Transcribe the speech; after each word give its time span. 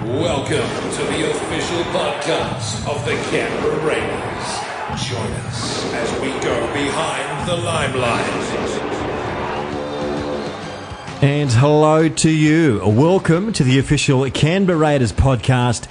Welcome 0.00 0.66
to 0.92 1.04
the 1.04 1.30
official 1.30 1.82
podcast 1.92 2.88
of 2.88 3.04
the 3.04 3.12
Canberra 3.30 3.84
Raiders. 3.84 5.06
Join 5.06 5.30
us 5.44 5.92
as 5.92 6.20
we 6.22 6.28
go 6.40 6.72
behind 6.72 7.46
the 7.46 7.56
limelight. 7.56 8.24
And 11.22 11.50
hello 11.50 12.08
to 12.08 12.30
you. 12.30 12.80
Welcome 12.82 13.52
to 13.52 13.62
the 13.62 13.78
official 13.78 14.30
Canberra 14.30 14.78
Raiders 14.78 15.12
podcast. 15.12 15.86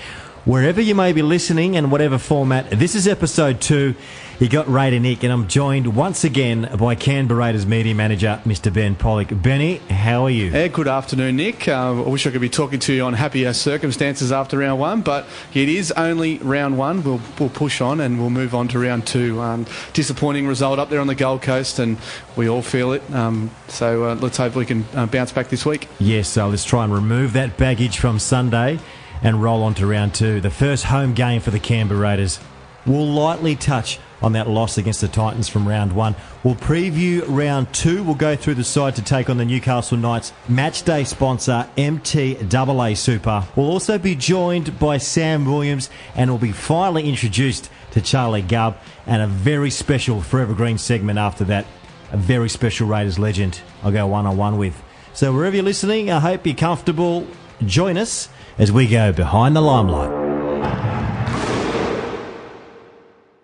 Wherever 0.49 0.81
you 0.81 0.95
may 0.95 1.13
be 1.13 1.21
listening 1.21 1.77
and 1.77 1.91
whatever 1.91 2.17
format, 2.17 2.71
this 2.71 2.95
is 2.95 3.07
episode 3.07 3.61
two. 3.61 3.93
You 4.39 4.49
got 4.49 4.67
Raider 4.67 4.99
Nick, 4.99 5.21
and 5.21 5.31
I'm 5.31 5.47
joined 5.47 5.95
once 5.95 6.23
again 6.23 6.75
by 6.75 6.95
Canberra 6.95 7.39
Raiders 7.41 7.67
media 7.67 7.93
manager, 7.93 8.41
Mr. 8.45 8.73
Ben 8.73 8.95
Pollock. 8.95 9.27
Benny, 9.29 9.75
how 9.91 10.23
are 10.23 10.29
you? 10.31 10.45
Yeah, 10.47 10.67
good 10.69 10.87
afternoon, 10.87 11.35
Nick. 11.35 11.67
Uh, 11.67 12.03
I 12.03 12.09
wish 12.09 12.25
I 12.25 12.31
could 12.31 12.41
be 12.41 12.49
talking 12.49 12.79
to 12.79 12.93
you 12.93 13.03
on 13.03 13.13
happier 13.13 13.53
circumstances 13.53 14.31
after 14.31 14.57
round 14.57 14.79
one, 14.79 15.01
but 15.01 15.27
it 15.53 15.69
is 15.69 15.91
only 15.91 16.39
round 16.39 16.79
one. 16.79 17.03
We'll, 17.03 17.21
we'll 17.39 17.49
push 17.49 17.79
on 17.79 17.99
and 17.99 18.19
we'll 18.19 18.31
move 18.31 18.55
on 18.55 18.69
to 18.69 18.79
round 18.79 19.05
two. 19.05 19.39
Um, 19.39 19.67
disappointing 19.93 20.47
result 20.47 20.79
up 20.79 20.89
there 20.89 20.99
on 20.99 21.05
the 21.05 21.13
Gold 21.13 21.43
Coast, 21.43 21.77
and 21.77 21.99
we 22.35 22.49
all 22.49 22.63
feel 22.63 22.93
it. 22.93 23.03
Um, 23.13 23.51
so 23.67 24.03
uh, 24.03 24.15
let's 24.15 24.37
hope 24.37 24.55
we 24.55 24.65
can 24.65 24.83
uh, 24.95 25.05
bounce 25.05 25.31
back 25.31 25.49
this 25.49 25.63
week. 25.63 25.87
Yes, 25.99 26.27
so 26.27 26.49
let's 26.49 26.65
try 26.65 26.85
and 26.85 26.91
remove 26.91 27.33
that 27.33 27.55
baggage 27.55 27.99
from 27.99 28.17
Sunday 28.17 28.79
and 29.21 29.41
roll 29.41 29.63
on 29.63 29.73
to 29.75 29.87
round 29.87 30.13
two. 30.13 30.41
The 30.41 30.49
first 30.49 30.85
home 30.85 31.13
game 31.13 31.41
for 31.41 31.51
the 31.51 31.59
Canberra 31.59 31.99
Raiders. 31.99 32.39
We'll 32.85 33.07
lightly 33.07 33.55
touch 33.55 33.99
on 34.21 34.33
that 34.33 34.47
loss 34.47 34.77
against 34.77 35.01
the 35.01 35.07
Titans 35.07 35.47
from 35.47 35.67
round 35.67 35.93
one. 35.93 36.15
We'll 36.43 36.55
preview 36.55 37.23
round 37.27 37.73
two. 37.73 38.03
We'll 38.03 38.15
go 38.15 38.35
through 38.35 38.55
the 38.55 38.63
side 38.63 38.95
to 38.95 39.01
take 39.01 39.29
on 39.29 39.37
the 39.37 39.45
Newcastle 39.45 39.97
Knights 39.97 40.33
match 40.47 40.83
day 40.83 41.03
sponsor 41.03 41.67
MTAA 41.77 42.97
Super. 42.97 43.45
We'll 43.55 43.69
also 43.69 43.97
be 43.97 44.15
joined 44.15 44.79
by 44.79 44.97
Sam 44.97 45.45
Williams 45.45 45.89
and 46.15 46.29
we'll 46.29 46.39
be 46.39 46.51
finally 46.51 47.07
introduced 47.07 47.69
to 47.91 48.01
Charlie 48.01 48.41
Gubb 48.41 48.77
and 49.05 49.21
a 49.21 49.27
very 49.27 49.69
special 49.69 50.21
Forever 50.21 50.53
Green 50.53 50.77
segment 50.77 51.19
after 51.19 51.43
that. 51.45 51.65
A 52.11 52.17
very 52.17 52.49
special 52.49 52.87
Raiders 52.87 53.19
legend 53.19 53.61
I'll 53.83 53.91
go 53.91 54.07
one 54.07 54.25
on 54.25 54.37
one 54.37 54.57
with. 54.57 54.81
So 55.13 55.33
wherever 55.33 55.55
you're 55.55 55.65
listening, 55.65 56.11
I 56.11 56.19
hope 56.19 56.45
you're 56.45 56.55
comfortable. 56.55 57.27
Join 57.65 57.97
us 57.97 58.29
as 58.57 58.71
we 58.71 58.87
go 58.87 59.11
behind 59.11 59.55
the 59.55 59.61
limelight. 59.61 60.19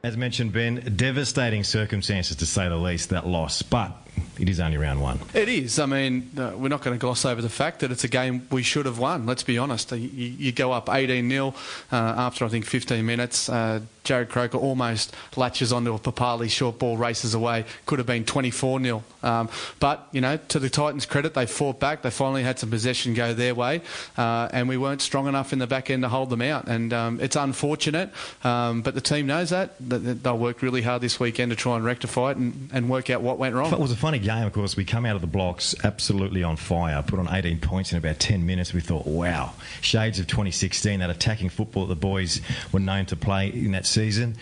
As 0.04 0.16
mentioned, 0.16 0.54
Ben, 0.54 0.94
devastating 0.96 1.64
circumstances 1.64 2.38
to 2.38 2.46
say 2.46 2.70
the 2.70 2.76
least, 2.76 3.10
that 3.10 3.26
loss, 3.26 3.62
but 3.64 4.05
it 4.40 4.50
is 4.50 4.60
only 4.60 4.78
round 4.78 5.02
one. 5.02 5.20
It 5.34 5.48
is. 5.48 5.80
I 5.80 5.86
mean, 5.86 6.32
uh, 6.38 6.54
we're 6.56 6.70
not 6.70 6.82
going 6.82 6.98
to 6.98 7.02
gloss 7.02 7.26
over 7.26 7.42
the 7.42 7.50
fact 7.50 7.80
that 7.80 7.92
it's 7.92 8.04
a 8.04 8.08
game 8.08 8.48
we 8.52 8.64
should 8.64 8.86
have 8.86 9.00
won. 9.00 9.26
Let's 9.26 9.44
be 9.44 9.58
honest. 9.58 9.92
You, 9.92 9.98
you 9.98 10.52
go 10.52 10.72
up 10.72 10.90
18 10.90 11.30
0 11.30 11.54
uh, 11.92 11.96
after, 11.96 12.46
I 12.46 12.50
think, 12.50 12.66
15 12.66 13.06
minutes. 13.06 13.50
Uh, 13.50 13.82
Jarrod 14.04 14.30
Croker 14.30 14.58
almost 14.58 15.14
latches 15.36 15.74
onto 15.74 15.94
a 15.94 16.00
Papalii 16.00 16.50
short 16.50 16.80
ball, 16.80 16.96
races 16.96 17.34
away. 17.34 17.66
Could 17.86 18.00
have 18.00 18.06
been 18.06 18.24
24 18.24 18.82
0. 18.82 19.04
Um, 19.24 19.50
but, 19.80 20.08
you 20.12 20.22
know, 20.22 20.38
to 20.38 20.60
the 20.60 20.70
Titans' 20.70 21.06
credit, 21.06 21.34
they 21.34 21.46
fought 21.46 21.80
back. 21.80 22.04
They 22.04 22.12
finally 22.12 22.44
had 22.44 22.60
some 22.60 22.70
possession 22.70 23.14
go 23.14 23.34
their 23.34 23.56
way. 23.56 23.82
Uh, 24.18 24.48
and 24.54 24.70
we 24.70 24.78
weren't 24.78 25.02
strong 25.02 25.28
enough 25.28 25.54
in 25.54 25.60
the 25.60 25.68
back 25.68 25.90
end 25.90 26.04
to 26.04 26.10
hold 26.10 26.30
them 26.30 26.42
out. 26.42 26.68
And 26.68 26.94
um, 26.94 27.20
it's 27.20 27.36
unfortunate, 27.36 28.12
um, 28.44 28.82
but 28.82 28.94
the 28.94 29.02
team 29.02 29.26
knows 29.26 29.50
that. 29.50 29.76
They'll 29.80 30.38
work 30.38 30.62
really 30.62 30.84
hard 30.84 31.02
this 31.02 31.20
weekend 31.20 31.50
to 31.52 31.56
try 31.56 31.76
and 31.76 31.84
rectify 31.84 32.32
it 32.32 32.38
and, 32.38 32.70
and 32.72 32.90
work 32.90 33.10
out 33.10 33.22
what 33.22 33.40
went 33.40 33.56
wrong. 33.56 33.74
It 33.74 33.80
was 33.80 33.92
a 33.92 33.96
funny 34.06 34.20
game, 34.20 34.46
of 34.46 34.54
course. 34.54 34.78
We 34.78 34.86
come 34.86 35.04
out 35.04 35.16
of 35.16 35.22
the 35.22 35.28
blocks 35.28 35.74
absolutely 35.84 36.44
on 36.44 36.58
fire, 36.58 37.02
put 37.02 37.18
on 37.18 37.28
18 37.28 37.60
points 37.60 37.92
in 37.92 37.98
about 37.98 38.20
10 38.20 38.46
minutes. 38.46 38.72
We 38.72 38.80
thought, 38.80 39.08
wow, 39.08 39.54
shades 39.82 40.20
of 40.20 40.28
2016, 40.28 41.00
that 41.00 41.10
attacking 41.10 41.50
football 41.50 41.88
that 41.88 41.96
the 41.96 42.00
boys 42.00 42.40
were 42.72 42.80
known 42.80 43.08
to 43.08 43.16
play 43.16 43.48
in 43.48 43.72
that 43.72 43.88
season. 43.88 44.36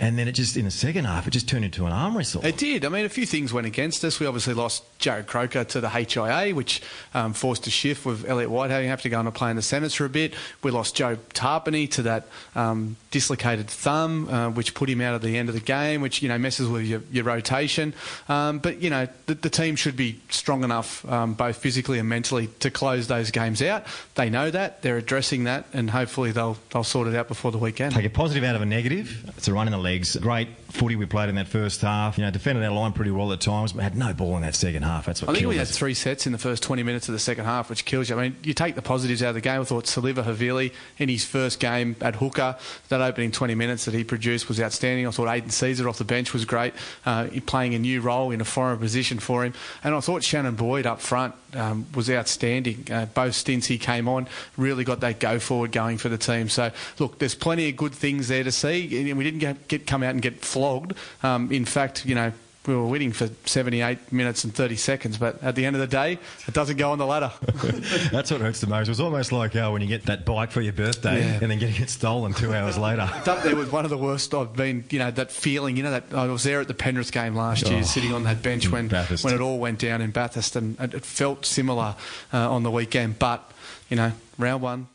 And 0.00 0.18
then 0.18 0.28
it 0.28 0.32
just, 0.32 0.56
in 0.56 0.64
the 0.64 0.70
second 0.70 1.04
half, 1.04 1.26
it 1.26 1.30
just 1.30 1.48
turned 1.48 1.64
into 1.64 1.86
an 1.86 1.92
arm 1.92 2.16
wrestle. 2.16 2.44
It 2.44 2.56
did. 2.56 2.84
I 2.84 2.88
mean, 2.88 3.04
a 3.04 3.08
few 3.08 3.26
things 3.26 3.52
went 3.52 3.66
against 3.66 4.04
us. 4.04 4.18
We 4.18 4.26
obviously 4.26 4.54
lost 4.54 4.82
Jarrod 4.98 5.26
Croker 5.26 5.64
to 5.64 5.80
the 5.80 5.88
HIA, 5.88 6.54
which 6.54 6.82
um, 7.14 7.32
forced 7.32 7.66
a 7.66 7.70
shift 7.70 8.04
with 8.04 8.28
Elliot 8.28 8.50
White 8.50 8.70
having 8.70 8.88
have 8.88 9.02
to 9.02 9.08
go 9.08 9.18
on 9.18 9.26
and 9.26 9.34
play 9.34 9.50
in 9.50 9.56
the 9.56 9.62
centres 9.62 9.94
for 9.94 10.04
a 10.04 10.08
bit. 10.08 10.34
We 10.62 10.70
lost 10.70 10.96
Joe 10.96 11.16
Tapine 11.32 11.90
to 11.92 12.02
that 12.02 12.26
um, 12.54 12.96
dislocated 13.10 13.68
thumb, 13.68 14.28
uh, 14.28 14.50
which 14.50 14.74
put 14.74 14.88
him 14.88 15.00
out 15.00 15.14
at 15.14 15.22
the 15.22 15.36
end 15.36 15.48
of 15.48 15.54
the 15.54 15.60
game, 15.60 16.00
which, 16.00 16.22
you 16.22 16.28
know, 16.28 16.38
messes 16.38 16.68
with 16.68 16.84
your, 16.84 17.02
your 17.12 17.24
rotation. 17.24 17.94
Um, 18.28 18.58
but, 18.58 18.82
you 18.82 18.90
know, 18.90 19.08
the, 19.26 19.34
the, 19.34 19.50
team 19.54 19.76
should 19.76 19.96
be 19.96 20.20
strong 20.30 20.64
enough, 20.64 21.08
um, 21.08 21.34
both 21.34 21.56
physically 21.56 22.00
and 22.00 22.08
mentally, 22.08 22.48
to 22.58 22.70
close 22.70 23.06
those 23.06 23.30
games 23.30 23.62
out. 23.62 23.84
They 24.16 24.30
know 24.30 24.50
that. 24.50 24.82
They're 24.82 24.96
addressing 24.96 25.44
that, 25.44 25.66
and 25.72 25.90
hopefully 25.90 26.32
they'll, 26.32 26.56
they'll 26.70 26.82
sort 26.82 27.06
it 27.06 27.14
out 27.14 27.28
before 27.28 27.52
the 27.52 27.58
weekend. 27.58 27.94
Take 27.94 28.04
a 28.04 28.10
positive 28.10 28.42
out 28.42 28.56
of 28.56 28.62
a 28.62 28.66
negative. 28.66 29.30
It's 29.36 29.46
a 29.46 29.52
run 29.52 29.68
in 29.68 29.72
the 29.72 29.78
legs. 29.84 30.16
Great 30.16 30.48
footy 30.74 30.96
we 30.96 31.06
played 31.06 31.28
in 31.28 31.36
that 31.36 31.46
first 31.46 31.80
half. 31.82 32.18
You 32.18 32.24
know, 32.24 32.30
defended 32.30 32.64
our 32.64 32.72
line 32.72 32.92
pretty 32.92 33.12
well 33.12 33.32
at 33.32 33.40
times, 33.40 33.72
but 33.72 33.82
had 33.82 33.96
no 33.96 34.12
ball 34.12 34.36
in 34.36 34.42
that 34.42 34.54
second 34.54 34.82
half. 34.82 35.06
That's 35.06 35.22
what 35.22 35.30
I 35.30 35.34
think 35.34 35.46
we 35.46 35.58
us. 35.58 35.68
had 35.68 35.76
three 35.76 35.94
sets 35.94 36.26
in 36.26 36.32
the 36.32 36.38
first 36.38 36.62
20 36.62 36.82
minutes 36.82 37.08
of 37.08 37.12
the 37.12 37.18
second 37.18 37.44
half, 37.44 37.70
which 37.70 37.84
kills 37.84 38.10
you. 38.10 38.18
I 38.18 38.22
mean, 38.22 38.36
you 38.42 38.54
take 38.54 38.74
the 38.74 38.82
positives 38.82 39.22
out 39.22 39.28
of 39.28 39.34
the 39.36 39.40
game. 39.40 39.60
I 39.60 39.64
thought 39.64 39.84
Siliva 39.84 40.24
Havili 40.24 40.72
in 40.98 41.08
his 41.08 41.24
first 41.24 41.60
game 41.60 41.94
at 42.00 42.16
hooker, 42.16 42.56
that 42.88 43.00
opening 43.00 43.30
20 43.30 43.54
minutes 43.54 43.84
that 43.84 43.94
he 43.94 44.04
produced 44.04 44.48
was 44.48 44.60
outstanding. 44.60 45.06
I 45.06 45.10
thought 45.10 45.28
Aidan 45.28 45.50
Sezer 45.50 45.88
off 45.88 45.98
the 45.98 46.04
bench 46.04 46.32
was 46.32 46.44
great, 46.44 46.74
uh, 47.06 47.28
playing 47.46 47.74
a 47.74 47.78
new 47.78 48.00
role 48.00 48.32
in 48.32 48.40
a 48.40 48.44
foreign 48.44 48.78
position 48.78 49.18
for 49.20 49.44
him. 49.44 49.54
And 49.84 49.94
I 49.94 50.00
thought 50.00 50.24
Shannon 50.24 50.56
Boyd 50.56 50.86
up 50.86 51.00
front 51.00 51.34
um, 51.54 51.86
was 51.94 52.10
outstanding. 52.10 52.86
Uh, 52.90 53.06
both 53.06 53.34
stints 53.34 53.66
he 53.66 53.78
came 53.78 54.08
on 54.08 54.26
really 54.56 54.84
got 54.84 55.00
that 55.00 55.20
go 55.20 55.38
forward 55.38 55.72
going 55.72 55.98
for 55.98 56.08
the 56.08 56.18
team. 56.18 56.48
So, 56.48 56.70
look, 56.98 57.18
there's 57.18 57.34
plenty 57.34 57.68
of 57.68 57.76
good 57.76 57.92
things 57.92 58.28
there 58.28 58.44
to 58.44 58.52
see. 58.52 59.12
We 59.12 59.24
didn't 59.24 59.40
get, 59.40 59.68
get 59.68 59.86
come 59.86 60.02
out 60.02 60.10
and 60.10 60.22
get 60.22 60.40
flogged. 60.64 60.94
Um, 61.22 61.52
in 61.52 61.64
fact, 61.64 62.06
you 62.06 62.14
know, 62.14 62.32
we 62.66 62.74
were 62.74 62.86
winning 62.86 63.12
for 63.12 63.28
78 63.44 64.10
minutes 64.10 64.44
and 64.44 64.54
30 64.54 64.76
seconds, 64.76 65.18
but 65.18 65.42
at 65.42 65.54
the 65.54 65.66
end 65.66 65.76
of 65.76 65.80
the 65.80 65.86
day, 65.86 66.18
it 66.48 66.54
doesn't 66.54 66.78
go 66.78 66.92
on 66.92 66.98
the 66.98 67.04
ladder. 67.04 67.30
That's 68.10 68.30
what 68.30 68.40
hurts 68.40 68.62
the 68.62 68.68
most. 68.68 68.88
It 68.88 68.92
was 68.92 69.00
almost 69.00 69.32
like 69.32 69.54
uh, 69.54 69.68
when 69.68 69.82
you 69.82 69.88
get 69.88 70.04
that 70.06 70.24
bike 70.24 70.50
for 70.50 70.62
your 70.62 70.72
birthday 70.72 71.20
yeah. 71.20 71.38
and 71.42 71.50
then 71.50 71.58
getting 71.58 71.82
it 71.82 71.90
stolen 71.90 72.32
two 72.32 72.54
hours 72.54 72.78
later. 72.78 73.06
It's 73.16 73.28
up 73.28 73.42
there 73.42 73.54
with 73.54 73.70
one 73.70 73.84
of 73.84 73.90
the 73.90 73.98
worst 73.98 74.32
I've 74.32 74.56
been, 74.56 74.84
you 74.88 74.98
know, 74.98 75.10
that 75.10 75.30
feeling, 75.30 75.76
you 75.76 75.82
know, 75.82 75.90
that 75.90 76.14
I 76.14 76.26
was 76.26 76.42
there 76.42 76.62
at 76.62 76.68
the 76.68 76.74
Penrith 76.74 77.12
game 77.12 77.34
last 77.34 77.66
oh, 77.66 77.70
year, 77.70 77.82
sitting 77.82 78.14
on 78.14 78.24
that 78.24 78.42
bench 78.42 78.70
when, 78.70 78.88
when 78.88 79.34
it 79.34 79.40
all 79.42 79.58
went 79.58 79.80
down 79.80 80.00
in 80.00 80.10
Bathurst, 80.10 80.56
and 80.56 80.80
it 80.80 81.04
felt 81.04 81.44
similar 81.44 81.96
uh, 82.32 82.50
on 82.50 82.62
the 82.62 82.70
weekend, 82.70 83.18
but, 83.18 83.52
you 83.90 83.96
know, 83.98 84.12
round 84.38 84.62
one. 84.62 84.86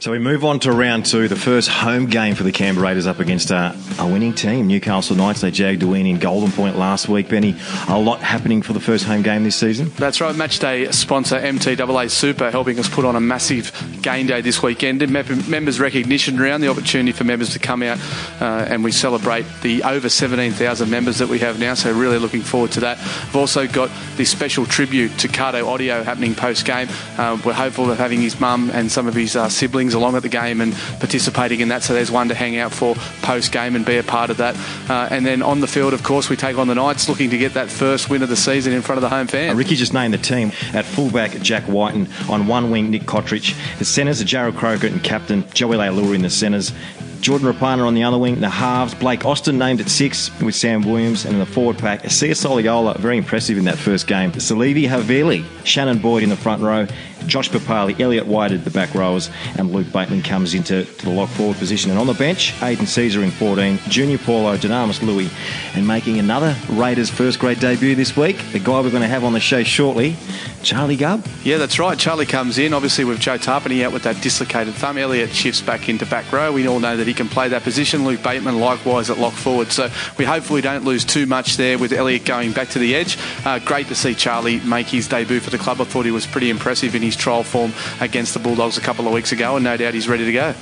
So 0.00 0.12
we 0.12 0.18
move 0.18 0.46
on 0.46 0.60
to 0.60 0.72
round 0.72 1.04
two, 1.04 1.28
the 1.28 1.36
first 1.36 1.68
home 1.68 2.06
game 2.06 2.34
for 2.34 2.42
the 2.42 2.52
Canberra 2.52 2.86
Raiders 2.86 3.06
up 3.06 3.18
against 3.18 3.50
a, 3.50 3.76
a 3.98 4.06
winning 4.06 4.32
team, 4.32 4.66
Newcastle 4.66 5.14
Knights. 5.14 5.42
They 5.42 5.50
jagged 5.50 5.82
a 5.82 5.86
win 5.86 6.06
in 6.06 6.18
Golden 6.18 6.50
Point 6.50 6.78
last 6.78 7.06
week. 7.06 7.28
Benny, 7.28 7.54
a 7.86 7.98
lot 7.98 8.20
happening 8.20 8.62
for 8.62 8.72
the 8.72 8.80
first 8.80 9.04
home 9.04 9.20
game 9.20 9.44
this 9.44 9.56
season. 9.56 9.90
That's 9.98 10.22
right. 10.22 10.34
Matchday 10.34 10.90
sponsor 10.94 11.38
MTAA 11.38 12.10
Super 12.10 12.50
helping 12.50 12.78
us 12.78 12.88
put 12.88 13.04
on 13.04 13.14
a 13.14 13.20
massive 13.20 13.72
game 14.00 14.26
day 14.26 14.40
this 14.40 14.62
weekend. 14.62 15.06
Members 15.10 15.78
recognition 15.78 16.40
round, 16.40 16.62
the 16.62 16.68
opportunity 16.68 17.12
for 17.12 17.24
members 17.24 17.52
to 17.52 17.58
come 17.58 17.82
out 17.82 17.98
uh, 18.40 18.64
and 18.70 18.82
we 18.82 18.92
celebrate 18.92 19.44
the 19.60 19.82
over 19.82 20.08
17,000 20.08 20.88
members 20.88 21.18
that 21.18 21.28
we 21.28 21.40
have 21.40 21.60
now. 21.60 21.74
So 21.74 21.92
really 21.92 22.18
looking 22.18 22.40
forward 22.40 22.72
to 22.72 22.80
that. 22.80 22.96
We've 23.26 23.36
also 23.36 23.68
got 23.68 23.90
this 24.16 24.30
special 24.30 24.64
tribute 24.64 25.18
to 25.18 25.28
Kato 25.28 25.62
Ottio 25.66 26.02
happening 26.02 26.34
post 26.34 26.64
game. 26.64 26.88
Uh, 27.18 27.38
we're 27.44 27.52
hopeful 27.52 27.90
of 27.90 27.98
having 27.98 28.22
his 28.22 28.40
mum 28.40 28.70
and 28.72 28.90
some 28.90 29.06
of 29.06 29.14
his 29.14 29.36
uh, 29.36 29.50
siblings 29.90 29.94
along 29.94 30.16
at 30.16 30.22
the 30.22 30.28
game 30.28 30.60
and 30.60 30.74
participating 30.98 31.60
in 31.60 31.68
that. 31.68 31.82
So 31.82 31.94
there's 31.94 32.10
one 32.10 32.28
to 32.28 32.34
hang 32.34 32.56
out 32.58 32.72
for 32.72 32.94
post 33.22 33.52
game 33.52 33.76
and 33.76 33.84
be 33.84 33.98
a 33.98 34.02
part 34.02 34.30
of 34.30 34.36
that. 34.38 34.56
Uh, 34.88 35.08
and 35.10 35.26
then 35.26 35.42
on 35.42 35.60
the 35.60 35.66
field, 35.66 35.92
of 35.92 36.02
course, 36.02 36.28
we 36.30 36.36
take 36.36 36.58
on 36.58 36.68
the 36.68 36.74
Knights, 36.74 37.08
looking 37.08 37.30
to 37.30 37.38
get 37.38 37.54
that 37.54 37.70
first 37.70 38.10
win 38.10 38.22
of 38.22 38.28
the 38.28 38.36
season 38.36 38.72
in 38.72 38.82
front 38.82 38.98
of 38.98 39.02
the 39.02 39.08
home 39.08 39.26
fans. 39.26 39.52
Uh, 39.52 39.56
Ricky 39.56 39.76
just 39.76 39.94
named 39.94 40.14
the 40.14 40.18
team 40.18 40.52
at 40.72 40.84
fullback 40.84 41.40
Jack 41.42 41.68
Wighton, 41.68 42.08
on 42.28 42.46
one 42.46 42.70
wing 42.70 42.90
Nick 42.90 43.02
Cotric. 43.02 43.54
The 43.78 43.84
centres 43.84 44.20
are 44.20 44.24
Jarrod 44.24 44.56
Croker 44.56 44.86
and 44.86 45.02
captain 45.02 45.44
Joey 45.52 45.76
Leilua 45.76 46.14
in 46.14 46.22
the 46.22 46.30
centres. 46.30 46.72
Jordan 47.20 47.52
Rapana 47.52 47.86
on 47.86 47.94
the 47.94 48.02
other 48.02 48.16
wing. 48.16 48.40
The 48.40 48.48
halves, 48.48 48.94
Blake 48.94 49.24
Austin 49.24 49.58
named 49.58 49.80
at 49.80 49.88
six 49.88 50.30
with 50.40 50.54
Sam 50.54 50.82
Williams. 50.82 51.24
And 51.24 51.34
in 51.34 51.40
the 51.40 51.46
forward 51.46 51.78
pack, 51.78 52.10
Sia 52.10 52.32
Soliola, 52.32 52.96
very 52.96 53.18
impressive 53.18 53.58
in 53.58 53.64
that 53.66 53.76
first 53.78 54.06
game. 54.06 54.32
Siliva 54.32 54.88
Havili, 54.88 55.44
Shannon 55.64 55.98
Boyd 55.98 56.22
in 56.22 56.30
the 56.30 56.36
front 56.36 56.62
row. 56.62 56.86
Josh 57.26 57.50
Papalii, 57.50 57.98
Elliot 58.00 58.26
White 58.26 58.52
at 58.52 58.64
the 58.64 58.70
back 58.70 58.94
rowers, 58.94 59.30
and 59.56 59.72
Luke 59.72 59.92
Bateman 59.92 60.22
comes 60.22 60.54
into 60.54 60.84
the 61.02 61.10
lock 61.10 61.28
forward 61.30 61.56
position. 61.58 61.90
And 61.90 62.00
on 62.00 62.06
the 62.06 62.14
bench, 62.14 62.54
Aidan 62.62 62.86
Sezer 62.86 63.22
in 63.22 63.30
14, 63.30 63.78
Junior 63.88 64.18
Paulo, 64.18 64.56
Dunamis 64.56 65.02
Lui, 65.02 65.28
and 65.74 65.86
making 65.86 66.18
another 66.18 66.56
Raiders 66.70 67.10
first 67.10 67.38
grade 67.38 67.60
debut 67.60 67.94
this 67.94 68.16
week, 68.16 68.36
the 68.52 68.58
guy 68.58 68.80
we're 68.80 68.90
going 68.90 69.02
to 69.02 69.08
have 69.08 69.24
on 69.24 69.32
the 69.32 69.40
show 69.40 69.62
shortly, 69.62 70.16
Charlie 70.62 70.96
Gubb. 70.96 71.26
Yeah, 71.44 71.58
that's 71.58 71.78
right. 71.78 71.98
Charlie 71.98 72.26
comes 72.26 72.58
in, 72.58 72.72
obviously 72.72 73.04
with 73.04 73.20
Joe 73.20 73.38
Tapine 73.38 73.84
out 73.84 73.92
with 73.92 74.02
that 74.04 74.20
dislocated 74.22 74.74
thumb. 74.74 74.98
Elliot 74.98 75.30
shifts 75.30 75.60
back 75.60 75.88
into 75.88 76.06
back 76.06 76.30
row. 76.32 76.52
We 76.52 76.66
all 76.66 76.80
know 76.80 76.96
that 76.96 77.08
he 77.10 77.14
can 77.14 77.28
play 77.28 77.48
that 77.48 77.64
position. 77.64 78.04
Luke 78.04 78.22
Bateman 78.22 78.60
likewise 78.60 79.10
at 79.10 79.18
lock 79.18 79.32
forward. 79.32 79.72
So 79.72 79.90
we 80.16 80.24
hopefully 80.24 80.60
don't 80.60 80.84
lose 80.84 81.04
too 81.04 81.26
much 81.26 81.56
there 81.56 81.76
with 81.76 81.92
Elliot 81.92 82.24
going 82.24 82.52
back 82.52 82.68
to 82.68 82.78
the 82.78 82.94
edge. 82.94 83.18
Uh, 83.44 83.58
great 83.58 83.88
to 83.88 83.96
see 83.96 84.14
Charlie 84.14 84.60
make 84.60 84.86
his 84.86 85.08
debut 85.08 85.40
for 85.40 85.50
the 85.50 85.58
club. 85.58 85.80
I 85.80 85.84
thought 85.84 86.04
he 86.04 86.12
was 86.12 86.24
pretty 86.24 86.50
impressive 86.50 86.94
in 86.94 87.02
his 87.02 87.16
trial 87.16 87.42
form 87.42 87.72
against 88.00 88.32
the 88.32 88.38
Bulldogs 88.38 88.78
a 88.78 88.80
couple 88.80 89.08
of 89.08 89.12
weeks 89.12 89.32
ago, 89.32 89.56
and 89.56 89.64
no 89.64 89.76
doubt 89.76 89.94
he's 89.94 90.08
ready 90.08 90.24
to 90.24 90.32
go. 90.32 90.54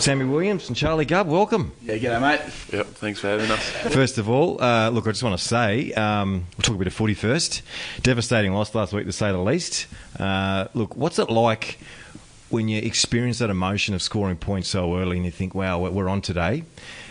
Sammy 0.00 0.24
Williams 0.24 0.68
and 0.68 0.76
Charlie 0.76 1.04
Gubb, 1.04 1.28
welcome. 1.28 1.72
Yeah, 1.82 1.96
g'day, 1.98 2.20
mate. 2.22 2.40
Yep, 2.72 2.86
thanks 2.86 3.20
for 3.20 3.28
having 3.28 3.50
us. 3.50 3.68
First 3.92 4.16
of 4.16 4.30
all, 4.30 4.60
uh, 4.62 4.88
look, 4.88 5.06
I 5.06 5.10
just 5.10 5.22
want 5.22 5.38
to 5.38 5.44
say, 5.44 5.92
um, 5.92 6.46
we'll 6.56 6.62
talk 6.62 6.76
a 6.76 6.78
bit 6.78 6.86
of 6.86 6.94
footy 6.94 7.12
first. 7.12 7.60
Devastating 8.02 8.54
loss 8.54 8.74
last 8.74 8.94
week, 8.94 9.04
to 9.04 9.12
say 9.12 9.30
the 9.30 9.36
least. 9.38 9.88
Uh, 10.18 10.68
look, 10.72 10.96
what's 10.96 11.18
it 11.18 11.28
like 11.28 11.78
when 12.48 12.66
you 12.68 12.80
experience 12.80 13.40
that 13.40 13.50
emotion 13.50 13.94
of 13.94 14.00
scoring 14.00 14.36
points 14.36 14.68
so 14.68 14.96
early 14.96 15.18
and 15.18 15.26
you 15.26 15.30
think, 15.30 15.54
wow, 15.54 15.78
we're 15.78 16.08
on 16.08 16.22
today, 16.22 16.64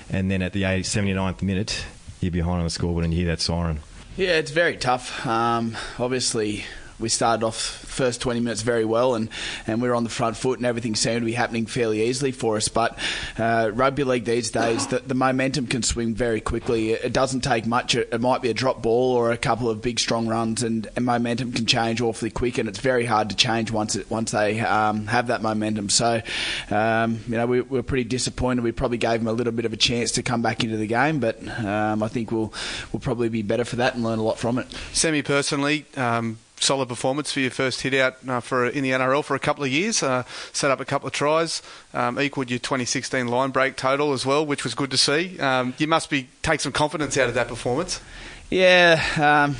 and 0.10 0.32
then 0.32 0.42
at 0.42 0.54
the 0.54 0.64
79th 0.64 1.44
minute, 1.44 1.86
you're 2.22 2.32
behind 2.32 2.58
on 2.58 2.64
the 2.64 2.72
scoreboard 2.72 3.04
and 3.06 3.14
you 3.14 3.20
hear 3.20 3.28
that 3.28 3.40
siren? 3.40 3.82
Yeah, 4.18 4.30
it's 4.30 4.52
very 4.52 4.78
tough. 4.78 5.28
Um, 5.28 5.78
obviously, 6.00 6.66
we 7.00 7.10
started 7.10 7.46
off 7.46 7.56
first 7.56 8.22
20 8.22 8.40
minutes 8.40 8.62
very 8.62 8.86
well 8.86 9.16
and, 9.16 9.30
and 9.68 9.82
we 9.82 9.90
were 9.90 9.96
on 9.96 10.04
the 10.04 10.10
front 10.10 10.38
foot 10.38 10.60
and 10.60 10.66
everything 10.66 10.96
seemed 10.96 11.22
to 11.22 11.26
be 11.26 11.34
happening 11.34 11.66
fairly 11.66 12.04
easily 12.04 12.32
for 12.32 12.58
us. 12.58 12.68
But 12.68 12.98
uh, 13.38 13.72
rugby 13.74 14.04
league 14.04 14.26
these 14.26 14.52
days, 14.52 14.88
the, 14.88 15.00
the, 15.00 15.14
momentum 15.14 15.68
can 15.68 15.84
swing 15.84 16.14
very 16.14 16.40
quickly. 16.42 16.92
It 16.92 17.14
doesn't 17.14 17.42
take 17.42 17.66
much. 17.66 17.96
It, 17.96 18.10
it, 18.12 18.22
might 18.22 18.42
be 18.42 18.50
a 18.50 18.54
drop 18.54 18.82
ball 18.82 19.14
or 19.16 19.32
a 19.32 19.38
couple 19.38 19.70
of 19.70 19.82
big 19.82 20.00
strong 20.00 20.28
runs 20.28 20.64
and, 20.64 20.88
and, 20.96 21.06
momentum 21.06 21.52
can 21.52 21.66
change 21.66 22.02
awfully 22.02 22.30
quick 22.30 22.58
and 22.58 22.70
it's 22.70 22.80
very 22.80 23.06
hard 23.06 23.30
to 23.32 23.36
change 23.36 23.72
once 23.72 23.96
it, 23.96 24.10
once 24.10 24.32
they 24.32 24.60
um, 24.60 25.08
have 25.08 25.28
that 25.28 25.42
momentum. 25.42 25.90
So, 25.90 26.22
um, 26.70 27.20
you 27.28 27.36
know, 27.38 27.48
we, 27.48 27.62
we, 27.62 27.78
were 27.78 27.84
pretty 27.84 28.04
disappointed. 28.04 28.64
We 28.64 28.72
probably 28.72 28.98
gave 28.98 29.20
them 29.20 29.28
a 29.28 29.34
little 29.34 29.54
bit 29.54 29.66
of 29.66 29.74
a 29.74 29.78
chance 29.78 30.12
to 30.14 30.24
come 30.24 30.42
back 30.42 30.64
into 30.64 30.78
the 30.78 30.88
game, 30.88 31.20
but 31.20 31.46
um, 31.60 32.04
I 32.04 32.08
think 32.08 32.32
we'll, 32.32 32.54
we'll 32.92 33.00
probably 33.00 33.30
be 33.30 33.42
better 33.42 33.66
for 33.66 33.78
that 33.78 33.96
and 33.96 34.04
learn 34.04 34.20
a 34.20 34.24
lot 34.24 34.38
from 34.38 34.60
it. 34.60 34.68
Sammy 34.94 35.22
personally, 35.22 35.86
um, 35.98 36.38
solid 36.62 36.90
performance 36.90 37.32
for 37.32 37.40
your 37.40 37.52
first 37.52 37.82
hit 37.82 37.94
out 37.94 38.18
uh, 38.28 38.40
for 38.40 38.66
in 38.68 38.84
the 38.84 38.92
NRL 38.92 39.24
for 39.24 39.36
a 39.36 39.40
couple 39.40 39.64
of 39.64 39.72
years. 39.72 40.04
Uh, 40.04 40.24
set 40.54 40.72
up 40.72 40.80
a 40.80 40.86
couple 40.86 41.08
of 41.08 41.14
tries, 41.14 41.62
um, 41.94 42.20
equalled 42.20 42.50
your 42.50 42.60
2016 42.60 43.28
line 43.28 43.52
break 43.52 43.76
total 43.76 44.14
as 44.14 44.26
well, 44.26 44.46
which 44.46 44.64
was 44.64 44.76
good 44.76 44.92
to 44.92 44.98
see. 44.98 45.40
Um, 45.40 45.74
you 45.78 45.88
must 45.88 46.10
be 46.10 46.30
take 46.42 46.60
some 46.60 46.72
confidence 46.72 47.18
out 47.18 47.30
of 47.30 47.36
that 47.36 47.48
performance. 47.48 48.02
Yeah. 48.50 49.02
Um 49.48 49.56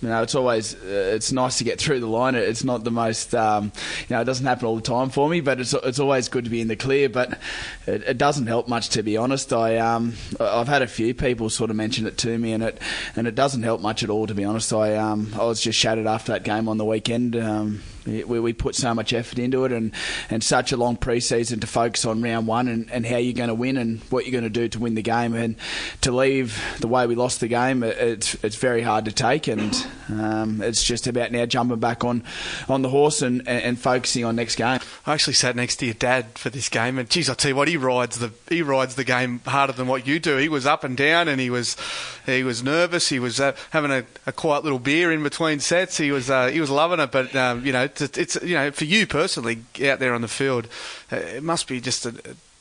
you 0.00 0.08
know, 0.08 0.22
it's 0.22 0.34
always 0.34 0.74
uh, 0.74 1.12
it's 1.14 1.32
nice 1.32 1.58
to 1.58 1.64
get 1.64 1.80
through 1.80 2.00
the 2.00 2.06
line. 2.06 2.34
It's 2.34 2.64
not 2.64 2.84
the 2.84 2.90
most, 2.90 3.34
um, 3.34 3.72
you 4.08 4.16
know, 4.16 4.20
it 4.20 4.24
doesn't 4.24 4.44
happen 4.44 4.66
all 4.66 4.76
the 4.76 4.82
time 4.82 5.10
for 5.10 5.28
me, 5.28 5.40
but 5.40 5.60
it's 5.60 5.72
it's 5.72 5.98
always 5.98 6.28
good 6.28 6.44
to 6.44 6.50
be 6.50 6.60
in 6.60 6.68
the 6.68 6.76
clear. 6.76 7.08
But 7.08 7.38
it, 7.86 8.02
it 8.02 8.18
doesn't 8.18 8.46
help 8.46 8.68
much, 8.68 8.90
to 8.90 9.02
be 9.02 9.16
honest. 9.16 9.52
I 9.52 9.78
um, 9.78 10.14
I've 10.38 10.68
had 10.68 10.82
a 10.82 10.86
few 10.86 11.14
people 11.14 11.48
sort 11.50 11.70
of 11.70 11.76
mention 11.76 12.06
it 12.06 12.18
to 12.18 12.38
me, 12.38 12.52
and 12.52 12.62
it 12.62 12.78
and 13.16 13.26
it 13.26 13.34
doesn't 13.34 13.62
help 13.62 13.80
much 13.80 14.02
at 14.02 14.10
all, 14.10 14.26
to 14.26 14.34
be 14.34 14.44
honest. 14.44 14.72
I 14.72 14.96
um, 14.96 15.32
I 15.34 15.44
was 15.44 15.60
just 15.60 15.78
shattered 15.78 16.06
after 16.06 16.32
that 16.32 16.44
game 16.44 16.68
on 16.68 16.76
the 16.76 16.84
weekend. 16.84 17.36
Um, 17.36 17.82
we, 18.06 18.22
we 18.40 18.52
put 18.52 18.74
so 18.74 18.94
much 18.94 19.12
effort 19.12 19.38
into 19.38 19.64
it 19.64 19.72
and, 19.72 19.92
and 20.30 20.42
such 20.42 20.72
a 20.72 20.76
long 20.76 20.96
preseason 20.96 21.60
to 21.60 21.66
focus 21.66 22.04
on 22.04 22.22
round 22.22 22.46
one 22.46 22.68
and, 22.68 22.90
and 22.90 23.06
how 23.06 23.16
you're 23.16 23.32
going 23.32 23.48
to 23.48 23.54
win 23.54 23.76
and 23.76 24.00
what 24.10 24.24
you're 24.26 24.32
going 24.32 24.44
to 24.44 24.50
do 24.50 24.68
to 24.68 24.78
win 24.78 24.94
the 24.94 25.02
game. 25.02 25.34
And 25.34 25.56
to 26.02 26.12
leave 26.12 26.62
the 26.80 26.88
way 26.88 27.06
we 27.06 27.14
lost 27.14 27.40
the 27.40 27.48
game, 27.48 27.82
it's 27.82 28.34
it's 28.44 28.56
very 28.56 28.82
hard 28.82 29.06
to 29.06 29.12
take. 29.12 29.48
And 29.48 29.74
um, 30.08 30.60
it's 30.62 30.84
just 30.84 31.06
about 31.06 31.32
now 31.32 31.46
jumping 31.46 31.78
back 31.78 32.04
on, 32.04 32.22
on 32.68 32.82
the 32.82 32.88
horse 32.88 33.22
and, 33.22 33.40
and, 33.48 33.62
and, 33.62 33.78
focusing 33.78 34.24
on 34.24 34.36
next 34.36 34.56
game. 34.56 34.80
I 35.06 35.14
actually 35.14 35.34
sat 35.34 35.56
next 35.56 35.76
to 35.76 35.86
your 35.86 35.94
dad 35.94 36.38
for 36.38 36.50
this 36.50 36.68
game, 36.68 36.98
and 36.98 37.08
geez, 37.08 37.30
I 37.30 37.34
tell 37.34 37.50
you 37.50 37.56
what, 37.56 37.68
he 37.68 37.76
rides 37.76 38.18
the 38.18 38.32
he 38.48 38.62
rides 38.62 38.94
the 38.94 39.04
game 39.04 39.40
harder 39.46 39.72
than 39.72 39.86
what 39.86 40.06
you 40.06 40.18
do. 40.18 40.36
He 40.36 40.48
was 40.48 40.66
up 40.66 40.84
and 40.84 40.96
down, 40.96 41.28
and 41.28 41.40
he 41.40 41.50
was 41.50 41.76
he 42.26 42.44
was 42.44 42.62
nervous. 42.62 43.08
He 43.08 43.18
was 43.18 43.40
uh, 43.40 43.56
having 43.70 43.90
a, 43.90 44.04
a, 44.26 44.32
quiet 44.32 44.64
little 44.64 44.78
beer 44.78 45.12
in 45.12 45.22
between 45.22 45.60
sets. 45.60 45.96
He 45.96 46.10
was 46.10 46.30
uh, 46.30 46.48
he 46.48 46.60
was 46.60 46.70
loving 46.70 47.00
it. 47.00 47.10
But 47.10 47.34
um, 47.34 47.64
you 47.64 47.72
know, 47.72 47.84
it's, 47.84 48.00
it's, 48.00 48.36
you 48.42 48.54
know 48.54 48.70
for 48.70 48.84
you 48.84 49.06
personally 49.06 49.64
out 49.84 49.98
there 49.98 50.14
on 50.14 50.20
the 50.20 50.28
field, 50.28 50.68
uh, 51.12 51.16
it 51.16 51.42
must 51.42 51.68
be 51.68 51.80
just 51.80 52.06
a, 52.06 52.14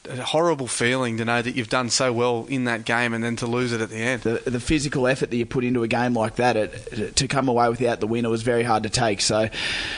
a 0.09 0.21
horrible 0.21 0.67
feeling 0.67 1.17
to 1.17 1.25
know 1.25 1.41
that 1.41 1.55
you've 1.55 1.69
done 1.69 1.89
so 1.89 2.11
well 2.11 2.45
in 2.50 2.65
that 2.65 2.83
game 2.83 3.13
and 3.13 3.23
then 3.23 3.35
to 3.38 3.47
lose 3.47 3.71
it 3.71 3.79
at 3.79 3.89
the 3.89 3.97
end. 3.97 4.21
The, 4.23 4.41
the 4.45 4.59
physical 4.59 5.07
effort 5.07 5.29
that 5.29 5.38
you 5.38 5.45
put 5.45 5.63
into 5.63 5.83
a 5.83 5.88
game 5.88 6.13
like 6.13 6.35
that, 6.35 6.57
it, 6.57 7.15
to 7.15 7.27
come 7.27 7.47
away 7.47 7.69
without 7.69 8.00
the 8.00 8.07
winner 8.07 8.29
was 8.29 8.44
very 8.44 8.63
hard 8.63 8.83
to 8.83 8.89
take. 8.89 9.21
So, 9.21 9.50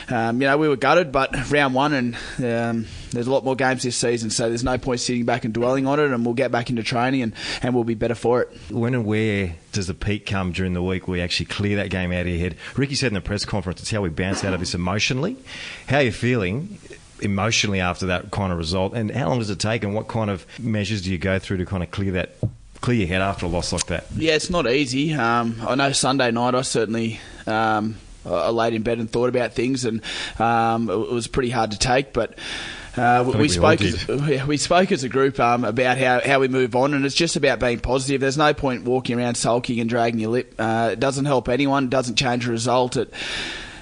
um, 0.08 0.40
you 0.40 0.46
know, 0.46 0.58
we 0.58 0.68
were 0.68 0.76
gutted, 0.76 1.10
but 1.10 1.50
round 1.50 1.74
one, 1.74 1.92
and 1.92 2.14
um, 2.38 2.86
there's 3.10 3.26
a 3.26 3.30
lot 3.32 3.44
more 3.44 3.56
games 3.56 3.82
this 3.82 3.96
season, 3.96 4.30
so 4.30 4.48
there's 4.48 4.64
no 4.64 4.78
point 4.78 5.00
sitting 5.00 5.24
back 5.24 5.44
and 5.44 5.52
dwelling 5.52 5.86
on 5.86 5.98
it, 5.98 6.10
and 6.10 6.24
we'll 6.24 6.34
get 6.34 6.52
back 6.52 6.70
into 6.70 6.82
training 6.82 7.22
and, 7.22 7.32
and 7.62 7.74
we'll 7.74 7.84
be 7.84 7.94
better 7.94 8.14
for 8.14 8.42
it. 8.42 8.56
When 8.70 8.94
and 8.94 9.04
where 9.04 9.56
does 9.72 9.88
the 9.88 9.94
peak 9.94 10.26
come 10.26 10.52
during 10.52 10.72
the 10.72 10.82
week 10.82 11.08
where 11.08 11.18
you 11.18 11.24
actually 11.24 11.46
clear 11.46 11.76
that 11.76 11.90
game 11.90 12.12
out 12.12 12.22
of 12.22 12.28
your 12.28 12.38
head? 12.38 12.56
Ricky 12.76 12.94
said 12.94 13.08
in 13.08 13.14
the 13.14 13.20
press 13.20 13.44
conference, 13.44 13.80
it's 13.80 13.90
how 13.90 14.02
we 14.02 14.08
bounce 14.08 14.44
out 14.44 14.54
of 14.54 14.60
this 14.60 14.74
emotionally. 14.74 15.36
How 15.88 15.98
are 15.98 16.02
you 16.02 16.12
feeling? 16.12 16.78
Emotionally 17.20 17.80
after 17.80 18.06
that 18.06 18.30
kind 18.30 18.52
of 18.52 18.58
result? 18.58 18.94
And 18.94 19.10
how 19.10 19.28
long 19.28 19.38
does 19.38 19.50
it 19.50 19.58
take? 19.58 19.84
And 19.84 19.94
what 19.94 20.08
kind 20.08 20.30
of 20.30 20.46
measures 20.58 21.02
do 21.02 21.10
you 21.10 21.18
go 21.18 21.38
through 21.38 21.58
to 21.58 21.66
kind 21.66 21.82
of 21.82 21.90
clear 21.90 22.12
that? 22.12 22.36
Clear 22.82 22.98
your 22.98 23.08
head 23.08 23.22
after 23.22 23.46
a 23.46 23.48
loss 23.48 23.72
like 23.72 23.86
that. 23.86 24.04
Yeah, 24.14 24.34
it's 24.34 24.50
not 24.50 24.70
easy. 24.70 25.14
Um, 25.14 25.60
I 25.66 25.74
know 25.76 25.92
Sunday 25.92 26.30
night 26.30 26.54
I 26.54 26.60
certainly 26.60 27.18
um, 27.46 27.96
I 28.24 28.50
laid 28.50 28.74
in 28.74 28.82
bed 28.82 28.98
and 28.98 29.10
thought 29.10 29.28
about 29.28 29.54
things, 29.54 29.84
and 29.84 30.02
um, 30.38 30.90
it 30.90 31.10
was 31.10 31.26
pretty 31.26 31.50
hard 31.50 31.70
to 31.70 31.78
take. 31.78 32.12
But 32.12 32.38
uh, 32.96 33.24
we, 33.26 33.40
we 33.40 33.48
spoke 33.48 33.80
as, 33.80 34.46
we 34.46 34.56
spoke 34.56 34.92
as 34.92 35.04
a 35.04 35.08
group 35.08 35.40
um, 35.40 35.64
about 35.64 35.98
how, 35.98 36.20
how 36.24 36.38
we 36.38 36.48
move 36.48 36.76
on, 36.76 36.94
and 36.94 37.04
it's 37.04 37.14
just 37.14 37.36
about 37.36 37.60
being 37.60 37.80
positive. 37.80 38.20
There's 38.20 38.38
no 38.38 38.52
point 38.52 38.84
walking 38.84 39.18
around 39.18 39.36
sulking 39.36 39.80
and 39.80 39.88
dragging 39.88 40.20
your 40.20 40.30
lip. 40.30 40.54
Uh, 40.58 40.90
it 40.92 41.00
doesn't 41.00 41.24
help 41.24 41.48
anyone. 41.48 41.84
It 41.84 41.90
doesn't 41.90 42.16
change 42.16 42.44
the 42.44 42.52
result. 42.52 42.96
It 42.96 43.12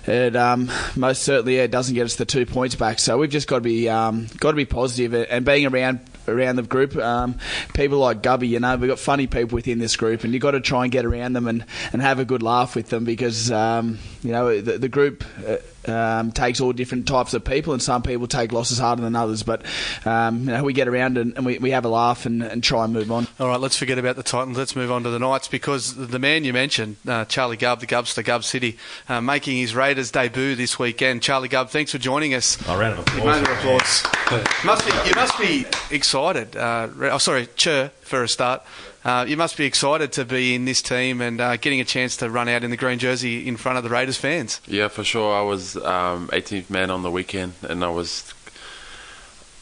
it 0.06 0.36
um, 0.36 0.70
most 0.96 1.22
certainly 1.22 1.56
yeah, 1.56 1.66
doesn't 1.66 1.94
get 1.94 2.04
us 2.04 2.16
the 2.16 2.24
two 2.24 2.46
points 2.46 2.74
back. 2.74 2.98
So 2.98 3.18
we've 3.18 3.30
just 3.30 3.48
got 3.48 3.56
to 3.56 3.62
be 3.62 3.88
um, 3.88 4.26
got 4.38 4.50
to 4.50 4.56
be 4.56 4.64
positive 4.66 5.26
and 5.30 5.44
being 5.44 5.66
around 5.66 6.00
around 6.28 6.56
the 6.56 6.62
group. 6.62 6.96
Um, 6.96 7.38
people 7.74 7.98
like 7.98 8.22
Gubby, 8.22 8.48
you 8.48 8.60
know, 8.60 8.76
we've 8.76 8.88
got 8.88 8.98
funny 8.98 9.26
people 9.26 9.56
within 9.56 9.78
this 9.78 9.96
group, 9.96 10.24
and 10.24 10.32
you've 10.32 10.42
got 10.42 10.52
to 10.52 10.60
try 10.60 10.84
and 10.84 10.92
get 10.92 11.04
around 11.04 11.32
them 11.32 11.46
and, 11.48 11.64
and 11.92 12.02
have 12.02 12.18
a 12.18 12.24
good 12.24 12.42
laugh 12.42 12.74
with 12.74 12.88
them 12.88 13.04
because, 13.04 13.50
um, 13.50 13.98
you 14.24 14.32
know, 14.32 14.60
the, 14.60 14.78
the 14.78 14.88
group. 14.88 15.24
Uh, 15.46 15.58
um, 15.86 16.32
takes 16.32 16.60
all 16.60 16.72
different 16.72 17.06
types 17.06 17.34
of 17.34 17.44
people, 17.44 17.74
and 17.74 17.82
some 17.82 18.02
people 18.02 18.26
take 18.26 18.52
losses 18.52 18.78
harder 18.78 19.02
than 19.02 19.14
others. 19.14 19.42
But 19.42 19.66
um, 20.06 20.40
you 20.40 20.46
know, 20.46 20.64
we 20.64 20.72
get 20.72 20.88
around 20.88 21.18
and, 21.18 21.36
and 21.36 21.44
we, 21.44 21.58
we, 21.58 21.72
have 21.72 21.84
a 21.84 21.88
laugh 21.88 22.24
and, 22.24 22.42
and, 22.42 22.62
try 22.62 22.84
and 22.84 22.92
move 22.94 23.12
on. 23.12 23.26
All 23.38 23.48
right, 23.48 23.60
let's 23.60 23.76
forget 23.76 23.98
about 23.98 24.16
the 24.16 24.22
Titans. 24.22 24.56
Let's 24.56 24.74
move 24.74 24.90
on 24.90 25.02
to 25.02 25.10
the 25.10 25.18
Knights 25.18 25.48
because 25.48 25.94
the 25.94 26.18
man 26.18 26.44
you 26.44 26.54
mentioned, 26.54 26.96
uh, 27.06 27.26
Charlie 27.26 27.58
Gubb, 27.58 27.80
the 27.80 27.86
Gubster, 27.86 28.24
Gub 28.24 28.44
City, 28.44 28.78
uh, 29.08 29.20
making 29.20 29.58
his 29.58 29.74
Raiders 29.74 30.10
debut 30.10 30.54
this 30.54 30.78
weekend. 30.78 31.22
Charlie 31.22 31.48
Gubb, 31.48 31.68
thanks 31.68 31.92
for 31.92 31.98
joining 31.98 32.32
us. 32.32 32.56
A 32.68 32.78
round 32.78 32.98
of 32.98 33.00
applause. 33.00 33.26
Round 33.26 33.46
of 33.46 33.52
applause. 33.58 34.64
must 34.64 34.86
be, 34.86 35.08
you 35.08 35.14
must 35.14 35.38
be 35.38 35.66
excited. 35.94 36.56
Uh, 36.56 36.88
oh, 37.12 37.18
sorry, 37.18 37.48
Chur 37.56 37.90
for 38.00 38.22
a 38.22 38.28
start. 38.28 38.62
Uh, 39.04 39.24
you 39.28 39.36
must 39.36 39.56
be 39.58 39.66
excited 39.66 40.12
to 40.12 40.24
be 40.24 40.54
in 40.54 40.64
this 40.64 40.80
team 40.80 41.20
and 41.20 41.40
uh, 41.40 41.56
getting 41.58 41.80
a 41.80 41.84
chance 41.84 42.16
to 42.16 42.30
run 42.30 42.48
out 42.48 42.64
in 42.64 42.70
the 42.70 42.76
green 42.76 42.98
jersey 42.98 43.46
in 43.46 43.56
front 43.56 43.76
of 43.76 43.84
the 43.84 43.90
Raiders 43.90 44.16
fans. 44.16 44.62
Yeah, 44.66 44.88
for 44.88 45.04
sure. 45.04 45.36
I 45.36 45.42
was 45.42 45.76
um, 45.76 46.28
18th 46.28 46.70
man 46.70 46.90
on 46.90 47.02
the 47.02 47.10
weekend, 47.10 47.52
and 47.62 47.84
I 47.84 47.90
was 47.90 48.32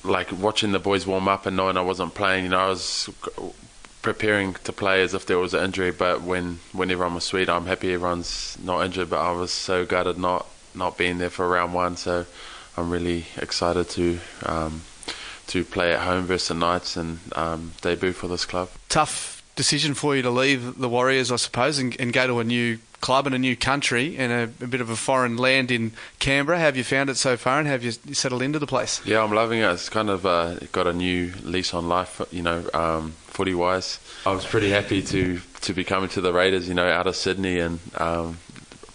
like 0.04 0.30
watching 0.32 0.72
the 0.72 0.78
boys 0.78 1.06
warm 1.06 1.26
up 1.28 1.46
and 1.46 1.56
knowing 1.56 1.76
I 1.76 1.82
wasn't 1.82 2.14
playing. 2.14 2.44
You 2.44 2.50
know, 2.50 2.60
I 2.60 2.68
was 2.68 3.10
preparing 4.00 4.54
to 4.64 4.72
play 4.72 5.02
as 5.02 5.14
if 5.14 5.26
there 5.26 5.38
was 5.38 5.54
an 5.54 5.64
injury, 5.64 5.90
but 5.90 6.22
when 6.22 6.60
when 6.72 6.90
everyone 6.90 7.14
was 7.14 7.24
sweet, 7.24 7.48
I'm 7.48 7.66
happy 7.66 7.92
everyone's 7.92 8.56
not 8.62 8.84
injured. 8.84 9.10
But 9.10 9.20
I 9.20 9.32
was 9.32 9.50
so 9.50 9.84
gutted 9.84 10.18
not 10.18 10.46
not 10.74 10.96
being 10.96 11.18
there 11.18 11.30
for 11.30 11.48
round 11.48 11.74
one. 11.74 11.96
So 11.96 12.26
I'm 12.76 12.90
really 12.90 13.26
excited 13.36 13.88
to. 13.90 14.20
Um, 14.46 14.82
to 15.48 15.64
play 15.64 15.92
at 15.92 16.00
home 16.00 16.24
versus 16.24 16.48
the 16.48 16.54
Knights 16.54 16.96
and 16.96 17.18
um, 17.34 17.72
debut 17.80 18.12
for 18.12 18.28
this 18.28 18.44
club. 18.44 18.68
Tough 18.88 19.42
decision 19.56 19.94
for 19.94 20.16
you 20.16 20.22
to 20.22 20.30
leave 20.30 20.78
the 20.78 20.88
Warriors, 20.88 21.30
I 21.30 21.36
suppose, 21.36 21.78
and, 21.78 21.98
and 22.00 22.12
go 22.12 22.26
to 22.26 22.40
a 22.40 22.44
new 22.44 22.78
club 23.02 23.26
in 23.26 23.34
a 23.34 23.38
new 23.38 23.56
country 23.56 24.16
and 24.16 24.32
a, 24.32 24.64
a, 24.64 24.68
bit 24.68 24.80
of 24.80 24.88
a 24.88 24.96
foreign 24.96 25.36
land 25.36 25.70
in 25.70 25.92
Canberra. 26.20 26.58
Have 26.58 26.76
you 26.76 26.84
found 26.84 27.10
it 27.10 27.16
so 27.16 27.36
far, 27.36 27.58
and 27.58 27.68
have 27.68 27.84
you 27.84 27.90
settled 27.90 28.40
into 28.40 28.58
the 28.58 28.66
place? 28.66 29.04
Yeah, 29.04 29.22
I'm 29.22 29.32
loving 29.32 29.60
it. 29.60 29.70
It's 29.72 29.88
kind 29.88 30.08
of 30.08 30.24
uh, 30.24 30.54
got 30.70 30.86
a 30.86 30.92
new 30.92 31.32
lease 31.42 31.74
on 31.74 31.88
life, 31.88 32.22
you 32.30 32.42
know, 32.42 32.64
um, 32.72 33.12
footy 33.26 33.54
wise. 33.54 33.98
I 34.24 34.32
was 34.32 34.46
pretty 34.46 34.70
happy 34.70 35.02
to 35.02 35.40
to 35.62 35.74
be 35.74 35.84
coming 35.84 36.08
to 36.10 36.20
the 36.20 36.32
Raiders, 36.32 36.68
you 36.68 36.74
know, 36.74 36.88
out 36.88 37.06
of 37.06 37.14
Sydney 37.14 37.58
and 37.58 37.78
um, 37.96 38.38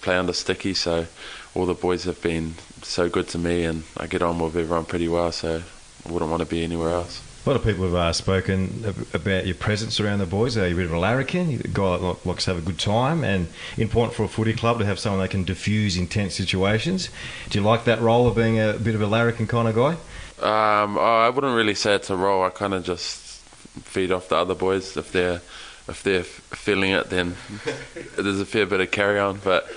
play 0.02 0.18
under 0.18 0.34
Sticky. 0.34 0.74
So 0.74 1.06
all 1.54 1.66
the 1.66 1.74
boys 1.74 2.06
have 2.06 2.22
been 2.22 2.56
so 2.82 3.10
good 3.10 3.28
to 3.30 3.38
me, 3.38 3.66
and 3.66 3.84
I 3.98 4.08
get 4.08 4.22
on 4.22 4.40
with 4.40 4.56
everyone 4.56 4.86
pretty 4.86 5.08
well. 5.08 5.32
So 5.32 5.64
wouldn't 6.10 6.30
want 6.32 6.42
to 6.42 6.48
be 6.48 6.64
anywhere 6.64 6.90
else. 6.90 7.22
A 7.46 7.50
lot 7.50 7.56
of 7.56 7.64
people 7.64 7.86
have 7.86 7.94
uh, 7.94 8.12
spoken 8.12 8.94
about 9.14 9.46
your 9.46 9.56
presence 9.56 10.02
around 10.02 10.20
the 10.20 10.26
boys. 10.26 10.58
Are 10.58 10.68
you're 10.68 10.74
a 10.74 10.76
bit 10.76 10.86
of 10.86 10.92
a 10.92 11.00
larrikin. 11.00 11.50
You're 11.50 11.62
a 11.62 11.68
guy 11.70 11.98
that 11.98 12.26
likes 12.26 12.44
to 12.44 12.54
have 12.54 12.62
a 12.62 12.66
good 12.66 12.78
time, 12.78 13.24
and 13.24 13.48
important 13.78 14.16
for 14.16 14.24
a 14.24 14.28
footy 14.28 14.54
club 14.54 14.80
to 14.80 14.86
have 14.86 15.00
someone 15.00 15.22
that 15.22 15.30
can 15.30 15.46
diffuse 15.46 15.96
intense 15.96 16.36
situations. 16.36 17.10
Do 17.50 17.60
you 17.60 17.64
like 17.64 17.86
that 17.86 18.02
role 18.02 18.28
of 18.28 18.36
being 18.36 18.60
a 18.60 18.74
bit 18.74 18.96
of 18.96 19.02
a 19.02 19.08
larrikin 19.08 19.48
kind 19.48 19.68
of 19.70 19.76
guy? 19.76 19.92
Um, 20.40 20.98
oh, 20.98 21.02
I 21.02 21.30
wouldn't 21.30 21.56
really 21.56 21.74
say 21.74 21.96
it's 21.96 22.10
a 22.10 22.18
role. 22.18 22.44
I 22.44 22.50
kind 22.50 22.74
of 22.74 22.84
just 22.84 23.40
feed 23.84 24.12
off 24.12 24.28
the 24.28 24.36
other 24.36 24.56
boys 24.56 24.98
if 24.98 25.14
they're 25.14 25.42
if 25.88 26.04
they're 26.04 26.24
feeling 26.24 26.92
it. 26.92 27.10
Then 27.10 27.38
there's 28.18 28.42
a 28.42 28.46
fair 28.46 28.66
bit 28.66 28.82
of 28.82 28.92
carry 28.92 29.20
on, 29.20 29.40
but. 29.44 29.68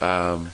Um, 0.00 0.50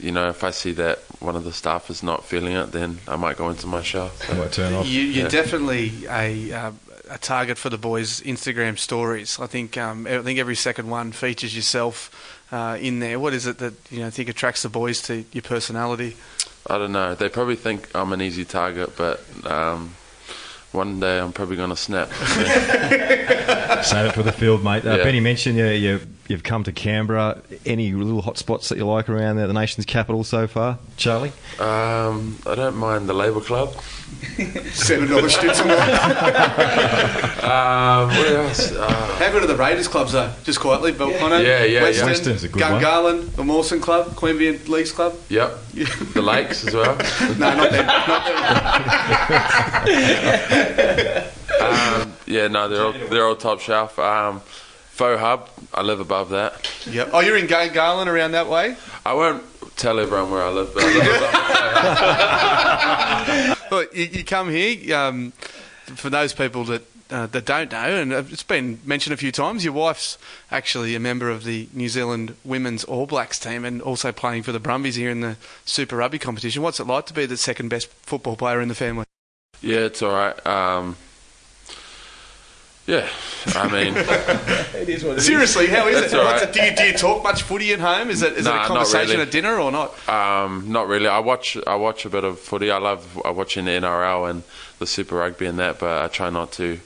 you 0.00 0.12
know, 0.12 0.28
if 0.28 0.44
I 0.44 0.50
see 0.50 0.72
that 0.72 0.98
one 1.20 1.36
of 1.36 1.44
the 1.44 1.52
staff 1.52 1.90
is 1.90 2.02
not 2.02 2.24
feeling 2.24 2.54
it, 2.54 2.72
then 2.72 2.98
I 3.06 3.16
might 3.16 3.36
go 3.36 3.48
into 3.50 3.66
my 3.66 3.82
shell. 3.82 4.10
So. 4.10 4.34
Might 4.34 4.52
turn 4.52 4.72
off. 4.74 4.86
You, 4.86 5.02
are 5.02 5.24
yeah. 5.24 5.28
definitely 5.28 5.92
a 6.08 6.52
uh, 6.52 6.72
a 7.10 7.18
target 7.18 7.58
for 7.58 7.68
the 7.68 7.78
boys' 7.78 8.20
Instagram 8.20 8.78
stories. 8.78 9.38
I 9.40 9.46
think 9.46 9.76
um, 9.76 10.06
I 10.06 10.22
think 10.22 10.38
every 10.38 10.56
second 10.56 10.88
one 10.88 11.12
features 11.12 11.54
yourself 11.54 12.44
uh, 12.52 12.78
in 12.80 13.00
there. 13.00 13.18
What 13.18 13.34
is 13.34 13.46
it 13.46 13.58
that 13.58 13.74
you 13.90 14.00
know 14.00 14.10
think 14.10 14.28
attracts 14.28 14.62
the 14.62 14.68
boys 14.68 15.02
to 15.02 15.24
your 15.32 15.42
personality? 15.42 16.16
I 16.66 16.78
don't 16.78 16.92
know. 16.92 17.14
They 17.14 17.28
probably 17.28 17.56
think 17.56 17.88
I'm 17.94 18.12
an 18.12 18.22
easy 18.22 18.44
target, 18.44 18.96
but 18.96 19.20
um, 19.46 19.94
one 20.72 21.00
day 21.00 21.18
I'm 21.18 21.32
probably 21.32 21.56
going 21.56 21.70
to 21.70 21.76
snap. 21.76 22.12
Save 22.12 24.06
it 24.06 24.12
for 24.12 24.22
the 24.22 24.32
field, 24.32 24.62
mate. 24.62 24.84
Uh, 24.84 24.96
yeah. 24.96 25.04
Benny 25.04 25.20
mentioned 25.20 25.56
you, 25.56 25.66
you, 25.66 26.00
you've 26.30 26.44
come 26.44 26.62
to 26.64 26.72
Canberra. 26.72 27.42
Any 27.66 27.92
little 27.92 28.22
hot 28.22 28.38
spots 28.38 28.68
that 28.70 28.78
you 28.78 28.86
like 28.86 29.08
around 29.08 29.36
there, 29.36 29.46
the 29.46 29.52
nation's 29.52 29.84
capital 29.84 30.22
so 30.24 30.46
far, 30.46 30.78
Charlie? 30.96 31.32
Um, 31.58 32.38
I 32.46 32.54
don't 32.54 32.76
mind 32.76 33.08
the 33.08 33.12
Labour 33.12 33.40
Club. 33.40 33.74
Seven 34.72 35.10
dollars 35.10 35.32
schnitzel. 35.32 35.70
um, 35.70 35.78
what 38.08 38.26
else? 38.26 38.72
Uh, 38.72 39.16
How 39.18 39.30
good 39.32 39.42
are 39.44 39.46
the 39.46 39.56
Raiders 39.56 39.88
clubs 39.88 40.12
though? 40.12 40.32
Just 40.44 40.60
quietly, 40.60 40.92
but 40.92 41.10
yeah. 41.10 41.38
yeah, 41.38 41.64
yeah, 41.64 41.82
Western, 41.82 42.06
yeah. 42.06 42.12
Western's 42.12 42.44
a 42.44 42.48
good 42.48 42.62
Gungahlin, 42.62 43.18
one. 43.18 43.30
the 43.32 43.44
Mawson 43.44 43.80
Club, 43.80 44.08
Queanbeyan 44.08 44.68
Leagues 44.68 44.92
Club. 44.92 45.14
Yep. 45.28 45.58
the 46.14 46.22
Lakes 46.22 46.66
as 46.66 46.74
well. 46.74 46.96
no, 47.38 47.54
not 47.54 47.70
them. 47.70 47.86
Not 47.86 48.24
them. 49.86 51.30
um, 51.60 52.12
yeah, 52.26 52.48
no, 52.48 52.68
they're 52.68 52.84
all, 52.84 52.92
they're 52.92 53.26
all 53.26 53.36
top 53.36 53.60
shelf. 53.60 53.98
Um, 53.98 54.40
Faux 55.00 55.18
Hub, 55.18 55.48
I 55.72 55.80
live 55.80 55.98
above 55.98 56.28
that. 56.28 56.70
Yep. 56.86 57.08
Oh, 57.14 57.20
you're 57.20 57.38
in 57.38 57.46
Gungahlin 57.46 58.06
around 58.06 58.32
that 58.32 58.48
way? 58.50 58.76
I 59.06 59.14
won't 59.14 59.42
tell 59.78 59.98
everyone 59.98 60.30
where 60.30 60.42
I 60.42 60.50
live, 60.50 60.74
but 60.74 60.82
I 60.84 60.92
live 60.92 61.06
above 63.48 63.70
Look, 63.70 63.96
you, 63.96 64.04
you, 64.04 64.24
come 64.26 64.50
here, 64.50 64.94
um, 64.94 65.30
for 65.86 66.10
those 66.10 66.34
people 66.34 66.64
that 66.64 66.82
uh, 67.10 67.26
that 67.28 67.46
don't 67.46 67.72
know, 67.72 67.96
and 67.96 68.12
it's 68.12 68.42
been 68.42 68.78
mentioned 68.84 69.14
a 69.14 69.16
few 69.16 69.32
times, 69.32 69.64
your 69.64 69.72
wife's 69.72 70.18
actually 70.50 70.94
a 70.94 71.00
member 71.00 71.30
of 71.30 71.44
the 71.44 71.70
New 71.72 71.88
Zealand 71.88 72.36
women's 72.44 72.84
All 72.84 73.06
Blacks 73.06 73.38
team 73.38 73.64
and 73.64 73.80
also 73.80 74.12
playing 74.12 74.42
for 74.42 74.52
the 74.52 74.60
Brumbies 74.60 74.96
here 74.96 75.08
in 75.08 75.22
the 75.22 75.38
Super 75.64 75.96
Rugby 75.96 76.18
competition. 76.18 76.62
What's 76.62 76.78
it 76.78 76.86
like 76.86 77.06
to 77.06 77.14
be 77.14 77.24
the 77.24 77.38
second 77.38 77.70
best 77.70 77.88
football 78.02 78.36
player 78.36 78.60
in 78.60 78.68
the 78.68 78.74
family? 78.74 79.06
Yeah, 79.62 79.78
it's 79.78 80.02
all 80.02 80.12
right. 80.12 80.46
Um, 80.46 80.98
yeah, 82.90 83.08
I 83.54 83.68
mean, 83.68 83.94
it 83.96 84.88
is 84.88 85.04
what 85.04 85.18
it 85.18 85.20
Seriously, 85.22 85.64
is. 85.64 85.70
how 85.70 85.86
is 85.86 86.12
it? 86.12 86.16
Right. 86.16 86.42
it? 86.42 86.52
Do 86.52 86.62
you 86.62 86.74
do 86.74 86.84
you 86.84 86.92
talk 86.92 87.22
much 87.22 87.42
footy 87.42 87.72
at 87.72 87.80
home? 87.80 88.10
Is 88.10 88.22
it 88.22 88.34
is 88.34 88.44
nah, 88.44 88.62
it 88.62 88.64
a 88.64 88.66
conversation 88.66 89.12
really. 89.12 89.22
at 89.22 89.30
dinner 89.30 89.58
or 89.58 89.70
not? 89.70 90.08
Um, 90.08 90.70
not 90.72 90.88
really. 90.88 91.06
I 91.06 91.20
watch 91.20 91.56
I 91.66 91.76
watch 91.76 92.04
a 92.04 92.10
bit 92.10 92.24
of 92.24 92.38
footy. 92.38 92.70
I 92.70 92.78
love 92.78 93.16
watching 93.24 93.64
the 93.64 93.72
NRL 93.72 94.28
and 94.28 94.42
the 94.78 94.86
Super 94.86 95.16
Rugby 95.16 95.46
and 95.46 95.58
that, 95.58 95.78
but 95.78 96.02
I 96.02 96.08
try 96.08 96.30
not 96.30 96.52
to 96.52 96.80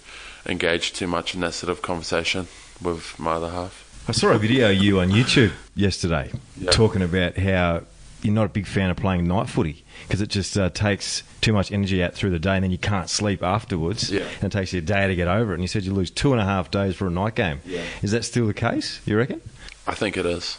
engage 0.47 0.93
too 0.93 1.07
much 1.07 1.35
in 1.35 1.41
that 1.41 1.55
sort 1.55 1.71
of 1.71 1.83
conversation 1.83 2.47
with 2.83 3.19
my 3.19 3.33
other 3.33 3.51
half. 3.51 3.81
I 4.07 4.13
saw 4.13 4.29
a 4.33 4.39
video 4.39 4.71
of 4.71 4.77
you 4.77 5.01
on 5.01 5.11
YouTube 5.11 5.53
yesterday 5.75 6.31
yep. 6.59 6.75
talking 6.75 7.01
about 7.01 7.39
how 7.39 7.85
you're 8.25 8.35
not 8.35 8.47
a 8.47 8.49
big 8.49 8.67
fan 8.67 8.91
of 8.91 8.97
playing 8.97 9.29
night 9.29 9.49
footy 9.51 9.85
because 10.09 10.21
it 10.23 10.29
just 10.29 10.57
uh, 10.57 10.71
takes 10.71 11.23
too 11.43 11.53
much 11.53 11.71
energy 11.71 12.03
out 12.03 12.15
through 12.15 12.31
the 12.31 12.39
day 12.39 12.55
and 12.55 12.65
then 12.65 12.71
you 12.71 12.79
can't 12.79 13.11
sleep 13.11 13.43
afterwards. 13.43 14.11
Yeah. 14.11 14.23
And 14.37 14.45
it 14.45 14.53
takes 14.53 14.73
you 14.73 14.79
a 14.79 14.83
day 14.83 15.07
to 15.07 15.15
get 15.15 15.29
over 15.29 15.53
it. 15.53 15.55
And 15.57 15.63
you 15.63 15.69
said 15.69 15.85
you 15.85 15.93
lose 15.93 16.11
two 16.11 16.33
and 16.33 16.41
a 16.41 16.45
half 16.45 16.71
days 16.71 16.97
for 16.97 17.07
a 17.07 17.11
night 17.11 17.35
game. 17.35 17.61
Yeah. 17.67 17.83
Is 18.03 18.13
that 18.13 18.25
still 18.25 18.47
the 18.47 18.55
case, 18.55 19.01
you 19.05 19.17
reckon? 19.17 19.43
I 19.87 19.95
think 19.95 20.17
it 20.17 20.25
is. 20.25 20.59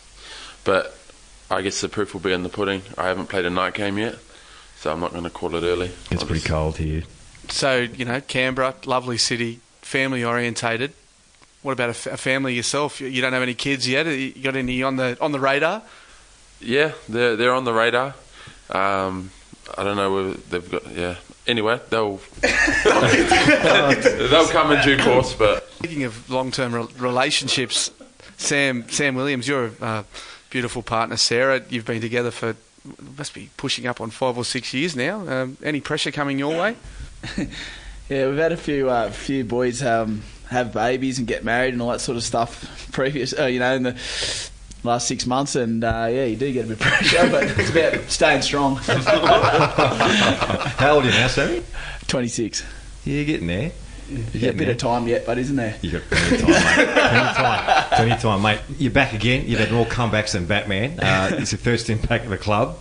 But 0.63 0.95
I 1.50 1.63
guess 1.63 1.81
the 1.81 1.89
proof 1.89 2.13
will 2.13 2.22
be 2.22 2.31
in 2.31 2.43
the 2.43 2.50
pudding. 2.50 2.84
I 2.98 3.07
haven't 3.07 3.27
played 3.27 3.45
a 3.45 3.50
night 3.50 3.74
game 3.74 3.98
yet, 3.98 4.15
so 4.77 4.91
I'm 4.91 5.00
not 5.00 5.12
going 5.12 5.24
to 5.24 5.29
call 5.31 5.55
it 5.55 5.63
early. 5.63 5.91
It's 6.12 6.24
pretty 6.24 6.48
cold 6.48 6.77
here. 6.77 7.03
So, 7.50 7.79
you 7.79 8.05
know, 8.05 8.22
Canberra, 8.22 8.75
lovely 8.86 9.17
city, 9.17 9.60
family 9.81 10.24
orientated. 10.24 10.93
What 11.63 11.74
about 11.74 11.88
a, 11.88 11.98
f- 11.98 12.07
a 12.07 12.17
family 12.17 12.53
yourself? 12.53 13.01
You 13.01 13.22
don't 13.22 13.34
have 13.34 13.41
any 13.41 13.55
kids 13.55 13.88
yet? 13.88 14.05
You 14.05 14.31
got 14.43 14.55
any 14.55 14.84
on 14.84 14.98
the 14.98 15.17
on 15.19 15.31
the 15.31 15.39
radar? 15.39 15.81
Yeah, 16.59 16.93
they're 17.09 17.35
they're 17.35 17.53
on 17.53 17.65
the 17.65 17.74
radar. 17.74 18.13
Um, 18.69 19.31
I 19.77 19.83
don't 19.83 19.95
know 19.95 20.13
whether 20.13 20.33
they've 20.33 20.71
got. 20.71 20.91
Yeah. 20.91 21.15
Anyway, 21.47 21.79
they'll 21.89 22.19
they'll 22.41 24.47
come 24.47 24.71
in 24.71 24.83
due 24.83 24.97
course. 24.97 25.33
But 25.33 25.69
speaking 25.74 26.03
of 26.03 26.29
long-term 26.29 26.74
re- 26.74 26.88
relationships, 26.97 27.91
Sam 28.38 28.89
Sam 28.89 29.15
Williams, 29.15 29.47
you're 29.47 29.65
a 29.65 29.83
uh, 29.83 30.03
beautiful 30.50 30.81
partner, 30.81 31.17
Sarah. 31.17 31.62
You've 31.69 31.85
been 31.85 32.01
together 32.01 32.31
for 32.31 32.55
must 33.17 33.33
be 33.33 33.50
pushing 33.57 33.88
up 33.88 34.01
on 34.01 34.09
five 34.09 34.38
or 34.38 34.45
six 34.45 34.74
years 34.74 34.95
now. 34.95 35.27
Um, 35.27 35.57
any 35.63 35.81
pressure 35.81 36.12
coming 36.12 36.39
your 36.39 36.59
way? 36.59 36.75
yeah, 38.09 38.27
we've 38.27 38.38
had 38.38 38.51
a 38.51 38.57
few 38.57 38.89
uh, 38.89 39.12
few 39.12 39.43
boys 39.43 39.83
um, 39.83 40.24
have 40.50 40.74
babies 40.74 41.19
and 41.19 41.27
get 41.27 41.43
married 41.43 41.74
and 41.74 41.81
all 41.81 41.91
that 41.91 42.01
sort 42.01 42.17
of 42.17 42.24
stuff. 42.24 42.89
Previous, 42.91 43.38
uh, 43.38 43.45
you 43.45 43.59
know, 43.59 43.75
in 43.75 43.83
the 43.83 44.00
last 44.85 45.07
six 45.07 45.25
months, 45.25 45.55
and 45.55 45.83
uh, 45.83 46.07
yeah, 46.09 46.25
you 46.25 46.35
do 46.35 46.51
get 46.51 46.65
a 46.65 46.67
bit 46.67 46.73
of 46.73 46.79
pressure, 46.87 47.29
but 47.29 47.43
it's 47.43 47.69
about 47.69 48.09
staying 48.09 48.41
strong. 48.41 48.75
How 50.77 50.95
old 50.95 51.03
are 51.03 51.07
you 51.07 51.13
now, 51.13 51.27
Sammy? 51.27 51.63
26. 52.07 52.63
Yeah, 53.05 53.13
you're 53.15 53.25
getting 53.25 53.47
there. 53.47 53.71
You 54.09 54.23
yeah, 54.33 54.49
a 54.49 54.53
bit 54.53 54.57
there. 54.65 54.71
of 54.71 54.77
time 54.77 55.07
yet, 55.07 55.25
but 55.25 55.39
isn't 55.39 55.55
there? 55.55 55.75
You 55.81 55.93
got 55.93 56.01
plenty 56.03 56.35
of 56.35 56.41
time, 56.41 56.51
mate. 56.51 56.85
plenty 56.95 57.19
of 57.19 57.35
time, 57.35 57.83
plenty 57.89 58.11
of 58.11 58.19
time, 58.21 58.41
mate. 58.43 58.59
You're 58.77 58.91
back 58.91 59.13
again. 59.13 59.47
You've 59.47 59.59
had 59.59 59.71
more 59.71 59.85
comebacks 59.87 60.33
than 60.33 60.45
Batman. 60.45 60.99
Uh, 60.99 61.29
it's 61.39 61.51
your 61.51 61.59
first 61.59 61.89
impact 61.89 62.25
of 62.25 62.29
the 62.29 62.37
club. 62.37 62.77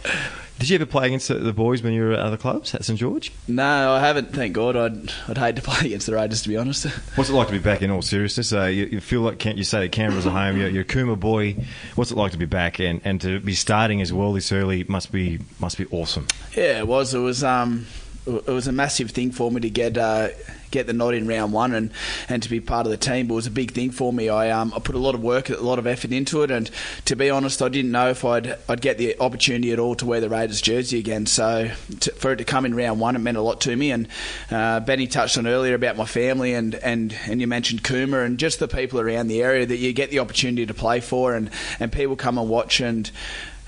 Did 0.64 0.70
you 0.70 0.74
ever 0.76 0.86
play 0.86 1.08
against 1.08 1.28
the 1.28 1.52
boys 1.52 1.82
when 1.82 1.92
you 1.92 2.04
were 2.04 2.12
at 2.12 2.20
other 2.20 2.38
clubs 2.38 2.74
at 2.74 2.86
St 2.86 2.98
George? 2.98 3.30
No, 3.46 3.92
I 3.92 4.00
haven't. 4.00 4.32
Thank 4.32 4.54
God. 4.54 4.76
I'd 4.76 5.12
I'd 5.28 5.36
hate 5.36 5.56
to 5.56 5.62
play 5.70 5.88
against 5.88 6.06
the 6.06 6.14
Raiders, 6.14 6.40
to 6.40 6.48
be 6.48 6.56
honest. 6.56 6.86
What's 7.16 7.28
it 7.28 7.34
like 7.34 7.48
to 7.48 7.52
be 7.52 7.58
back? 7.58 7.82
In 7.82 7.90
all 7.90 8.00
seriousness, 8.00 8.50
uh, 8.50 8.62
you, 8.62 8.86
you, 8.86 9.00
feel 9.02 9.20
like 9.20 9.38
can't 9.38 9.58
you 9.58 9.64
say 9.64 9.86
Canberra's 9.90 10.24
a 10.24 10.30
home? 10.30 10.56
You're, 10.56 10.70
you're 10.70 10.80
a 10.80 10.86
Cooma 10.86 11.20
boy. 11.20 11.56
What's 11.96 12.12
it 12.12 12.16
like 12.16 12.32
to 12.32 12.38
be 12.38 12.46
back 12.46 12.80
and, 12.80 13.02
and 13.04 13.20
to 13.20 13.40
be 13.40 13.52
starting 13.52 14.00
as 14.00 14.10
well 14.10 14.32
this 14.32 14.52
early? 14.52 14.84
Must 14.84 15.12
be 15.12 15.38
must 15.58 15.76
be 15.76 15.84
awesome. 15.90 16.28
Yeah, 16.56 16.78
it 16.78 16.88
was. 16.88 17.12
It 17.12 17.18
was. 17.18 17.44
Um, 17.44 17.84
it 18.26 18.46
was 18.46 18.66
a 18.66 18.72
massive 18.72 19.10
thing 19.10 19.32
for 19.32 19.50
me 19.50 19.60
to 19.60 19.70
get 19.70 19.98
uh, 19.98 20.28
get 20.70 20.86
the 20.86 20.92
nod 20.92 21.14
in 21.14 21.26
round 21.26 21.52
one 21.52 21.72
and, 21.72 21.90
and 22.28 22.42
to 22.42 22.50
be 22.50 22.58
part 22.58 22.86
of 22.86 22.90
the 22.90 22.96
team. 22.96 23.28
But 23.28 23.34
it 23.34 23.36
was 23.36 23.46
a 23.46 23.50
big 23.50 23.72
thing 23.72 23.90
for 23.90 24.12
me. 24.12 24.28
I 24.28 24.50
um, 24.50 24.72
I 24.74 24.78
put 24.78 24.94
a 24.94 24.98
lot 24.98 25.14
of 25.14 25.22
work, 25.22 25.50
a 25.50 25.56
lot 25.56 25.78
of 25.78 25.86
effort 25.86 26.10
into 26.10 26.42
it, 26.42 26.50
and 26.50 26.70
to 27.04 27.16
be 27.16 27.30
honest, 27.30 27.62
I 27.62 27.68
didn't 27.68 27.92
know 27.92 28.10
if 28.10 28.24
I'd 28.24 28.56
I'd 28.68 28.80
get 28.80 28.98
the 28.98 29.18
opportunity 29.20 29.72
at 29.72 29.78
all 29.78 29.94
to 29.96 30.06
wear 30.06 30.20
the 30.20 30.28
Raiders 30.28 30.60
jersey 30.60 30.98
again. 30.98 31.26
So 31.26 31.70
to, 32.00 32.12
for 32.12 32.32
it 32.32 32.36
to 32.36 32.44
come 32.44 32.64
in 32.64 32.74
round 32.74 33.00
one, 33.00 33.14
it 33.14 33.20
meant 33.20 33.36
a 33.36 33.42
lot 33.42 33.60
to 33.62 33.76
me. 33.76 33.90
And 33.90 34.08
uh, 34.50 34.80
Benny 34.80 35.06
touched 35.06 35.38
on 35.38 35.46
earlier 35.46 35.74
about 35.74 35.96
my 35.96 36.06
family, 36.06 36.54
and, 36.54 36.74
and, 36.76 37.16
and 37.26 37.40
you 37.40 37.46
mentioned 37.46 37.82
Cooma 37.82 38.24
and 38.24 38.38
just 38.38 38.58
the 38.58 38.68
people 38.68 39.00
around 39.00 39.28
the 39.28 39.42
area 39.42 39.66
that 39.66 39.76
you 39.76 39.92
get 39.92 40.10
the 40.10 40.18
opportunity 40.18 40.66
to 40.66 40.74
play 40.74 41.00
for, 41.00 41.34
and, 41.34 41.50
and 41.78 41.92
people 41.92 42.16
come 42.16 42.38
and 42.38 42.48
watch 42.48 42.80
and. 42.80 43.10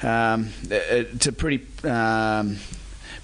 Um, 0.02 0.50
it's 0.68 1.26
a 1.26 1.32
pretty 1.32 1.66
um, 1.82 2.58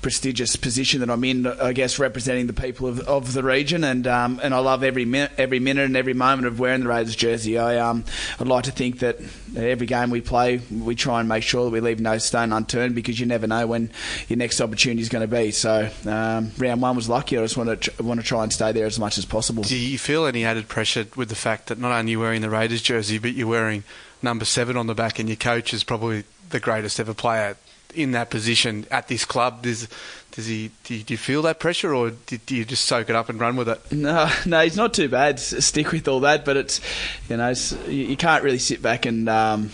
prestigious 0.02 0.56
position 0.56 1.00
that 1.00 1.08
I'm 1.08 1.24
in, 1.24 1.46
I 1.46 1.72
guess, 1.72 1.98
representing 1.98 2.48
the 2.48 2.52
people 2.52 2.88
of, 2.88 3.00
of 3.00 3.32
the 3.32 3.42
region. 3.42 3.84
And 3.84 4.06
um, 4.06 4.40
and 4.42 4.52
I 4.52 4.58
love 4.58 4.82
every 4.82 5.04
minute, 5.04 5.32
every 5.38 5.60
minute 5.60 5.86
and 5.86 5.96
every 5.96 6.12
moment 6.12 6.46
of 6.46 6.58
wearing 6.58 6.82
the 6.82 6.88
Raiders 6.88 7.16
jersey. 7.16 7.58
I 7.58 7.78
um, 7.78 8.04
I'd 8.38 8.48
like 8.48 8.64
to 8.64 8.72
think 8.72 8.98
that 8.98 9.18
every 9.56 9.86
game 9.86 10.10
we 10.10 10.20
play, 10.20 10.60
we 10.70 10.94
try 10.94 11.20
and 11.20 11.28
make 11.28 11.44
sure 11.44 11.64
that 11.64 11.70
we 11.70 11.80
leave 11.80 12.00
no 12.00 12.18
stone 12.18 12.52
unturned 12.52 12.94
because 12.94 13.18
you 13.18 13.26
never 13.26 13.46
know 13.46 13.66
when 13.66 13.90
your 14.28 14.36
next 14.36 14.60
opportunity 14.60 15.00
is 15.00 15.08
going 15.08 15.28
to 15.28 15.34
be. 15.34 15.52
So 15.52 15.88
um, 16.06 16.50
round 16.58 16.82
one 16.82 16.96
was 16.96 17.08
lucky. 17.08 17.38
I 17.38 17.42
just 17.42 17.56
want 17.56 17.82
to 17.82 18.02
want 18.02 18.20
to 18.20 18.26
try 18.26 18.42
and 18.42 18.52
stay 18.52 18.72
there 18.72 18.86
as 18.86 18.98
much 18.98 19.16
as 19.18 19.24
possible. 19.24 19.62
Do 19.62 19.76
you 19.76 19.98
feel 19.98 20.26
any 20.26 20.44
added 20.44 20.68
pressure 20.68 21.06
with 21.16 21.28
the 21.28 21.36
fact 21.36 21.68
that 21.68 21.78
not 21.78 21.92
only 21.92 22.12
you're 22.12 22.20
wearing 22.20 22.42
the 22.42 22.50
Raiders 22.50 22.82
jersey, 22.82 23.18
but 23.18 23.34
you're 23.34 23.48
wearing 23.48 23.84
number 24.20 24.44
seven 24.44 24.76
on 24.76 24.86
the 24.86 24.94
back, 24.94 25.18
and 25.18 25.28
your 25.28 25.36
coach 25.36 25.72
is 25.72 25.84
probably 25.84 26.24
the 26.52 26.60
greatest 26.60 27.00
ever 27.00 27.14
player 27.14 27.56
in 27.94 28.12
that 28.12 28.30
position 28.30 28.86
at 28.90 29.08
this 29.08 29.24
club. 29.24 29.62
Does 29.62 29.88
does 30.32 30.46
he? 30.46 30.70
Do 30.84 30.94
you, 30.94 31.16
feel 31.18 31.42
that 31.42 31.60
pressure, 31.60 31.94
or 31.94 32.10
do, 32.10 32.38
you 32.48 32.64
just 32.64 32.86
soak 32.86 33.10
it 33.10 33.16
up 33.16 33.28
and 33.28 33.38
run 33.38 33.54
with 33.56 33.68
it? 33.68 33.92
No, 33.92 34.30
no, 34.46 34.60
he's 34.60 34.76
not 34.76 34.94
too 34.94 35.08
bad. 35.08 35.38
Stick 35.38 35.92
with 35.92 36.08
all 36.08 36.20
that, 36.20 36.44
but 36.44 36.56
it's 36.56 36.80
you 37.28 37.36
know 37.36 37.50
it's, 37.50 37.72
you 37.86 38.16
can't 38.16 38.42
really 38.42 38.58
sit 38.58 38.82
back 38.82 39.06
and. 39.06 39.28
Um, 39.28 39.70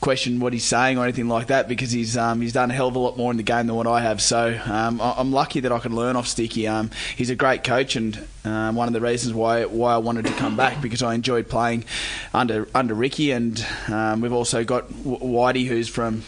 question 0.00 0.40
what 0.40 0.52
he's 0.52 0.64
saying 0.64 0.98
or 0.98 1.04
anything 1.04 1.28
like 1.28 1.48
that 1.48 1.68
because 1.68 1.90
he's 1.90 2.16
um, 2.16 2.40
he's 2.40 2.52
done 2.52 2.70
a 2.70 2.74
hell 2.74 2.88
of 2.88 2.96
a 2.96 2.98
lot 2.98 3.16
more 3.16 3.30
in 3.30 3.36
the 3.36 3.42
game 3.42 3.66
than 3.66 3.76
what 3.76 3.86
I 3.86 4.00
have. 4.00 4.20
So 4.20 4.58
um, 4.66 5.00
I'm 5.00 5.32
lucky 5.32 5.60
that 5.60 5.72
I 5.72 5.78
can 5.78 5.94
learn 5.94 6.16
off 6.16 6.28
Sticky. 6.28 6.68
Um, 6.68 6.90
he's 7.16 7.30
a 7.30 7.34
great 7.34 7.64
coach 7.64 7.96
and 7.96 8.26
um, 8.44 8.76
one 8.76 8.88
of 8.88 8.94
the 8.94 9.00
reasons 9.00 9.34
why 9.34 9.64
why 9.64 9.94
I 9.94 9.98
wanted 9.98 10.26
to 10.26 10.32
come 10.34 10.56
back 10.56 10.80
because 10.80 11.02
I 11.02 11.14
enjoyed 11.14 11.48
playing 11.48 11.84
under 12.32 12.68
under 12.74 12.94
Ricky 12.94 13.30
and 13.32 13.64
um, 13.88 14.20
we've 14.20 14.32
also 14.32 14.64
got 14.64 14.88
Whitey 14.88 15.66
who's 15.66 15.88
from 15.88 16.22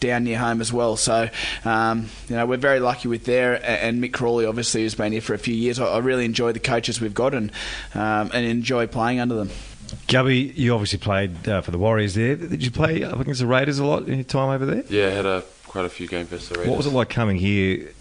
down 0.00 0.24
near 0.24 0.38
home 0.38 0.60
as 0.60 0.72
well. 0.72 0.96
So, 0.96 1.28
um, 1.64 2.08
you 2.28 2.36
know, 2.36 2.46
we're 2.46 2.56
very 2.56 2.80
lucky 2.80 3.06
with 3.06 3.24
there. 3.26 3.60
And 3.64 4.02
Mick 4.02 4.12
Crawley, 4.12 4.46
obviously, 4.46 4.82
who's 4.82 4.94
been 4.94 5.12
here 5.12 5.20
for 5.20 5.34
a 5.34 5.38
few 5.38 5.54
years. 5.54 5.78
I, 5.78 5.98
really 5.98 6.24
enjoy 6.24 6.52
the 6.52 6.60
coaches 6.60 7.00
we've 7.00 7.14
got 7.14 7.34
and 7.34 7.52
um, 7.94 8.30
and 8.32 8.46
enjoy 8.46 8.86
playing 8.86 9.20
under 9.20 9.34
them. 9.34 9.50
Gubby, 10.08 10.52
you 10.56 10.72
obviously 10.72 10.98
played 10.98 11.48
uh, 11.48 11.60
for 11.60 11.70
the 11.70 11.78
Warriors 11.78 12.14
there. 12.14 12.36
Did 12.36 12.64
you 12.64 12.70
play 12.70 13.02
up 13.02 13.18
against 13.18 13.40
the 13.40 13.46
Raiders 13.46 13.78
a 13.78 13.84
lot 13.84 14.08
in 14.08 14.16
your 14.16 14.24
time 14.24 14.50
over 14.50 14.66
there? 14.66 14.84
Yeah, 14.88 15.06
I 15.06 15.10
had 15.10 15.26
a, 15.26 15.44
quite 15.66 15.84
a 15.84 15.88
few 15.88 16.06
games 16.08 16.28
versus 16.28 16.48
the 16.48 16.54
Raiders. 16.58 16.70
What 16.70 16.76
was 16.76 16.86
it 16.86 16.92
like 16.92 17.08
coming 17.08 17.36
here 17.36 17.92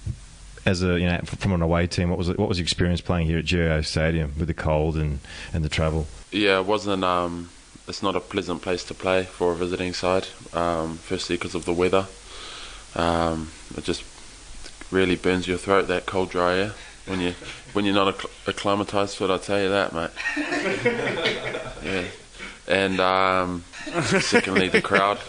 as 0.66 0.84
a 0.84 1.00
you 1.00 1.08
know 1.08 1.20
from 1.24 1.54
an 1.54 1.62
away 1.62 1.88
team? 1.88 2.10
What 2.10 2.18
was 2.18 2.30
it, 2.30 2.38
what 2.38 2.50
was 2.50 2.58
your 2.58 2.64
experience 2.64 3.02
playing 3.02 3.28
here 3.28 3.40
at 3.40 3.46
GIO 3.46 3.82
Stadium 3.82 4.34
with 4.38 4.48
the 4.48 4.54
cold 4.54 4.98
and, 4.98 5.20
and 5.54 5.64
the 5.64 5.70
travel? 5.70 6.08
Yeah, 6.32 6.60
it 6.60 6.66
wasn't. 6.66 7.04
Um, 7.04 7.50
it's 7.88 8.04
not 8.04 8.16
a 8.16 8.20
pleasant 8.20 8.62
place 8.62 8.84
to 8.86 8.94
play 8.94 9.24
for 9.24 9.52
a 9.52 9.56
visiting 9.56 9.94
side. 9.94 10.28
Um, 10.54 10.98
firstly, 10.98 11.38
because 11.38 11.56
of 11.56 11.66
the 11.66 11.74
weather, 11.74 12.06
um, 12.96 13.52
it 13.76 13.84
just 13.84 14.04
really 14.92 15.16
burns 15.16 15.48
your 15.48 15.58
throat. 15.58 15.88
That 15.88 16.06
cold, 16.06 16.30
dry 16.30 16.58
air 16.58 16.74
when 17.10 17.20
you 17.20 17.34
when 17.74 17.86
you're 17.86 17.96
not 17.96 18.24
acclimatized 18.48 19.18
to 19.18 19.26
it. 19.26 19.32
I 19.32 19.38
tell 19.38 19.60
you 19.60 19.70
that, 19.70 19.94
mate. 19.94 20.12
yeah, 21.84 22.06
and 22.68 23.00
um, 23.00 23.64
secondly, 24.22 24.70
the 24.70 24.82
crowd. 24.82 25.20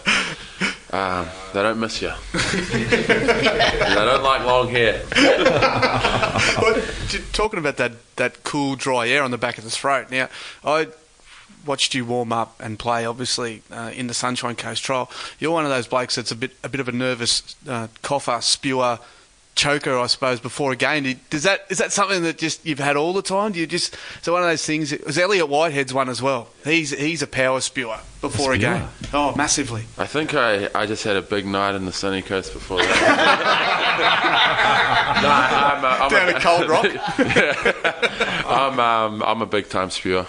Um, 0.91 1.27
they 1.53 1.63
don't 1.63 1.79
miss 1.79 2.01
you. 2.01 2.11
they 2.33 3.95
don't 3.95 4.23
like 4.23 4.45
long 4.45 4.69
hair. 4.69 5.01
But 6.59 6.83
talking 7.33 7.59
about 7.59 7.77
that, 7.77 7.93
that 8.17 8.43
cool, 8.43 8.75
dry 8.75 9.07
air 9.07 9.23
on 9.23 9.31
the 9.31 9.37
back 9.37 9.57
of 9.57 9.63
the 9.63 9.69
throat. 9.69 10.11
Now, 10.11 10.27
I 10.65 10.87
watched 11.65 11.93
you 11.93 12.03
warm 12.03 12.33
up 12.33 12.59
and 12.59 12.77
play, 12.77 13.05
obviously, 13.05 13.61
uh, 13.71 13.91
in 13.95 14.07
the 14.07 14.13
Sunshine 14.13 14.55
Coast 14.55 14.83
trial. 14.83 15.09
You're 15.39 15.51
one 15.51 15.63
of 15.63 15.69
those 15.69 15.87
blokes 15.87 16.15
that's 16.15 16.31
a 16.31 16.35
bit 16.35 16.51
a 16.63 16.69
bit 16.69 16.81
of 16.81 16.89
a 16.89 16.91
nervous 16.91 17.55
uh, 17.67 17.87
cougher, 18.01 18.39
spewer, 18.41 18.99
choker, 19.61 19.95
I 19.95 20.07
suppose, 20.07 20.39
before 20.39 20.71
a 20.71 20.75
game. 20.75 21.19
Does 21.29 21.43
that 21.43 21.67
is 21.69 21.77
that 21.77 21.91
something 21.91 22.23
that 22.23 22.39
just 22.39 22.65
you've 22.65 22.79
had 22.79 22.97
all 22.97 23.13
the 23.13 23.21
time? 23.21 23.51
Do 23.51 23.59
you 23.59 23.67
just 23.67 23.95
so 24.23 24.33
one 24.33 24.41
of 24.41 24.49
those 24.49 24.65
things? 24.65 24.91
It 24.91 25.05
Was 25.05 25.19
Elliot 25.19 25.47
Whitehead's 25.47 25.93
one 25.93 26.09
as 26.09 26.19
well? 26.19 26.47
He's 26.63 26.89
he's 26.89 27.21
a 27.21 27.27
power 27.27 27.61
spewer 27.61 27.99
before 28.21 28.53
a, 28.53 28.55
spewer. 28.55 28.73
a 28.73 28.79
game. 28.79 28.87
Oh, 29.13 29.35
massively. 29.35 29.83
I 29.99 30.07
think 30.07 30.33
I, 30.33 30.67
I 30.73 30.87
just 30.87 31.03
had 31.03 31.15
a 31.15 31.21
big 31.21 31.45
night 31.45 31.75
in 31.75 31.85
the 31.85 31.91
sunny 31.91 32.23
coast 32.23 32.53
before 32.53 32.79
that. 32.79 33.97
no, 35.21 35.29
I'm 35.29 35.83
a, 35.83 35.87
I'm 36.03 36.09
down 36.09 36.29
a, 36.29 36.37
a 36.37 36.39
cold 36.41 36.67
rock. 36.67 36.85
yeah. 37.19 38.43
I'm 38.47 38.79
um, 38.79 39.21
I'm 39.21 39.43
a 39.43 39.45
big 39.45 39.69
time 39.69 39.91
spewer. 39.91 40.25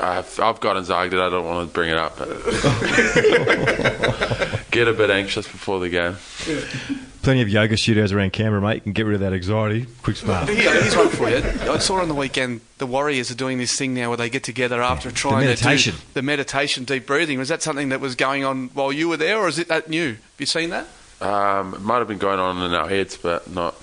I've 0.00 0.40
I've 0.40 0.60
got 0.60 0.78
anxiety. 0.78 1.18
I 1.18 1.28
don't 1.28 1.44
want 1.44 1.68
to 1.68 1.74
bring 1.74 1.90
it 1.90 1.98
up, 1.98 2.16
but 2.16 2.28
get 4.70 4.88
a 4.88 4.92
bit 4.92 5.10
anxious 5.10 5.46
before 5.46 5.80
the 5.80 5.88
game. 5.88 6.16
Plenty 7.22 7.42
of 7.42 7.48
yoga 7.50 7.76
studios 7.76 8.12
around 8.12 8.32
Canberra, 8.32 8.62
mate. 8.62 8.76
You 8.76 8.80
can 8.80 8.92
get 8.92 9.04
rid 9.04 9.14
of 9.14 9.20
that 9.20 9.34
anxiety. 9.34 9.86
Quick 10.02 10.16
smart. 10.16 10.48
Here's 10.48 10.96
one 10.96 11.08
for 11.10 11.28
you. 11.28 11.36
I 11.70 11.78
saw 11.78 12.00
on 12.00 12.08
the 12.08 12.14
weekend 12.14 12.62
the 12.78 12.86
Warriors 12.86 13.30
are 13.30 13.34
doing 13.34 13.58
this 13.58 13.76
thing 13.76 13.92
now 13.92 14.08
where 14.08 14.16
they 14.16 14.30
get 14.30 14.42
together 14.42 14.80
after 14.82 15.10
trying 15.10 15.40
the 15.40 15.46
meditation. 15.46 15.92
to 15.94 15.98
do 15.98 16.06
the 16.14 16.22
meditation, 16.22 16.84
deep 16.84 17.06
breathing. 17.06 17.38
Was 17.38 17.48
that 17.48 17.62
something 17.62 17.90
that 17.90 18.00
was 18.00 18.14
going 18.14 18.44
on 18.44 18.68
while 18.68 18.90
you 18.90 19.08
were 19.08 19.18
there, 19.18 19.36
or 19.38 19.48
is 19.48 19.58
it 19.58 19.68
that 19.68 19.90
new? 19.90 20.12
Have 20.12 20.20
you 20.38 20.46
seen 20.46 20.70
that? 20.70 20.86
Um, 21.20 21.74
it 21.74 21.82
might 21.82 21.98
have 21.98 22.08
been 22.08 22.18
going 22.18 22.40
on 22.40 22.62
in 22.62 22.72
our 22.72 22.88
heads, 22.88 23.18
but 23.18 23.50
not 23.50 23.74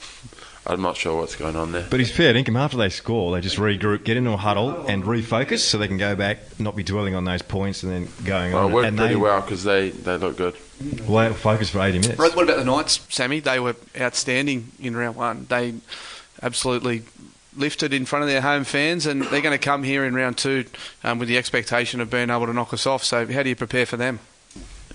I'm 0.70 0.82
not 0.82 0.98
sure 0.98 1.18
what's 1.18 1.38
going 1.38 1.56
on 1.56 1.72
there. 1.72 1.88
But 1.90 2.02
he's 2.02 2.12
fair 2.12 2.36
income. 2.36 2.58
After 2.58 2.76
they 2.76 2.90
score, 2.90 3.32
they 3.32 3.40
just 3.40 3.56
regroup, 3.56 4.04
get 4.04 4.18
into 4.18 4.32
a 4.32 4.38
huddle, 4.38 4.86
and 4.86 5.04
refocus 5.04 5.60
so 5.60 5.78
they 5.78 5.88
can 5.88 5.98
go 5.98 6.14
back, 6.14 6.60
not 6.60 6.76
be 6.76 6.84
dwelling 6.84 7.16
on 7.16 7.24
those 7.24 7.42
points, 7.42 7.84
and 7.84 7.92
then 7.92 8.10
going 8.26 8.52
well, 8.52 8.66
on. 8.66 8.72
It 8.72 8.74
worked 8.74 8.88
and 8.88 8.98
pretty 8.98 9.14
they, 9.14 9.20
well 9.20 9.42
because 9.42 9.64
they, 9.64 9.92
they 9.92 10.18
look 10.18 10.36
good. 10.36 10.58
Well, 11.08 11.34
focus 11.34 11.70
for 11.70 11.80
80 11.80 12.00
minutes. 12.00 12.20
What 12.20 12.44
about 12.44 12.58
the 12.58 12.66
Knights, 12.66 13.00
Sammy? 13.10 13.40
They 13.40 13.60
were 13.60 13.78
outstanding 13.98 14.72
in 14.80 14.96
round 14.96 15.16
one. 15.16 15.46
They 15.50 15.76
absolutely 16.44 17.04
lifted 17.56 17.94
in 17.94 18.06
front 18.06 18.24
of 18.24 18.30
their 18.30 18.42
home 18.42 18.66
fans, 18.66 19.06
and 19.06 19.24
they're 19.24 19.42
going 19.42 19.58
to 19.58 19.64
come 19.64 19.84
here 19.84 20.04
in 20.04 20.14
round 20.14 20.38
two 20.38 20.66
um, 21.04 21.18
with 21.18 21.30
the 21.30 21.38
expectation 21.38 22.02
of 22.02 22.10
being 22.10 22.30
able 22.30 22.46
to 22.46 22.54
knock 22.54 22.74
us 22.74 22.86
off. 22.86 23.06
So, 23.06 23.26
how 23.26 23.42
do 23.42 23.50
you 23.50 23.56
prepare 23.56 23.86
for 23.86 23.98
them? 23.98 24.20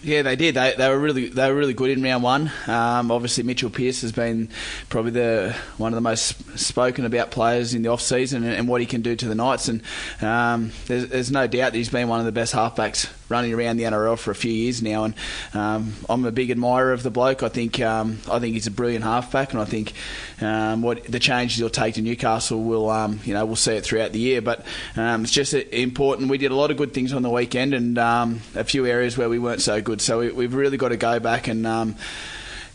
Yeah, 0.04 0.22
they 0.22 0.34
did. 0.34 0.56
They, 0.56 0.74
they 0.76 0.88
were 0.88 0.98
really 0.98 1.28
they 1.28 1.48
were 1.48 1.56
really 1.56 1.74
good 1.74 1.90
in 1.90 2.02
round 2.02 2.24
one. 2.24 2.50
Um, 2.66 3.12
obviously, 3.12 3.44
Mitchell 3.44 3.70
Pearce 3.70 4.00
has 4.00 4.10
been 4.10 4.48
probably 4.88 5.12
the 5.12 5.54
one 5.76 5.92
of 5.92 5.94
the 5.94 6.00
most 6.00 6.58
spoken 6.58 7.04
about 7.04 7.30
players 7.30 7.72
in 7.72 7.82
the 7.82 7.88
off 7.88 8.00
season 8.00 8.42
and, 8.42 8.52
and 8.52 8.68
what 8.68 8.80
he 8.80 8.86
can 8.86 9.02
do 9.02 9.14
to 9.14 9.28
the 9.28 9.36
Knights. 9.36 9.68
And 9.68 9.82
um, 10.20 10.72
there's, 10.86 11.08
there's, 11.08 11.30
no 11.30 11.46
doubt 11.46 11.72
that 11.72 11.78
he's 11.78 11.88
been 11.88 12.08
one 12.08 12.18
of 12.18 12.26
the 12.26 12.32
best 12.32 12.52
halfbacks 12.52 13.08
running 13.28 13.54
around 13.54 13.76
the 13.76 13.84
NRL 13.84 14.18
for 14.18 14.32
a 14.32 14.34
few 14.34 14.50
years 14.52 14.82
now. 14.82 15.04
And 15.04 15.14
um, 15.54 15.94
I'm 16.08 16.24
a 16.24 16.32
big 16.32 16.50
admirer 16.50 16.92
of 16.92 17.04
the 17.04 17.10
bloke. 17.10 17.44
I 17.44 17.48
think 17.48 17.80
um, 17.80 18.18
I 18.28 18.40
think 18.40 18.54
he's 18.54 18.66
a 18.66 18.72
brilliant 18.72 19.04
halfback, 19.04 19.52
and 19.52 19.62
I 19.62 19.66
think 19.66 19.92
um, 20.40 20.82
what 20.82 21.04
the 21.04 21.20
changes 21.20 21.58
he'll 21.58 21.70
take 21.70 21.94
to 21.94 22.02
Newcastle 22.02 22.60
will 22.60 22.90
um, 22.90 23.20
you 23.22 23.34
know 23.34 23.46
we'll 23.46 23.54
see 23.54 23.74
it 23.76 23.84
throughout 23.84 24.10
the 24.10 24.18
year. 24.18 24.42
But 24.42 24.66
it's 24.96 25.30
just 25.30 25.54
important. 25.54 26.28
We 26.28 26.38
did 26.38 26.50
a 26.50 26.56
lot 26.56 26.72
of 26.72 26.76
good 26.76 26.92
things 26.92 27.12
on 27.12 27.22
the 27.22 27.30
weekend, 27.30 27.72
and 27.72 27.98
a 27.98 28.64
few 28.64 28.84
areas 28.84 29.16
where 29.16 29.28
we 29.28 29.38
weren't 29.38 29.62
so 29.62 29.80
good 29.80 29.91
good. 29.92 30.00
So 30.00 30.20
we, 30.20 30.44
have 30.44 30.54
really 30.54 30.78
got 30.78 30.88
to 30.88 30.96
go 30.96 31.20
back 31.20 31.48
and. 31.48 31.66
Um, 31.66 31.96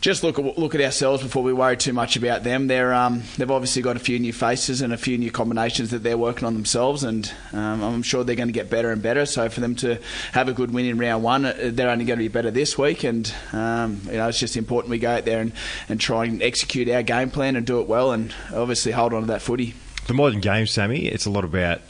just 0.00 0.22
look 0.22 0.38
at 0.38 0.56
look 0.56 0.76
at 0.76 0.80
ourselves 0.80 1.24
before 1.24 1.42
we 1.42 1.52
worry 1.52 1.76
too 1.76 1.92
much 1.92 2.14
about 2.14 2.44
them. 2.44 2.68
They're 2.68 2.94
um, 2.94 3.24
they've 3.36 3.50
obviously 3.50 3.82
got 3.82 3.96
a 3.96 3.98
few 3.98 4.20
new 4.20 4.32
faces 4.32 4.80
and 4.80 4.92
a 4.92 4.96
few 4.96 5.18
new 5.18 5.32
combinations 5.32 5.90
that 5.90 6.04
they're 6.04 6.16
working 6.16 6.46
on 6.46 6.54
themselves, 6.54 7.02
and 7.02 7.28
um, 7.52 7.82
I'm 7.82 8.02
sure 8.04 8.22
they're 8.22 8.36
going 8.36 8.46
to 8.48 8.52
get 8.52 8.70
better 8.70 8.92
and 8.92 9.02
better. 9.02 9.26
So 9.26 9.48
for 9.48 9.58
them 9.58 9.74
to 9.74 9.98
have 10.30 10.46
a 10.46 10.52
good 10.52 10.72
win 10.72 10.86
in 10.86 10.98
round 10.98 11.24
one, 11.24 11.44
uh, 11.44 11.52
they're 11.72 11.90
only 11.90 12.04
going 12.04 12.20
to 12.20 12.24
be 12.24 12.28
better 12.28 12.52
this 12.52 12.78
week, 12.78 13.02
and 13.02 13.34
um, 13.52 14.00
you 14.04 14.18
know 14.18 14.28
it's 14.28 14.38
just 14.38 14.56
important 14.56 14.92
we 14.92 15.00
go 15.00 15.10
out 15.10 15.24
there 15.24 15.40
and, 15.40 15.52
and 15.88 16.00
try 16.00 16.26
and 16.26 16.44
execute 16.44 16.88
our 16.88 17.02
game 17.02 17.32
plan 17.32 17.56
and 17.56 17.66
do 17.66 17.80
it 17.80 17.88
well, 17.88 18.12
and 18.12 18.32
obviously 18.54 18.92
hold 18.92 19.12
on 19.12 19.22
to 19.22 19.26
that 19.26 19.42
footy. 19.42 19.74
The 20.06 20.14
modern 20.14 20.38
game, 20.38 20.68
Sammy, 20.68 21.06
it's 21.06 21.26
a 21.26 21.30
lot 21.30 21.42
about 21.42 21.80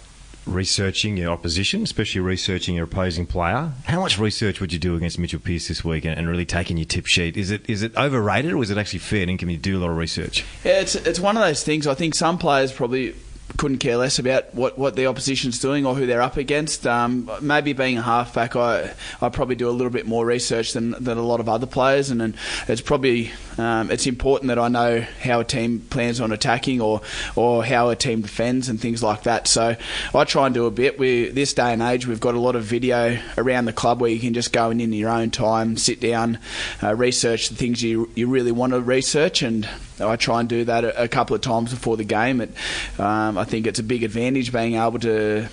researching 0.48 1.16
your 1.16 1.30
opposition, 1.30 1.82
especially 1.82 2.20
researching 2.20 2.74
your 2.74 2.84
opposing 2.84 3.26
player. 3.26 3.72
How 3.84 4.00
much 4.00 4.18
research 4.18 4.60
would 4.60 4.72
you 4.72 4.78
do 4.78 4.96
against 4.96 5.18
Mitchell 5.18 5.40
Pearce 5.40 5.68
this 5.68 5.84
week 5.84 6.04
and, 6.04 6.28
really 6.28 6.44
taking 6.44 6.76
your 6.76 6.84
tip 6.84 7.06
sheet? 7.06 7.36
Is 7.36 7.50
it 7.50 7.68
is 7.68 7.82
it 7.82 7.96
overrated 7.96 8.52
or 8.52 8.62
is 8.62 8.70
it 8.70 8.76
actually 8.76 8.98
fair? 8.98 9.28
And 9.28 9.38
can 9.38 9.48
you 9.48 9.56
do 9.56 9.78
a 9.78 9.80
lot 9.80 9.90
of 9.90 9.96
research? 9.96 10.44
Yeah, 10.64 10.80
it's 10.80 10.94
it's 10.94 11.20
one 11.20 11.36
of 11.36 11.42
those 11.42 11.64
things. 11.64 11.86
I 11.86 11.94
think 11.94 12.14
some 12.14 12.38
players 12.38 12.72
probably 12.72 13.14
couldn't 13.56 13.78
care 13.78 13.96
less 13.96 14.18
about 14.18 14.54
what, 14.54 14.78
what 14.78 14.94
the 14.94 15.06
opposition's 15.06 15.58
doing 15.58 15.86
or 15.86 15.94
who 15.94 16.06
they're 16.06 16.20
up 16.20 16.36
against. 16.36 16.86
Um, 16.86 17.30
maybe 17.40 17.72
being 17.72 17.96
a 17.96 18.02
halfback, 18.02 18.56
I 18.56 18.92
I 19.22 19.28
probably 19.30 19.56
do 19.56 19.68
a 19.68 19.72
little 19.72 19.92
bit 19.92 20.06
more 20.06 20.26
research 20.26 20.74
than, 20.74 20.90
than 21.02 21.16
a 21.16 21.22
lot 21.22 21.40
of 21.40 21.48
other 21.48 21.66
players, 21.66 22.10
and, 22.10 22.20
and 22.20 22.34
it's 22.66 22.80
probably 22.80 23.32
um, 23.58 23.90
it's 23.90 24.06
important 24.06 24.48
that 24.48 24.58
I 24.58 24.68
know 24.68 25.00
how 25.00 25.40
a 25.40 25.44
team 25.44 25.80
plans 25.90 26.20
on 26.20 26.32
attacking 26.32 26.80
or 26.80 27.00
or 27.34 27.64
how 27.64 27.90
a 27.90 27.96
team 27.96 28.22
defends 28.22 28.68
and 28.68 28.80
things 28.80 29.02
like 29.02 29.24
that. 29.24 29.48
So 29.48 29.76
I 30.14 30.24
try 30.24 30.46
and 30.46 30.54
do 30.54 30.66
a 30.66 30.70
bit. 30.70 30.98
We 30.98 31.28
this 31.28 31.52
day 31.54 31.72
and 31.72 31.82
age, 31.82 32.06
we've 32.06 32.20
got 32.20 32.34
a 32.34 32.40
lot 32.40 32.56
of 32.56 32.64
video 32.64 33.18
around 33.36 33.64
the 33.64 33.72
club 33.72 34.00
where 34.00 34.10
you 34.10 34.20
can 34.20 34.34
just 34.34 34.52
go 34.52 34.70
in 34.70 34.80
in 34.80 34.92
your 34.92 35.10
own 35.10 35.30
time, 35.30 35.76
sit 35.76 36.00
down, 36.00 36.38
uh, 36.82 36.94
research 36.94 37.48
the 37.48 37.56
things 37.56 37.82
you 37.82 38.10
you 38.14 38.28
really 38.28 38.52
want 38.52 38.72
to 38.72 38.80
research, 38.80 39.42
and 39.42 39.68
I 40.00 40.16
try 40.16 40.40
and 40.40 40.48
do 40.48 40.64
that 40.64 40.84
a, 40.84 41.08
couple 41.08 41.34
of 41.34 41.42
times 41.42 41.70
before 41.70 41.96
the 41.96 42.04
game. 42.04 42.40
It, 42.40 42.50
um, 42.98 43.36
I 43.38 43.44
think 43.44 43.66
it's 43.66 43.78
a 43.78 43.82
big 43.82 44.04
advantage 44.04 44.52
being 44.52 44.74
able 44.74 45.00
to 45.00 45.48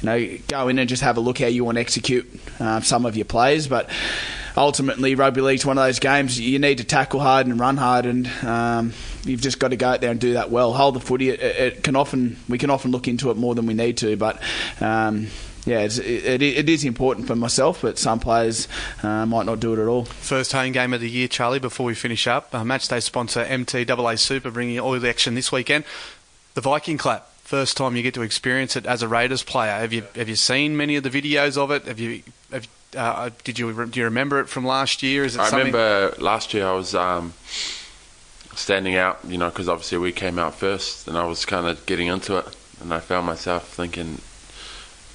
you 0.00 0.06
know, 0.06 0.38
go 0.48 0.68
in 0.68 0.78
and 0.78 0.88
just 0.88 1.02
have 1.02 1.16
a 1.16 1.20
look 1.20 1.38
how 1.38 1.46
you 1.46 1.64
want 1.64 1.76
to 1.76 1.80
execute 1.80 2.28
uh, 2.60 2.80
some 2.80 3.06
of 3.06 3.16
your 3.16 3.24
plays. 3.24 3.66
But 3.66 3.88
ultimately, 4.56 5.14
rugby 5.14 5.40
league's 5.40 5.64
one 5.64 5.78
of 5.78 5.84
those 5.84 5.98
games 5.98 6.38
you 6.38 6.58
need 6.58 6.78
to 6.78 6.84
tackle 6.84 7.20
hard 7.20 7.46
and 7.46 7.58
run 7.58 7.76
hard, 7.76 8.06
and 8.06 8.26
um, 8.44 8.92
you've 9.24 9.40
just 9.40 9.58
got 9.58 9.68
to 9.68 9.76
go 9.76 9.88
out 9.88 10.00
there 10.00 10.10
and 10.10 10.20
do 10.20 10.34
that 10.34 10.50
well. 10.50 10.72
Hold 10.72 10.94
the 10.94 11.00
footy. 11.00 11.30
It, 11.30 11.40
it, 11.40 11.82
can 11.82 11.96
often 11.96 12.36
we 12.48 12.58
can 12.58 12.70
often 12.70 12.90
look 12.90 13.08
into 13.08 13.30
it 13.30 13.36
more 13.36 13.54
than 13.54 13.66
we 13.66 13.74
need 13.74 13.96
to, 13.98 14.16
but. 14.16 14.40
Um, 14.80 15.28
yeah, 15.64 15.82
it, 15.82 16.42
it 16.42 16.68
is 16.68 16.84
important 16.84 17.28
for 17.28 17.36
myself, 17.36 17.82
but 17.82 17.96
some 17.96 18.18
players 18.18 18.66
uh, 19.04 19.24
might 19.26 19.46
not 19.46 19.60
do 19.60 19.72
it 19.72 19.78
at 19.78 19.86
all. 19.86 20.06
First 20.06 20.50
home 20.50 20.72
game 20.72 20.92
of 20.92 21.00
the 21.00 21.08
year, 21.08 21.28
Charlie. 21.28 21.60
Before 21.60 21.86
we 21.86 21.94
finish 21.94 22.26
up, 22.26 22.52
uh, 22.52 22.64
matchday 22.64 23.00
sponsor 23.00 23.44
MTAA 23.44 24.18
Super 24.18 24.50
bringing 24.50 24.80
all 24.80 24.98
the 24.98 25.08
action 25.08 25.36
this 25.36 25.52
weekend. 25.52 25.84
The 26.54 26.62
Viking 26.62 26.98
clap 26.98 27.32
first 27.44 27.76
time 27.76 27.94
you 27.94 28.02
get 28.02 28.14
to 28.14 28.22
experience 28.22 28.76
it 28.76 28.86
as 28.86 29.02
a 29.02 29.08
Raiders 29.08 29.42
player. 29.42 29.72
Have 29.72 29.92
you 29.92 30.06
have 30.16 30.28
you 30.28 30.36
seen 30.36 30.76
many 30.76 30.96
of 30.96 31.02
the 31.02 31.10
videos 31.10 31.56
of 31.56 31.70
it? 31.70 31.84
Have 31.84 32.00
you 32.00 32.22
have, 32.50 32.66
uh, 32.96 33.30
did 33.44 33.58
you 33.58 33.86
do 33.86 34.00
you 34.00 34.04
remember 34.04 34.40
it 34.40 34.48
from 34.48 34.64
last 34.64 35.02
year? 35.02 35.24
Is 35.24 35.36
it 35.36 35.40
I 35.40 35.48
something? 35.48 35.72
remember 35.72 36.14
last 36.18 36.54
year 36.54 36.66
I 36.66 36.72
was 36.72 36.94
um, 36.94 37.34
standing 38.54 38.96
out, 38.96 39.20
you 39.26 39.38
know, 39.38 39.48
because 39.48 39.68
obviously 39.68 39.98
we 39.98 40.12
came 40.12 40.38
out 40.38 40.54
first, 40.54 41.08
and 41.08 41.16
I 41.16 41.24
was 41.24 41.44
kind 41.44 41.66
of 41.66 41.84
getting 41.86 42.08
into 42.08 42.36
it, 42.38 42.56
and 42.80 42.92
I 42.92 43.00
found 43.00 43.26
myself 43.26 43.68
thinking 43.68 44.18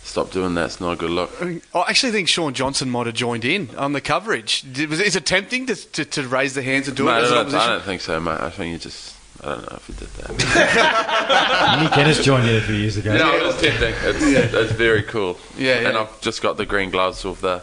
stop 0.07 0.31
doing 0.31 0.55
that. 0.55 0.65
It's 0.65 0.81
not 0.81 0.93
a 0.93 0.95
good 0.95 1.11
look. 1.11 1.31
I 1.41 1.81
actually 1.87 2.11
think 2.11 2.27
Shaun 2.27 2.53
Johnson 2.53 2.89
might 2.89 3.05
have 3.05 3.15
joined 3.15 3.45
in 3.45 3.75
on 3.75 3.93
the 3.93 4.01
coverage. 4.01 4.63
Is 4.77 5.15
it 5.15 5.25
tempting 5.25 5.65
to, 5.67 5.75
to, 5.75 6.05
to 6.05 6.27
raise 6.27 6.53
the 6.53 6.63
hands 6.63 6.87
and 6.87 6.95
do 6.95 7.09
it 7.09 7.11
as 7.11 7.31
I, 7.31 7.41
an 7.41 7.45
don't, 7.51 7.55
I 7.55 7.67
don't 7.67 7.83
think 7.83 8.01
so, 8.01 8.19
mate. 8.19 8.39
I 8.39 8.49
think 8.49 8.71
you 8.71 8.79
just. 8.79 9.16
I 9.43 9.45
don't 9.45 9.61
know 9.69 9.77
if 9.77 9.87
he 9.87 9.93
did 9.93 10.07
that. 10.09 11.79
Nick 11.83 11.97
Ennis 11.97 12.23
joined 12.23 12.47
in 12.49 12.55
a 12.55 12.61
few 12.61 12.75
years 12.75 12.97
ago. 12.97 13.15
no, 13.15 13.35
it 13.35 13.43
was 13.43 13.59
tempting. 13.61 13.93
It's, 14.03 14.21
it's 14.53 14.71
very 14.73 15.03
cool. 15.03 15.37
Yeah, 15.57 15.79
yeah. 15.81 15.89
And 15.89 15.97
I've 15.97 16.19
just 16.21 16.41
got 16.41 16.57
the 16.57 16.65
green 16.65 16.89
gloves 16.89 17.23
with 17.23 17.41
the 17.41 17.61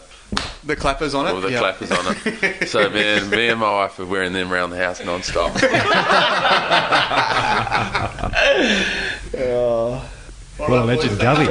The 0.65 0.77
clappers 0.77 1.15
on 1.15 1.27
it? 1.27 1.35
with 1.35 1.43
the 1.45 1.51
Yeah. 1.53 1.61
clappers 1.61 1.91
on 1.91 2.05
it. 2.09 2.69
So 2.75 2.89
me 2.91 3.03
and 3.19 3.31
me 3.31 3.49
and 3.49 3.61
my 3.61 3.71
wife 3.71 3.99
are 3.99 4.07
wearing 4.07 4.33
them 4.33 4.53
around 4.53 4.71
the 4.71 4.79
house 4.79 5.01
non-stop. 5.05 5.53
What 10.57 10.71
a 10.71 10.85
legend, 10.85 11.19
Gubby. 11.19 11.47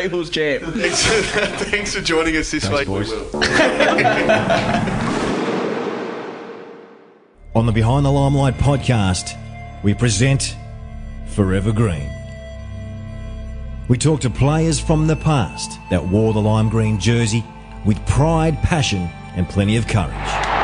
People's 0.00 0.30
champ. 0.30 0.62
Thanks, 0.64 1.04
thanks 1.70 1.94
for 1.94 2.00
joining 2.00 2.34
us 2.36 2.50
this 2.50 2.66
week. 2.70 2.88
On 7.52 7.66
the 7.66 7.72
Behind 7.72 8.06
the 8.06 8.12
Limelight 8.12 8.54
podcast, 8.58 9.36
we 9.82 9.92
present 9.92 10.54
Forever 11.26 11.72
Green. 11.72 12.08
We 13.88 13.98
talk 13.98 14.20
to 14.20 14.30
players 14.30 14.78
from 14.78 15.08
the 15.08 15.16
past 15.16 15.80
that 15.90 16.06
wore 16.06 16.32
the 16.32 16.40
lime 16.40 16.68
green 16.68 17.00
jersey 17.00 17.44
with 17.84 17.98
pride, 18.06 18.56
passion, 18.62 19.08
and 19.34 19.48
plenty 19.48 19.76
of 19.76 19.88
courage. 19.88 20.59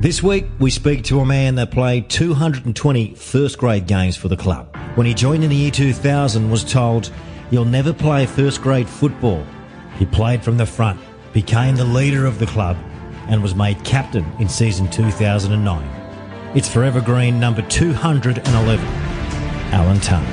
This 0.00 0.22
week, 0.22 0.46
we 0.58 0.70
speak 0.70 1.04
to 1.04 1.20
a 1.20 1.26
man 1.26 1.56
that 1.56 1.70
played 1.70 2.08
220 2.08 3.16
first 3.16 3.58
grade 3.58 3.86
games 3.86 4.16
for 4.16 4.28
the 4.28 4.36
club. 4.36 4.74
When 4.94 5.06
he 5.06 5.12
joined 5.12 5.44
in 5.44 5.50
the 5.50 5.56
year 5.56 5.70
2000, 5.70 6.50
was 6.50 6.64
told, 6.64 7.12
You'll 7.50 7.66
never 7.66 7.92
play 7.92 8.24
first 8.24 8.62
grade 8.62 8.88
football. 8.88 9.44
He 9.98 10.06
played 10.06 10.42
from 10.42 10.56
the 10.56 10.64
front, 10.64 10.98
became 11.34 11.76
the 11.76 11.84
leader 11.84 12.24
of 12.24 12.38
the 12.38 12.46
club, 12.46 12.78
and 13.28 13.42
was 13.42 13.54
made 13.54 13.84
captain 13.84 14.24
in 14.40 14.48
season 14.48 14.88
2009. 14.88 16.56
It's 16.56 16.66
Forever 16.66 17.02
Green 17.02 17.38
number 17.38 17.60
211, 17.60 18.86
Alan 19.74 20.00
Tongue. 20.00 20.24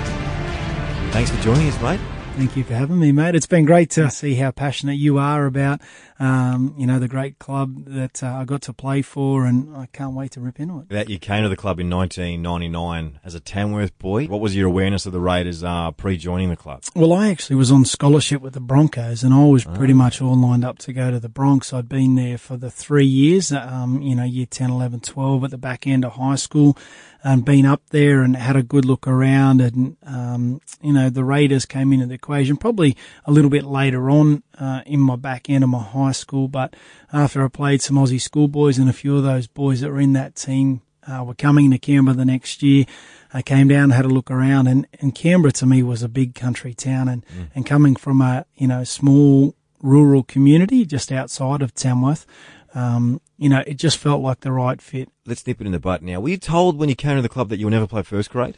Thanks 1.12 1.30
for 1.30 1.42
joining 1.42 1.68
us, 1.68 1.82
mate. 1.82 2.00
Thank 2.38 2.56
you 2.56 2.64
for 2.64 2.76
having 2.76 3.00
me, 3.00 3.12
mate. 3.12 3.34
It's 3.34 3.48
been 3.48 3.66
great 3.66 3.90
to 3.92 4.12
see 4.12 4.36
how 4.36 4.52
passionate 4.52 4.94
you 4.94 5.18
are 5.18 5.48
about, 5.48 5.82
um, 6.20 6.74
you 6.78 6.88
know, 6.88 7.00
the 7.00 7.08
great 7.08 7.38
club 7.38 7.86
that 7.86 8.24
uh, 8.24 8.28
I 8.28 8.46
got 8.46 8.64
to 8.64 8.74
play 8.74 9.02
for, 9.02 9.46
and 9.46 9.76
I 9.76 9.88
can't 9.88 10.14
wait 10.14 10.32
to 10.32 10.42
rip 10.42 10.60
into 10.60 10.80
it. 10.80 10.90
That 10.90 11.10
you 11.10 11.20
came 11.20 11.44
to 11.44 11.50
the 11.50 11.56
club 11.56 11.80
in 11.80 11.90
1999 11.90 13.20
as 13.24 13.36
a 13.36 13.40
Tamworth 13.40 13.98
boy. 14.00 14.26
What 14.26 14.42
was 14.42 14.56
your 14.56 14.68
awareness 14.68 15.06
of 15.06 15.14
the 15.14 15.20
Raiders 15.20 15.64
uh, 15.64 15.92
pre-joining 15.92 16.50
the 16.50 16.56
club? 16.56 16.84
Well, 16.96 17.14
I 17.14 17.30
actually 17.30 17.58
was 17.58 17.72
on 17.72 17.86
scholarship 17.86 18.42
with 18.42 18.54
the 18.54 18.60
Broncos, 18.60 19.24
and 19.24 19.34
I 19.34 19.46
was 19.46 19.64
pretty 19.64 19.94
much 19.94 20.22
all 20.22 20.36
lined 20.36 20.66
up 20.66 20.80
to 20.80 20.94
go 20.94 21.12
to 21.12 21.20
the 21.20 21.30
Bronx. 21.30 21.72
I'd 21.72 21.90
been 21.90 22.16
there 22.16 22.38
for 22.38 22.58
the 22.58 22.72
three 22.72 23.06
years, 23.06 23.52
um, 23.52 24.02
you 24.02 24.16
know, 24.16 24.24
year 24.24 24.48
10, 24.48 24.72
11, 24.72 25.02
12 25.02 25.44
at 25.44 25.52
the 25.52 25.58
back 25.58 25.86
end 25.86 26.04
of 26.04 26.14
high 26.14 26.36
school, 26.36 26.78
and 27.24 27.46
been 27.46 27.66
up 27.66 27.82
there 27.90 28.22
and 28.22 28.36
had 28.36 28.56
a 28.56 28.64
good 28.64 28.86
look 28.86 29.08
around. 29.08 29.62
And, 29.62 29.98
um, 30.04 30.62
you 30.82 30.94
know, 30.94 31.10
the 31.10 31.24
Raiders 31.24 31.66
came 31.66 31.94
into 31.94 32.08
the 32.08 32.16
equation 32.16 32.58
probably 32.58 32.96
a 33.26 33.32
little 33.32 33.52
bit 33.52 33.66
later 33.66 34.10
on 34.10 34.44
uh, 34.60 34.82
in 34.86 35.00
my 35.00 35.16
back 35.16 35.50
end 35.50 35.64
of 35.64 35.70
my 35.70 35.84
high 35.84 36.12
school. 36.12 36.48
But 36.48 36.76
after 37.12 37.44
I 37.44 37.48
played 37.48 37.82
some 37.82 37.98
Aussie 37.98 38.22
schoolboys 38.22 38.78
and 38.78 38.90
a 38.90 38.94
few 38.94 39.18
of 39.18 39.24
those 39.24 39.48
boys 39.48 39.82
that 39.82 39.92
were 39.92 40.00
in 40.00 40.14
that 40.14 40.36
team 40.36 40.82
uh, 41.08 41.24
were 41.24 41.34
coming 41.34 41.72
to 41.72 41.78
Canberra 41.78 42.16
the 42.16 42.26
next 42.26 42.62
year. 42.62 42.86
I 43.34 43.42
came 43.42 43.68
down, 43.68 43.86
and 43.86 43.94
had 43.94 44.06
a 44.06 44.10
look 44.10 44.32
around, 44.32 44.68
and, 44.68 44.88
and 45.00 45.14
Canberra 45.14 45.52
to 45.54 45.66
me 45.66 45.84
was 45.84 46.04
a 46.04 46.10
big 46.10 46.34
country 46.34 46.74
town, 46.74 47.08
and, 47.08 47.26
and 47.54 47.66
coming 47.66 47.96
from 47.96 48.22
a 48.22 48.46
you 48.56 48.68
know 48.68 48.84
small 48.84 49.56
rural 49.82 50.24
community 50.24 50.86
just 50.86 51.12
outside 51.12 51.62
of 51.62 51.74
Tamworth, 51.74 52.26
um, 52.74 53.22
you 53.38 53.50
know, 53.50 53.64
it 53.66 53.76
just 53.76 53.98
felt 53.98 54.22
like 54.22 54.42
the 54.42 54.52
right 54.52 54.82
fit. 54.82 55.10
Let's 55.26 55.46
nip 55.46 55.62
it 55.62 55.66
in 55.66 55.72
the 55.72 55.80
butt 55.80 56.02
now. 56.02 56.20
Were 56.20 56.30
you 56.30 56.38
told 56.38 56.78
when 56.78 56.90
you 56.90 56.96
came 56.96 57.16
to 57.16 57.22
the 57.22 57.30
club 57.30 57.50
that 57.50 57.58
you 57.58 57.66
will 57.66 57.72
never 57.72 57.88
play 57.88 58.04
first 58.04 58.30
grade? 58.30 58.58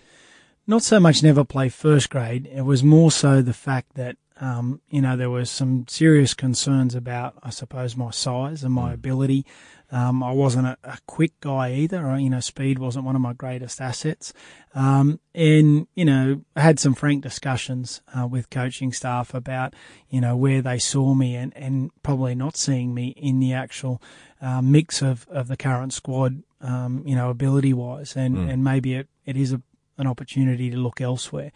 Not 0.68 0.84
so 0.84 1.00
much 1.00 1.24
never 1.24 1.44
play 1.44 1.70
first 1.70 2.10
grade. 2.10 2.48
It 2.54 2.62
was 2.62 2.84
more 2.84 3.12
so 3.12 3.42
the 3.42 3.54
fact 3.54 3.96
that 3.96 4.18
um, 4.40 4.82
you 4.90 5.02
know 5.02 5.16
there 5.18 5.30
was 5.30 5.50
some 5.50 5.86
serious 5.88 6.34
concerns 6.34 6.96
about, 6.96 7.36
I 7.44 7.50
suppose, 7.50 7.96
my 7.98 8.12
size 8.12 8.64
and 8.64 8.74
my 8.74 8.94
ability. 8.94 9.46
Um, 9.92 10.22
I 10.22 10.32
wasn't 10.32 10.68
a, 10.68 10.78
a 10.84 11.00
quick 11.08 11.40
guy 11.40 11.74
either. 11.74 12.08
I- 12.08 12.20
You 12.20 12.30
know, 12.30 12.40
speed 12.42 12.78
wasn't 12.78 13.06
one 13.06 13.16
of 13.16 13.22
my 13.22 13.34
greatest 13.34 13.82
assets. 13.82 14.34
Um, 14.76 15.20
and, 15.34 15.88
you 15.96 16.06
know, 16.06 16.44
I 16.56 16.62
had 16.62 16.80
some 16.80 16.94
frank 16.94 17.24
discussions 17.24 18.02
uh, 18.16 18.28
with 18.28 18.52
coaching 18.52 18.94
staff 18.94 19.34
about, 19.34 19.74
you 20.08 20.22
know, 20.22 20.38
where 20.38 20.62
they 20.62 20.78
saw 20.78 21.16
me 21.16 21.36
and, 21.36 21.52
and 21.58 21.90
probably 22.04 22.36
not 22.36 22.56
seeing 22.56 22.94
me 22.94 23.08
in 23.18 23.40
the 23.40 23.52
actual 23.54 24.00
uh, 24.42 24.62
mix 24.62 25.02
of, 25.02 25.28
of 25.30 25.48
the 25.48 25.58
current 25.58 25.92
squad, 25.92 26.44
um, 26.62 27.02
you 27.08 27.16
know, 27.16 27.32
ability 27.32 27.74
wise. 27.74 28.16
And, 28.16 28.38
and 28.52 28.64
maybe 28.64 28.94
it, 28.94 29.08
it 29.26 29.36
is 29.36 29.54
a, 29.54 29.62
an 29.98 30.06
opportunity 30.06 30.70
to 30.70 30.78
look 30.78 31.02
elsewhere. 31.02 31.52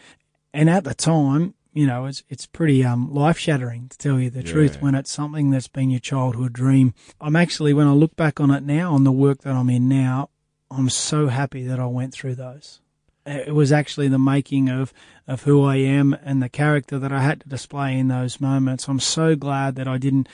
And 0.55 0.71
at 0.71 0.85
the 0.85 0.95
time, 0.95 1.53
you 1.73 1.87
know, 1.87 2.05
it's 2.05 2.23
it's 2.29 2.45
pretty 2.45 2.85
um, 2.85 3.11
life 3.13 3.37
shattering 3.37 3.89
to 3.89 3.97
tell 3.97 4.19
you 4.19 4.29
the 4.29 4.43
truth 4.43 4.81
when 4.81 4.95
it's 4.95 5.11
something 5.11 5.49
that's 5.49 5.67
been 5.67 5.89
your 5.89 5.99
childhood 5.99 6.53
dream. 6.53 6.93
I'm 7.19 7.35
actually, 7.35 7.73
when 7.73 7.87
I 7.87 7.93
look 7.93 8.15
back 8.15 8.39
on 8.39 8.51
it 8.51 8.63
now, 8.63 8.93
on 8.93 9.03
the 9.03 9.11
work 9.11 9.41
that 9.41 9.55
I'm 9.55 9.69
in 9.69 9.89
now, 9.89 10.29
I'm 10.69 10.89
so 10.89 11.27
happy 11.27 11.63
that 11.65 11.79
I 11.79 11.85
went 11.87 12.13
through 12.13 12.35
those. 12.35 12.79
It 13.25 13.55
was 13.55 13.71
actually 13.71 14.09
the 14.09 14.19
making 14.19 14.69
of, 14.69 14.93
of 15.27 15.43
who 15.43 15.63
I 15.63 15.77
am 15.77 16.13
and 16.23 16.43
the 16.43 16.49
character 16.49 16.99
that 16.99 17.11
I 17.11 17.21
had 17.21 17.41
to 17.41 17.49
display 17.49 17.97
in 17.97 18.09
those 18.09 18.41
moments. 18.41 18.87
I'm 18.87 18.99
so 18.99 19.35
glad 19.35 19.75
that 19.75 19.87
I 19.87 19.97
didn't, 19.97 20.27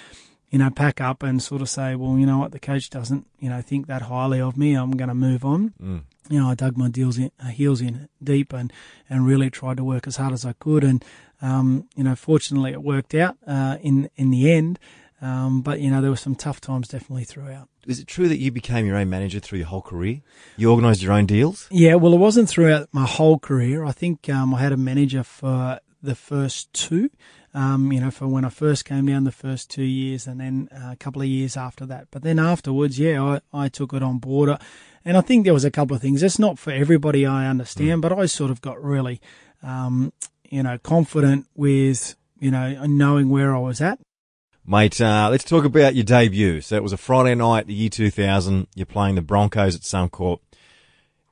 you 0.50 0.60
know, 0.60 0.70
pack 0.70 1.00
up 1.02 1.24
and 1.24 1.42
sort 1.42 1.62
of 1.62 1.70
say, 1.70 1.96
well, 1.96 2.18
you 2.18 2.26
know 2.26 2.40
what, 2.40 2.52
the 2.52 2.60
coach 2.60 2.90
doesn't, 2.90 3.28
you 3.40 3.50
know, 3.50 3.62
think 3.62 3.88
that 3.88 4.04
highly 4.04 4.42
of 4.42 4.58
me. 4.58 4.74
I'm 4.74 4.92
going 4.92 5.10
to 5.10 5.16
move 5.16 5.46
on 5.46 5.74
you 6.30 6.40
know, 6.40 6.50
I 6.50 6.56
dug 6.56 6.78
my 6.78 6.90
deals 6.90 7.18
in, 7.18 7.32
uh, 7.44 7.48
heels 7.48 7.82
in 7.82 8.08
deep 8.24 8.54
and, 8.54 8.72
and 9.10 9.26
really 9.26 9.50
tried 9.50 9.78
to 9.78 9.84
work 9.84 10.08
as 10.08 10.18
hard 10.18 10.32
as 10.32 10.46
I 10.46 10.54
could. 10.54 10.84
And, 10.84 11.04
um, 11.42 11.90
you 11.96 12.04
know, 12.04 12.16
fortunately 12.16 12.72
it 12.72 12.84
worked 12.84 13.16
out, 13.16 13.38
uh, 13.46 13.78
in, 13.82 14.10
in 14.16 14.30
the 14.30 14.52
end. 14.52 14.80
Um, 15.22 15.62
but, 15.62 15.82
you 15.82 15.90
know, 15.90 16.02
there 16.02 16.12
were 16.12 16.16
some 16.16 16.36
tough 16.36 16.62
times 16.62 16.88
definitely 16.88 17.26
throughout. 17.26 17.68
Is 17.86 18.00
it 18.00 18.08
true 18.08 18.30
that 18.30 18.38
you 18.38 18.52
became 18.52 18.86
your 18.86 18.96
own 18.96 19.10
manager 19.10 19.40
through 19.40 19.60
your 19.60 19.68
whole 19.68 19.82
career? 19.82 20.22
You 20.56 20.72
organised 20.72 21.02
your 21.02 21.12
own 21.12 21.26
deals? 21.26 21.68
Yeah, 21.72 21.96
well, 21.96 22.14
it 22.14 22.20
wasn't 22.20 22.48
throughout 22.48 22.88
my 22.94 23.06
whole 23.06 23.40
career. 23.40 23.84
I 23.84 23.92
think 23.92 24.30
um, 24.30 24.54
I 24.54 24.62
had 24.62 24.72
a 24.72 24.78
manager 24.78 25.24
for 25.24 25.80
the 26.02 26.16
first 26.16 26.72
two. 26.72 27.10
Um, 27.54 27.92
you 27.92 28.00
know, 28.00 28.12
for 28.12 28.28
when 28.28 28.46
I 28.46 28.50
first 28.50 28.86
came 28.86 29.08
down, 29.08 29.24
the 29.24 29.32
first 29.32 29.72
two 29.72 29.84
years, 29.84 30.28
and 30.28 30.40
then 30.40 30.70
uh, 30.72 30.92
a 30.92 30.96
couple 30.96 31.22
of 31.22 31.28
years 31.28 31.58
after 31.58 31.86
that. 31.88 32.08
But 32.12 32.22
then 32.22 32.38
afterwards, 32.38 33.00
yeah, 33.00 33.24
I, 33.54 33.66
I 33.66 33.70
took 33.70 33.94
it 33.94 34.04
on 34.04 34.20
board, 34.20 34.50
Uh, 34.50 34.58
and 35.04 35.18
I 35.18 35.22
think 35.22 35.46
there 35.46 35.54
was 35.54 35.66
a 35.66 35.72
couple 35.72 35.96
of 35.96 36.02
things. 36.02 36.22
It's 36.22 36.38
not 36.38 36.60
for 36.60 36.72
everybody, 36.72 37.26
I 37.26 37.48
understand, 37.48 38.02
but 38.02 38.12
I 38.14 38.28
sort 38.28 38.52
of 38.52 38.62
got 38.62 38.84
really, 38.84 39.20
um, 39.64 40.14
you 40.50 40.62
know, 40.62 40.78
confident 40.78 41.48
with 41.56 42.16
you 42.40 42.52
know 42.52 42.86
knowing 42.86 43.30
where 43.30 43.56
I 43.56 43.60
was 43.60 43.82
at. 43.82 44.00
Mate, 44.66 45.02
uh, 45.02 45.30
let's 45.32 45.46
talk 45.46 45.66
about 45.66 45.96
your 45.96 46.04
debut. 46.04 46.62
So 46.62 46.76
it 46.76 46.84
was 46.84 46.94
a 46.94 46.98
Friday 46.98 47.34
night, 47.34 47.66
the 47.66 47.74
year 47.74 47.90
2000. 47.90 48.68
You're 48.76 48.86
playing 48.86 49.16
the 49.16 49.24
Broncos 49.24 49.76
at 49.76 49.82
Suncorp. 49.82 50.40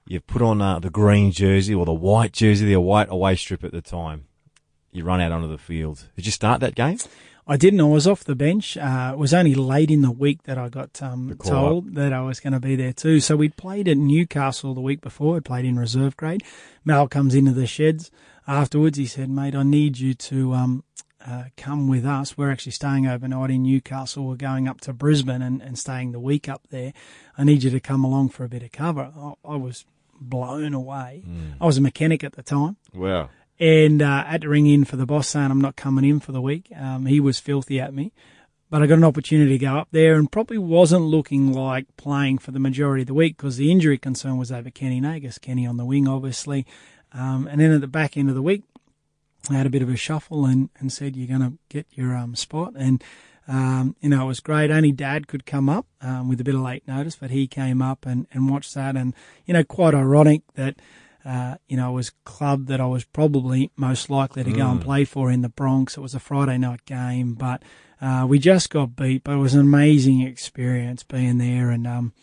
You've 0.07 0.25
put 0.25 0.41
on 0.41 0.61
uh, 0.61 0.79
the 0.79 0.89
green 0.89 1.31
jersey 1.31 1.75
or 1.75 1.85
the 1.85 1.93
white 1.93 2.31
jersey, 2.31 2.65
the 2.65 2.79
white 2.79 3.09
away 3.11 3.35
strip 3.35 3.63
at 3.63 3.73
the 3.73 3.81
time. 3.81 4.26
You 4.97 5.03
run 5.03 5.21
out 5.21 5.31
onto 5.31 5.47
the 5.47 5.59
field. 5.59 6.07
Did 6.15 6.25
you 6.25 6.31
start 6.31 6.59
that 6.61 6.73
game? 6.73 6.97
I 7.45 7.55
didn't. 7.55 7.79
I 7.79 7.83
was 7.83 8.07
off 8.07 8.23
the 8.23 8.35
bench. 8.35 8.75
Uh, 8.77 9.11
it 9.13 9.19
was 9.19 9.31
only 9.31 9.53
late 9.53 9.91
in 9.91 10.01
the 10.01 10.11
week 10.11 10.43
that 10.43 10.57
I 10.57 10.69
got 10.69 11.01
um, 11.03 11.37
told 11.45 11.93
that 11.93 12.11
I 12.11 12.21
was 12.21 12.39
going 12.39 12.53
to 12.53 12.59
be 12.59 12.75
there 12.75 12.93
too. 12.93 13.19
So 13.19 13.35
we'd 13.35 13.55
played 13.55 13.87
at 13.87 13.95
Newcastle 13.95 14.73
the 14.73 14.81
week 14.81 14.99
before. 14.99 15.35
We'd 15.35 15.45
played 15.45 15.65
in 15.65 15.77
reserve 15.77 16.17
grade. 16.17 16.43
Mal 16.83 17.07
comes 17.07 17.35
into 17.35 17.51
the 17.51 17.67
sheds 17.67 18.09
afterwards. 18.47 18.97
He 18.97 19.05
said, 19.05 19.29
"Mate, 19.29 19.53
I 19.55 19.61
need 19.61 19.99
you 19.99 20.15
to 20.15 20.53
um, 20.55 20.83
uh, 21.25 21.45
come 21.55 21.87
with 21.87 22.05
us. 22.05 22.37
We're 22.37 22.51
actually 22.51 22.71
staying 22.71 23.05
overnight 23.05 23.51
in 23.51 23.63
Newcastle. 23.63 24.25
We're 24.27 24.35
going 24.35 24.67
up 24.67 24.81
to 24.81 24.93
Brisbane 24.93 25.43
and, 25.43 25.61
and 25.61 25.77
staying 25.77 26.13
the 26.13 26.19
week 26.19 26.49
up 26.49 26.63
there. 26.69 26.91
I 27.37 27.43
need 27.43 27.61
you 27.61 27.69
to 27.69 27.79
come 27.79 28.03
along 28.03 28.29
for 28.29 28.43
a 28.43 28.49
bit 28.49 28.63
of 28.63 28.71
cover. 28.71 29.13
I, 29.15 29.33
I 29.45 29.55
was 29.57 29.85
blown 30.19 30.73
away. 30.73 31.23
Mm. 31.25 31.53
I 31.61 31.65
was 31.65 31.77
a 31.77 31.81
mechanic 31.81 32.23
at 32.23 32.33
the 32.33 32.43
time. 32.43 32.77
Wow. 32.93 33.29
And 33.59 34.01
uh, 34.01 34.23
had 34.23 34.41
to 34.41 34.49
ring 34.49 34.67
in 34.67 34.85
for 34.85 34.97
the 34.97 35.05
boss 35.05 35.29
saying 35.29 35.49
I'm 35.49 35.61
not 35.61 35.75
coming 35.75 36.05
in 36.05 36.19
for 36.19 36.31
the 36.31 36.41
week. 36.41 36.71
Um, 36.75 37.07
he 37.07 37.19
was 37.19 37.39
filthy 37.39 37.79
at 37.79 37.93
me. 37.93 38.11
But 38.69 38.83
I 38.83 38.87
got 38.87 38.97
an 38.97 39.05
opportunity 39.05 39.57
to 39.57 39.65
go 39.65 39.77
up 39.77 39.87
there 39.91 40.15
and 40.15 40.31
probably 40.31 40.57
wasn't 40.57 41.05
looking 41.05 41.53
like 41.53 41.95
playing 41.95 42.39
for 42.39 42.51
the 42.51 42.59
majority 42.59 43.03
of 43.03 43.07
the 43.07 43.13
week 43.13 43.37
because 43.37 43.55
the 43.55 43.71
injury 43.71 43.97
concern 43.97 44.37
was 44.37 44.51
over 44.51 44.69
Kenny 44.69 44.99
Nagas, 44.99 45.37
Kenny 45.37 45.65
on 45.65 45.77
the 45.77 45.85
wing, 45.85 46.07
obviously. 46.07 46.65
Um, 47.13 47.47
and 47.47 47.61
then 47.61 47.71
at 47.71 47.79
the 47.79 47.87
back 47.87 48.17
end 48.17 48.27
of 48.27 48.35
the 48.35 48.41
week, 48.41 48.63
I 49.49 49.53
had 49.53 49.65
a 49.65 49.69
bit 49.69 49.81
of 49.81 49.89
a 49.89 49.95
shuffle 49.95 50.45
and, 50.45 50.69
and 50.79 50.91
said, 50.91 51.15
You're 51.15 51.27
going 51.37 51.49
to 51.49 51.57
get 51.69 51.87
your 51.91 52.15
um, 52.17 52.35
spot. 52.35 52.73
And, 52.75 53.01
um, 53.47 53.95
you 54.01 54.09
know, 54.09 54.23
it 54.23 54.27
was 54.27 54.41
great. 54.41 54.69
Only 54.69 54.91
dad 54.91 55.27
could 55.27 55.45
come 55.45 55.69
up 55.69 55.85
um, 56.01 56.27
with 56.27 56.41
a 56.41 56.43
bit 56.43 56.55
of 56.55 56.61
late 56.61 56.85
notice, 56.85 57.15
but 57.15 57.31
he 57.31 57.47
came 57.47 57.81
up 57.81 58.05
and, 58.05 58.27
and 58.33 58.49
watched 58.49 58.73
that. 58.75 58.97
And, 58.97 59.13
you 59.45 59.53
know, 59.53 59.63
quite 59.63 59.95
ironic 59.95 60.41
that, 60.55 60.75
uh, 61.27 61.57
you 61.67 61.75
know, 61.75 61.91
it 61.91 61.95
was 61.95 62.11
club 62.23 62.67
that 62.67 62.79
I 62.79 62.85
was 62.85 63.03
probably 63.03 63.69
most 63.75 64.09
likely 64.09 64.45
to 64.45 64.49
mm. 64.49 64.55
go 64.55 64.69
and 64.69 64.79
mm. 64.79 64.83
play 64.83 65.03
for 65.03 65.29
in 65.29 65.41
the 65.41 65.49
Bronx. 65.49 65.97
It 65.97 66.01
was 66.01 66.15
a 66.15 66.19
Friday 66.19 66.57
night 66.57 66.85
game, 66.85 67.33
but 67.33 67.63
uh, 68.01 68.25
we 68.27 68.39
just 68.39 68.69
got 68.69 68.95
beat. 68.95 69.25
But 69.25 69.33
it 69.33 69.39
was 69.39 69.53
an 69.53 69.59
amazing 69.59 70.21
experience 70.21 71.03
being 71.03 71.37
there. 71.37 71.69
And, 71.69 71.85
um, 71.85 72.13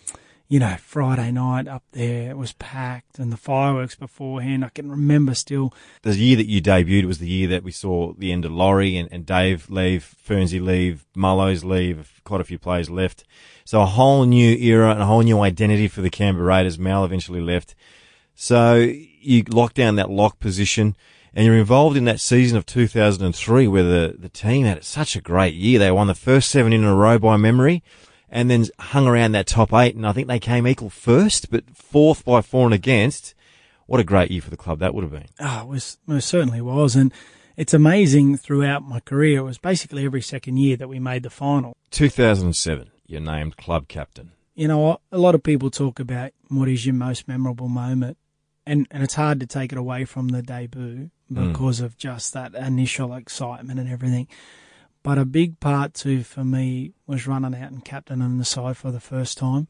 you 0.49 0.59
know, 0.59 0.77
Friday 0.81 1.33
night 1.33 1.69
up 1.69 1.83
there, 1.93 2.31
it 2.31 2.39
was 2.39 2.55
packed 2.55 3.19
and 3.19 3.31
the 3.31 3.37
fireworks 3.37 3.95
beforehand. 3.95 4.65
I 4.65 4.71
can 4.71 4.91
remember 4.91 5.35
still. 5.35 5.75
The 6.01 6.17
year 6.17 6.37
that 6.37 6.49
you 6.49 6.63
debuted 6.63 7.05
was 7.05 7.19
the 7.19 7.29
year 7.29 7.49
that 7.49 7.63
we 7.63 7.73
saw 7.73 8.15
the 8.17 8.33
end 8.33 8.47
of 8.47 8.53
Laurie 8.53 8.97
and, 8.97 9.11
and 9.13 9.27
Dave 9.27 9.69
leave, 9.69 10.15
Fernsey 10.27 10.61
leave, 10.61 11.05
Mullows 11.15 11.63
leave, 11.63 12.23
quite 12.25 12.41
a 12.41 12.45
few 12.45 12.59
players 12.59 12.89
left. 12.89 13.25
So 13.67 13.83
a 13.83 13.87
whole 13.87 14.25
new 14.25 14.57
era 14.57 14.93
and 14.93 15.03
a 15.03 15.07
whole 15.07 15.23
new 15.23 15.41
identity 15.41 15.89
for 15.89 16.01
the 16.01 16.09
Canberra 16.09 16.47
Raiders. 16.47 16.79
Mal 16.79 17.05
eventually 17.05 17.43
left. 17.43 17.75
So 18.35 18.75
you 18.77 19.45
lock 19.49 19.75
down 19.75 19.97
that 19.97 20.11
lock 20.11 20.39
position 20.41 20.97
and 21.35 21.45
you're 21.45 21.57
involved 21.57 21.97
in 21.97 22.05
that 22.05 22.21
season 22.21 22.57
of 22.57 22.67
2003 22.67 23.67
where 23.69 23.83
the, 23.83 24.17
the 24.19 24.29
team 24.29 24.67
had 24.67 24.83
such 24.85 25.17
a 25.17 25.21
great 25.21 25.55
year. 25.55 25.79
They 25.79 25.91
won 25.91 26.07
the 26.07 26.15
first 26.15 26.51
seven 26.51 26.73
in 26.73 26.85
a 26.85 26.95
row 26.95 27.19
by 27.19 27.37
memory 27.37 27.83
and 28.31 28.51
then 28.51 28.67
hung 28.79 29.07
around 29.07 29.33
that 29.33 29.47
top 29.47 29.73
eight. 29.73 29.95
And 29.95 30.07
I 30.07 30.13
think 30.13 30.29
they 30.29 30.39
came 30.39 30.67
equal 30.67 30.91
first, 30.91 31.51
but 31.51 31.65
fourth 31.75 32.25
by 32.25 32.41
four 32.41 32.67
and 32.67 32.75
against. 32.75 33.35
What 33.87 34.01
a 34.01 34.05
great 34.05 34.31
year 34.31 34.41
for 34.41 34.51
the 34.51 34.57
club 34.57 34.79
that 34.79 34.95
would 34.95 35.05
have 35.05 35.13
been. 35.13 35.29
Oh, 35.41 35.63
it 35.63 35.69
was, 35.69 35.99
it 36.09 36.21
certainly 36.23 36.61
was. 36.61 36.97
And 36.97 37.13
it's 37.57 37.75
amazing 37.75 38.37
throughout 38.37 38.83
my 38.83 39.01
career. 39.01 39.41
It 39.41 39.45
was 39.45 39.59
basically 39.59 40.05
every 40.05 40.23
second 40.23 40.57
year 40.57 40.77
that 40.77 40.89
we 40.89 40.99
made 40.99 41.23
the 41.23 41.31
final. 41.31 41.77
2007, 41.91 42.91
you're 43.07 43.21
named 43.21 43.57
club 43.57 43.89
captain. 43.89 44.33
You 44.55 44.69
know, 44.69 45.01
a 45.13 45.19
lot 45.19 45.35
of 45.35 45.43
people 45.43 45.71
talk 45.71 46.01
about 46.01 46.33
what 46.49 46.69
is 46.69 46.87
your 46.87 46.95
most 46.95 47.29
memorable 47.29 47.69
moment. 47.69 48.17
And, 48.67 48.87
and 48.91 49.03
it's 49.03 49.15
hard 49.15 49.41
to 49.41 49.47
take 49.47 49.73
it 49.73 49.79
away 49.79 50.05
from 50.05 50.29
the 50.29 50.41
debut 50.43 51.11
mm. 51.31 51.53
because 51.53 51.81
mm. 51.81 51.85
of 51.85 51.99
just 51.99 52.33
that 52.33 52.55
initial 52.55 53.15
excitement 53.15 53.79
and 53.79 53.89
everything. 53.89 54.27
But 55.03 55.19
a 55.19 55.27
big 55.27 55.61
part 55.61 55.93
too 55.93 56.23
for 56.23 56.45
me 56.45 56.95
was 57.07 57.27
running 57.27 57.55
out 57.55 57.71
and 57.71 57.85
captaining 57.85 58.39
the 58.39 58.45
side 58.45 58.77
for 58.77 58.91
the 58.91 59.01
first 59.01 59.37
time. 59.37 59.69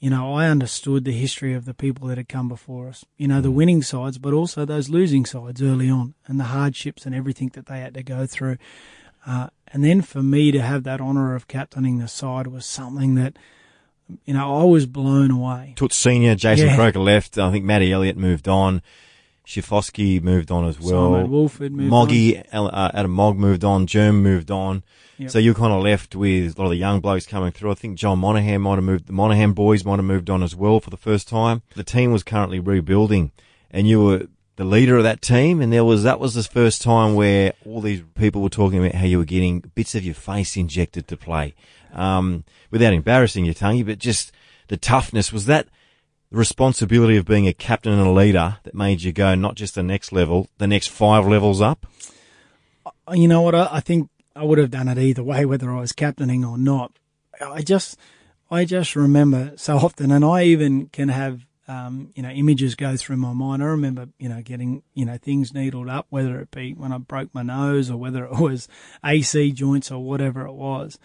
You 0.00 0.10
know, 0.10 0.34
I 0.34 0.48
understood 0.48 1.04
the 1.04 1.12
history 1.12 1.54
of 1.54 1.64
the 1.64 1.74
people 1.74 2.08
that 2.08 2.18
had 2.18 2.28
come 2.28 2.48
before 2.48 2.88
us. 2.88 3.04
You 3.16 3.28
know, 3.28 3.40
the 3.40 3.50
mm. 3.50 3.54
winning 3.54 3.82
sides, 3.82 4.18
but 4.18 4.32
also 4.32 4.64
those 4.64 4.88
losing 4.88 5.24
sides 5.24 5.62
early 5.62 5.88
on 5.88 6.14
and 6.26 6.40
the 6.40 6.44
hardships 6.44 7.06
and 7.06 7.14
everything 7.14 7.50
that 7.54 7.66
they 7.66 7.78
had 7.78 7.94
to 7.94 8.02
go 8.02 8.26
through. 8.26 8.56
Uh, 9.24 9.48
and 9.68 9.84
then 9.84 10.02
for 10.02 10.22
me 10.22 10.50
to 10.50 10.60
have 10.60 10.82
that 10.82 11.00
honour 11.00 11.36
of 11.36 11.46
captaining 11.46 11.98
the 11.98 12.08
side 12.08 12.48
was 12.48 12.66
something 12.66 13.14
that, 13.14 13.36
you 14.24 14.34
know, 14.34 14.60
I 14.60 14.64
was 14.64 14.86
blown 14.86 15.30
away. 15.30 15.74
Toots 15.76 15.96
Senior, 15.96 16.34
Jason 16.34 16.68
yeah. 16.68 16.76
Croker 16.76 17.00
left. 17.00 17.38
I 17.38 17.50
think 17.50 17.64
Matty 17.64 17.92
Elliott 17.92 18.16
moved 18.16 18.48
on. 18.48 18.82
Schifcofske 19.46 20.22
moved 20.22 20.50
on 20.50 20.64
as 20.66 20.78
well. 20.78 21.12
Simon 21.12 21.30
Woolford 21.30 21.72
moved 21.72 21.90
Moggy, 21.90 22.38
on. 22.52 22.68
Uh, 22.68 22.90
Adam 22.94 23.10
Mogg 23.10 23.36
moved 23.36 23.64
on. 23.64 23.86
Germ 23.86 24.22
moved 24.22 24.50
on. 24.50 24.82
Yep. 25.18 25.30
So 25.30 25.38
you're 25.38 25.54
kind 25.54 25.72
of 25.72 25.82
left 25.82 26.14
with 26.14 26.56
a 26.56 26.60
lot 26.60 26.66
of 26.66 26.70
the 26.70 26.76
young 26.76 27.00
blokes 27.00 27.26
coming 27.26 27.52
through. 27.52 27.70
I 27.72 27.74
think 27.74 27.98
John 27.98 28.18
Monaghan 28.20 28.60
might 28.62 28.76
have 28.76 28.84
moved. 28.84 29.06
The 29.06 29.12
Monaghan 29.12 29.52
boys 29.52 29.84
might 29.84 29.96
have 29.96 30.04
moved 30.04 30.30
on 30.30 30.42
as 30.42 30.54
well 30.54 30.80
for 30.80 30.90
the 30.90 30.96
first 30.96 31.28
time. 31.28 31.62
The 31.74 31.84
team 31.84 32.12
was 32.12 32.22
currently 32.22 32.60
rebuilding, 32.60 33.32
and 33.70 33.88
you 33.88 34.04
were 34.04 34.26
the 34.56 34.64
leader 34.64 34.96
of 34.96 35.02
that 35.02 35.22
team. 35.22 35.60
And 35.60 35.72
there 35.72 35.84
was 35.84 36.02
that 36.04 36.20
was 36.20 36.34
the 36.34 36.42
first 36.42 36.82
time 36.82 37.14
where 37.14 37.52
all 37.66 37.80
these 37.80 38.02
people 38.14 38.42
were 38.42 38.48
talking 38.48 38.78
about 38.78 38.94
how 38.94 39.06
you 39.06 39.18
were 39.18 39.24
getting 39.24 39.60
bits 39.74 39.94
of 39.94 40.04
your 40.04 40.14
face 40.14 40.56
injected 40.56 41.08
to 41.08 41.16
play, 41.16 41.54
um, 41.92 42.44
without 42.70 42.92
embarrassing 42.92 43.44
your 43.44 43.54
tongue, 43.54 43.82
but 43.84 43.98
just 43.98 44.32
the 44.68 44.76
toughness. 44.76 45.32
Was 45.32 45.46
that? 45.46 45.68
the 46.32 46.38
responsibility 46.38 47.16
of 47.16 47.26
being 47.26 47.46
a 47.46 47.52
captain 47.52 47.92
and 47.92 48.00
a 48.00 48.10
leader 48.10 48.56
that 48.64 48.74
made 48.74 49.02
you 49.02 49.12
go 49.12 49.34
not 49.34 49.54
just 49.54 49.74
the 49.74 49.82
next 49.82 50.12
level, 50.12 50.48
the 50.58 50.66
next 50.66 50.88
five 50.88 51.26
levels 51.26 51.60
up? 51.60 51.86
Uh, 52.86 53.12
you 53.12 53.28
know 53.28 53.42
what? 53.42 53.54
I, 53.54 53.80
think 53.80 54.08
I 54.34 54.42
would 54.42 54.58
have 54.58 54.70
done 54.70 54.88
it 54.88 54.98
either 54.98 55.22
way, 55.22 55.44
whether 55.44 55.70
I 55.70 55.80
was 55.80 55.92
captaining 55.92 56.44
or 56.44 56.56
not. 56.56 56.92
I 57.40 57.60
just, 57.60 57.98
I 58.50 58.64
just 58.64 58.96
remember 58.96 59.52
so 59.56 59.76
often, 59.76 60.10
and 60.10 60.24
I 60.24 60.44
even 60.44 60.86
can 60.86 61.10
have, 61.10 61.44
um, 61.68 62.10
you 62.14 62.22
know, 62.22 62.30
images 62.30 62.76
go 62.76 62.96
through 62.96 63.18
my 63.18 63.34
mind. 63.34 63.62
I 63.62 63.66
remember, 63.66 64.08
you 64.18 64.30
know, 64.30 64.40
getting, 64.40 64.82
you 64.94 65.04
know, 65.04 65.18
things 65.18 65.52
needled 65.52 65.90
up, 65.90 66.06
whether 66.08 66.40
it 66.40 66.50
be 66.50 66.72
when 66.72 66.92
I 66.92 66.98
broke 66.98 67.34
my 67.34 67.42
nose 67.42 67.90
or 67.90 67.98
whether 67.98 68.24
it 68.24 68.38
was 68.38 68.68
AC 69.04 69.52
joints 69.52 69.90
or 69.90 70.02
whatever 70.02 70.46
it 70.46 70.54
was. 70.54 70.98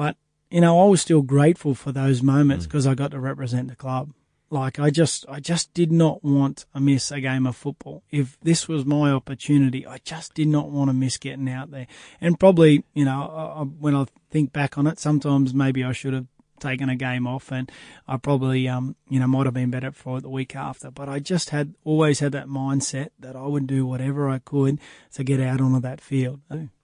But, 0.00 0.16
you 0.50 0.62
know, 0.62 0.80
I 0.80 0.88
was 0.88 1.02
still 1.02 1.20
grateful 1.20 1.74
for 1.74 1.92
those 1.92 2.22
moments 2.22 2.64
because 2.64 2.86
mm. 2.86 2.90
I 2.90 2.94
got 2.94 3.10
to 3.10 3.20
represent 3.20 3.68
the 3.68 3.76
club. 3.76 4.14
Like 4.48 4.80
I 4.80 4.88
just, 4.88 5.26
I 5.28 5.40
just 5.40 5.74
did 5.74 5.92
not 5.92 6.24
want 6.24 6.64
to 6.74 6.80
miss 6.80 7.10
a 7.10 7.20
game 7.20 7.46
of 7.46 7.54
football. 7.54 8.02
If 8.10 8.40
this 8.40 8.66
was 8.66 8.86
my 8.86 9.10
opportunity, 9.10 9.86
I 9.86 9.98
just 9.98 10.32
did 10.32 10.48
not 10.48 10.70
want 10.70 10.88
to 10.88 10.94
miss 10.94 11.18
getting 11.18 11.50
out 11.50 11.70
there. 11.70 11.86
And 12.18 12.40
probably, 12.40 12.82
you 12.94 13.04
know, 13.04 13.20
I, 13.20 13.62
when 13.64 13.94
I 13.94 14.06
think 14.30 14.54
back 14.54 14.78
on 14.78 14.86
it, 14.86 14.98
sometimes 14.98 15.52
maybe 15.52 15.84
I 15.84 15.92
should 15.92 16.14
have 16.14 16.28
taken 16.60 16.88
a 16.88 16.96
game 16.96 17.26
off 17.26 17.50
and 17.50 17.70
I 18.06 18.16
probably, 18.16 18.68
um, 18.68 18.96
you 19.08 19.18
know, 19.18 19.26
might 19.26 19.46
have 19.46 19.54
been 19.54 19.70
better 19.70 19.92
for 19.92 20.18
it 20.18 20.22
the 20.22 20.28
week 20.28 20.54
after. 20.54 20.90
But 20.90 21.08
I 21.08 21.18
just 21.18 21.50
had 21.50 21.74
always 21.84 22.20
had 22.20 22.32
that 22.32 22.46
mindset 22.46 23.10
that 23.18 23.36
I 23.36 23.46
would 23.46 23.66
do 23.66 23.86
whatever 23.86 24.28
I 24.28 24.38
could 24.38 24.78
to 25.14 25.24
get 25.24 25.40
out 25.40 25.60
onto 25.60 25.80
that 25.80 26.00
field. 26.00 26.40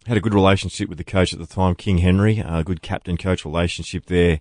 Had 0.07 0.17
a 0.17 0.21
good 0.21 0.35
relationship 0.35 0.89
with 0.89 0.99
the 0.99 1.05
coach 1.05 1.33
at 1.33 1.39
the 1.39 1.47
time, 1.47 1.75
King 1.75 1.99
Henry, 1.99 2.39
a 2.39 2.65
good 2.65 2.83
captain 2.83 3.17
coach 3.17 3.45
relationship 3.45 4.07
there 4.07 4.41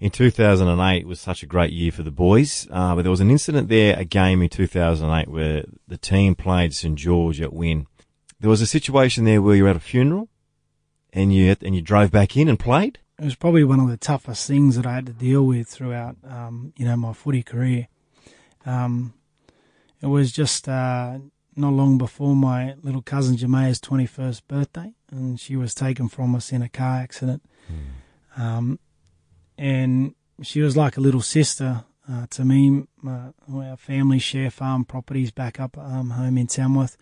in 0.00 0.10
2008 0.10 1.06
was 1.06 1.20
such 1.20 1.42
a 1.42 1.46
great 1.46 1.72
year 1.72 1.92
for 1.92 2.02
the 2.02 2.10
boys, 2.10 2.68
uh, 2.70 2.94
but 2.94 3.02
there 3.02 3.10
was 3.10 3.20
an 3.20 3.30
incident 3.30 3.68
there, 3.68 3.98
a 3.98 4.04
game 4.04 4.42
in 4.42 4.48
2008 4.48 5.28
where 5.28 5.64
the 5.88 5.96
team 5.96 6.34
played 6.34 6.74
St 6.74 6.96
George 6.96 7.40
at 7.40 7.52
Win. 7.52 7.86
There 8.40 8.50
was 8.50 8.60
a 8.60 8.66
situation 8.66 9.24
there 9.24 9.40
where 9.40 9.54
you 9.54 9.64
were 9.64 9.70
at 9.70 9.76
a 9.76 9.80
funeral 9.80 10.28
and 11.12 11.32
you 11.32 11.56
and 11.62 11.74
you 11.74 11.80
drove 11.80 12.10
back 12.10 12.36
in 12.36 12.48
and 12.48 12.58
played. 12.58 12.98
It 13.18 13.24
was 13.24 13.36
probably 13.36 13.64
one 13.64 13.80
of 13.80 13.88
the 13.88 13.96
toughest 13.96 14.46
things 14.46 14.76
that 14.76 14.86
I 14.86 14.94
had 14.94 15.06
to 15.06 15.12
deal 15.12 15.44
with 15.44 15.68
throughout, 15.68 16.16
um, 16.28 16.72
you 16.76 16.84
know, 16.84 16.96
my 16.96 17.12
footy 17.12 17.42
career. 17.42 17.88
Um, 18.66 19.14
it 20.02 20.06
was 20.06 20.32
just 20.32 20.68
uh, 20.68 21.18
not 21.56 21.72
long 21.72 21.96
before 21.96 22.34
my 22.34 22.74
little 22.82 23.02
cousin 23.02 23.36
Jamaia's 23.36 23.80
21st 23.80 24.42
birthday, 24.48 24.92
and 25.10 25.38
she 25.38 25.56
was 25.56 25.74
taken 25.74 26.08
from 26.08 26.34
us 26.34 26.52
in 26.52 26.62
a 26.62 26.68
car 26.68 26.96
accident. 26.96 27.42
Mm. 27.70 28.40
Um, 28.42 28.78
and 29.56 30.14
she 30.42 30.60
was 30.60 30.76
like 30.76 30.96
a 30.96 31.00
little 31.00 31.22
sister 31.22 31.84
uh, 32.10 32.26
to 32.30 32.44
me. 32.44 32.86
Uh, 33.06 33.30
our 33.54 33.76
family 33.76 34.18
share 34.18 34.50
farm 34.50 34.84
properties 34.84 35.30
back 35.30 35.60
up 35.60 35.78
um, 35.78 36.10
home 36.10 36.36
in 36.36 36.46
Tamworth, 36.46 36.96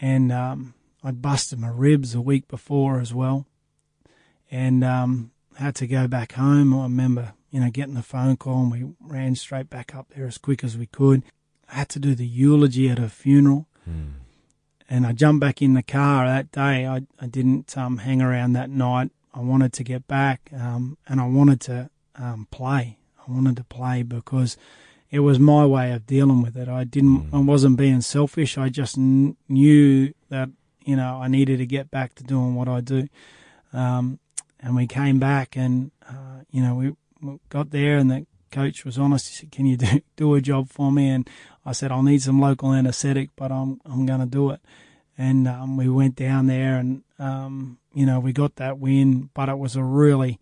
and 0.00 0.30
um, 0.30 0.74
I'd 1.02 1.22
busted 1.22 1.58
my 1.58 1.70
ribs 1.70 2.14
a 2.14 2.20
week 2.20 2.48
before 2.48 3.00
as 3.00 3.14
well, 3.14 3.46
and 4.50 4.84
um, 4.84 5.30
had 5.56 5.74
to 5.76 5.86
go 5.86 6.06
back 6.06 6.32
home. 6.32 6.74
I 6.74 6.84
remember, 6.84 7.34
you 7.50 7.60
know, 7.60 7.70
getting 7.70 7.94
the 7.94 8.02
phone 8.02 8.36
call, 8.36 8.62
and 8.62 8.72
we 8.72 8.84
ran 9.00 9.34
straight 9.34 9.70
back 9.70 9.94
up 9.94 10.08
there 10.14 10.26
as 10.26 10.38
quick 10.38 10.62
as 10.62 10.76
we 10.76 10.86
could. 10.86 11.22
I 11.70 11.76
had 11.76 11.88
to 11.90 11.98
do 11.98 12.14
the 12.14 12.26
eulogy 12.26 12.88
at 12.88 12.98
her 12.98 13.08
funeral. 13.08 13.66
Mm. 13.88 14.12
And 14.88 15.06
I 15.06 15.12
jumped 15.12 15.40
back 15.40 15.60
in 15.60 15.74
the 15.74 15.82
car 15.82 16.26
that 16.26 16.52
day. 16.52 16.86
I, 16.86 17.02
I 17.20 17.26
didn't 17.26 17.76
um, 17.76 17.98
hang 17.98 18.22
around 18.22 18.52
that 18.52 18.70
night. 18.70 19.10
I 19.34 19.40
wanted 19.40 19.72
to 19.74 19.84
get 19.84 20.06
back, 20.06 20.50
um, 20.56 20.96
and 21.08 21.20
I 21.20 21.26
wanted 21.26 21.60
to 21.62 21.90
um, 22.14 22.46
play. 22.50 22.98
I 23.18 23.30
wanted 23.30 23.56
to 23.56 23.64
play 23.64 24.02
because 24.02 24.56
it 25.10 25.20
was 25.20 25.38
my 25.38 25.66
way 25.66 25.92
of 25.92 26.06
dealing 26.06 26.40
with 26.40 26.56
it. 26.56 26.68
I 26.68 26.84
didn't. 26.84 27.30
Mm. 27.30 27.34
I 27.34 27.40
wasn't 27.40 27.76
being 27.76 28.00
selfish. 28.00 28.56
I 28.56 28.68
just 28.68 28.94
kn- 28.94 29.36
knew 29.48 30.14
that 30.30 30.50
you 30.84 30.96
know 30.96 31.20
I 31.20 31.28
needed 31.28 31.58
to 31.58 31.66
get 31.66 31.90
back 31.90 32.14
to 32.14 32.24
doing 32.24 32.54
what 32.54 32.68
I 32.68 32.80
do. 32.80 33.08
Um, 33.72 34.20
and 34.60 34.76
we 34.76 34.86
came 34.86 35.18
back, 35.18 35.56
and 35.56 35.90
uh, 36.08 36.42
you 36.50 36.62
know 36.62 36.74
we, 36.74 36.92
got 37.48 37.70
there, 37.70 37.96
and 37.96 38.10
the 38.10 38.26
coach 38.50 38.84
was 38.84 38.98
honest. 38.98 39.28
He 39.28 39.34
said, 39.34 39.52
"Can 39.52 39.66
you 39.66 39.76
do 39.76 40.00
do 40.16 40.34
a 40.34 40.40
job 40.40 40.68
for 40.68 40.92
me?" 40.92 41.08
And 41.08 41.28
I 41.64 41.72
said, 41.72 41.92
"I'll 41.92 42.02
need 42.02 42.22
some 42.22 42.40
local 42.40 42.72
anaesthetic, 42.72 43.30
but 43.36 43.50
I'm 43.50 43.80
I'm 43.84 44.06
going 44.06 44.20
to 44.20 44.26
do 44.26 44.50
it." 44.50 44.60
and 45.18 45.48
um, 45.48 45.76
we 45.76 45.88
went 45.88 46.16
down 46.16 46.46
there, 46.46 46.76
and 46.76 47.02
um, 47.18 47.78
you 47.94 48.06
know 48.06 48.20
we 48.20 48.32
got 48.32 48.56
that 48.56 48.78
win, 48.78 49.30
but 49.34 49.48
it 49.48 49.58
was 49.58 49.76
a 49.76 49.84
really, 49.84 50.38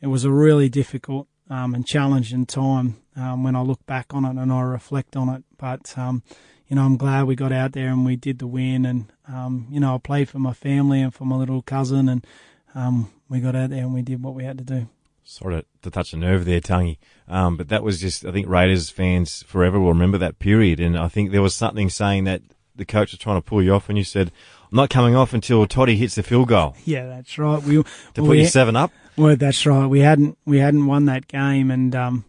it 0.00 0.08
was 0.08 0.24
a 0.24 0.30
really 0.30 0.68
difficult 0.68 1.28
um, 1.48 1.74
and 1.74 1.86
challenging 1.86 2.46
time 2.46 2.96
um, 3.16 3.44
when 3.44 3.54
I 3.56 3.62
look 3.62 3.84
back 3.86 4.12
on 4.12 4.24
it 4.24 4.40
and 4.40 4.52
I 4.52 4.60
reflect 4.62 5.16
on 5.16 5.28
it. 5.28 5.44
But 5.56 5.96
um, 5.96 6.22
you 6.66 6.76
know, 6.76 6.82
I'm 6.82 6.96
glad 6.96 7.26
we 7.26 7.36
got 7.36 7.52
out 7.52 7.72
there 7.72 7.88
and 7.88 8.04
we 8.04 8.16
did 8.16 8.38
the 8.38 8.46
win, 8.46 8.84
and 8.84 9.12
um, 9.28 9.66
you 9.70 9.80
know, 9.80 9.94
I 9.94 9.98
played 9.98 10.28
for 10.28 10.38
my 10.38 10.52
family 10.52 11.00
and 11.00 11.14
for 11.14 11.24
my 11.24 11.36
little 11.36 11.62
cousin, 11.62 12.08
and 12.08 12.26
um, 12.74 13.10
we 13.28 13.40
got 13.40 13.56
out 13.56 13.70
there 13.70 13.80
and 13.80 13.94
we 13.94 14.02
did 14.02 14.22
what 14.22 14.34
we 14.34 14.44
had 14.44 14.58
to 14.58 14.64
do. 14.64 14.88
Sort 15.22 15.52
of 15.52 15.64
to 15.82 15.90
touch 15.90 16.12
a 16.12 16.16
nerve 16.16 16.44
there, 16.44 16.60
Tangy, 16.60 16.98
um, 17.28 17.56
but 17.56 17.68
that 17.68 17.84
was 17.84 18.00
just 18.00 18.24
I 18.24 18.32
think 18.32 18.48
Raiders 18.48 18.90
fans 18.90 19.44
forever 19.44 19.78
will 19.78 19.90
remember 19.90 20.18
that 20.18 20.38
period, 20.38 20.80
and 20.80 20.98
I 20.98 21.08
think 21.08 21.30
there 21.30 21.42
was 21.42 21.54
something 21.54 21.88
saying 21.88 22.24
that 22.24 22.42
the 22.74 22.84
coach 22.84 23.12
was 23.12 23.20
trying 23.20 23.36
to 23.36 23.42
pull 23.42 23.62
you 23.62 23.72
off, 23.74 23.88
and 23.88 23.96
you 23.96 24.02
said, 24.02 24.32
"I'm 24.72 24.76
not 24.76 24.90
coming 24.90 25.14
off 25.14 25.32
until 25.32 25.66
Toddy 25.66 25.94
hits 25.96 26.16
the 26.16 26.24
field 26.24 26.48
goal." 26.48 26.74
Yeah, 26.84 27.06
that's 27.06 27.38
right. 27.38 27.62
We 27.62 27.74
to 27.74 27.82
well, 27.82 27.84
put 28.14 28.28
we, 28.28 28.40
you 28.40 28.46
seven 28.46 28.74
up. 28.74 28.90
Well, 29.16 29.36
that's 29.36 29.64
right. 29.66 29.86
We 29.86 30.00
hadn't 30.00 30.36
we 30.46 30.58
hadn't 30.58 30.86
won 30.86 31.04
that 31.04 31.28
game, 31.28 31.70
and 31.70 31.94
um, 31.94 32.24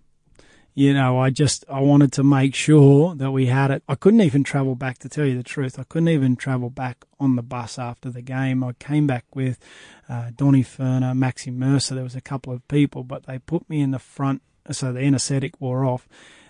you 0.73 0.93
know, 0.93 1.19
I 1.19 1.29
just 1.29 1.65
I 1.69 1.81
wanted 1.81 2.13
to 2.13 2.23
make 2.23 2.55
sure 2.55 3.13
that 3.15 3.31
we 3.31 3.47
had 3.47 3.71
it. 3.71 3.84
I 3.89 3.95
couldn't 3.95 4.21
even 4.21 4.43
travel 4.43 4.75
back 4.75 4.99
to 4.99 5.10
tell 5.10 5.25
you 5.25 5.36
the 5.36 5.43
truth. 5.43 5.77
I 5.77 5.84
couldn't 5.84 6.07
even 6.10 6.36
travel 6.36 6.69
back 6.69 7.03
on 7.19 7.36
the 7.36 7.41
bus 7.41 7.77
after 7.77 8.10
the 8.10 8.21
game. 8.21 8.63
I 8.63 8.73
came 8.73 9.05
back 9.05 9.25
with 9.36 9.60
uh, 10.07 10.31
Donny 10.36 10.63
Furner, 10.63 11.13
Maxi 11.13 11.53
Mercer. 11.53 11.95
There 11.95 12.03
was 12.03 12.15
a 12.15 12.21
couple 12.21 12.53
of 12.53 12.65
people, 12.69 13.03
but 13.03 13.25
they 13.25 13.39
put 13.39 13.69
me 13.69 13.81
in 13.81 13.91
the 13.91 13.99
front, 13.99 14.41
so 14.71 14.93
the 14.93 15.01
anaesthetic 15.01 15.60
wore 15.60 15.84
off, 15.84 16.07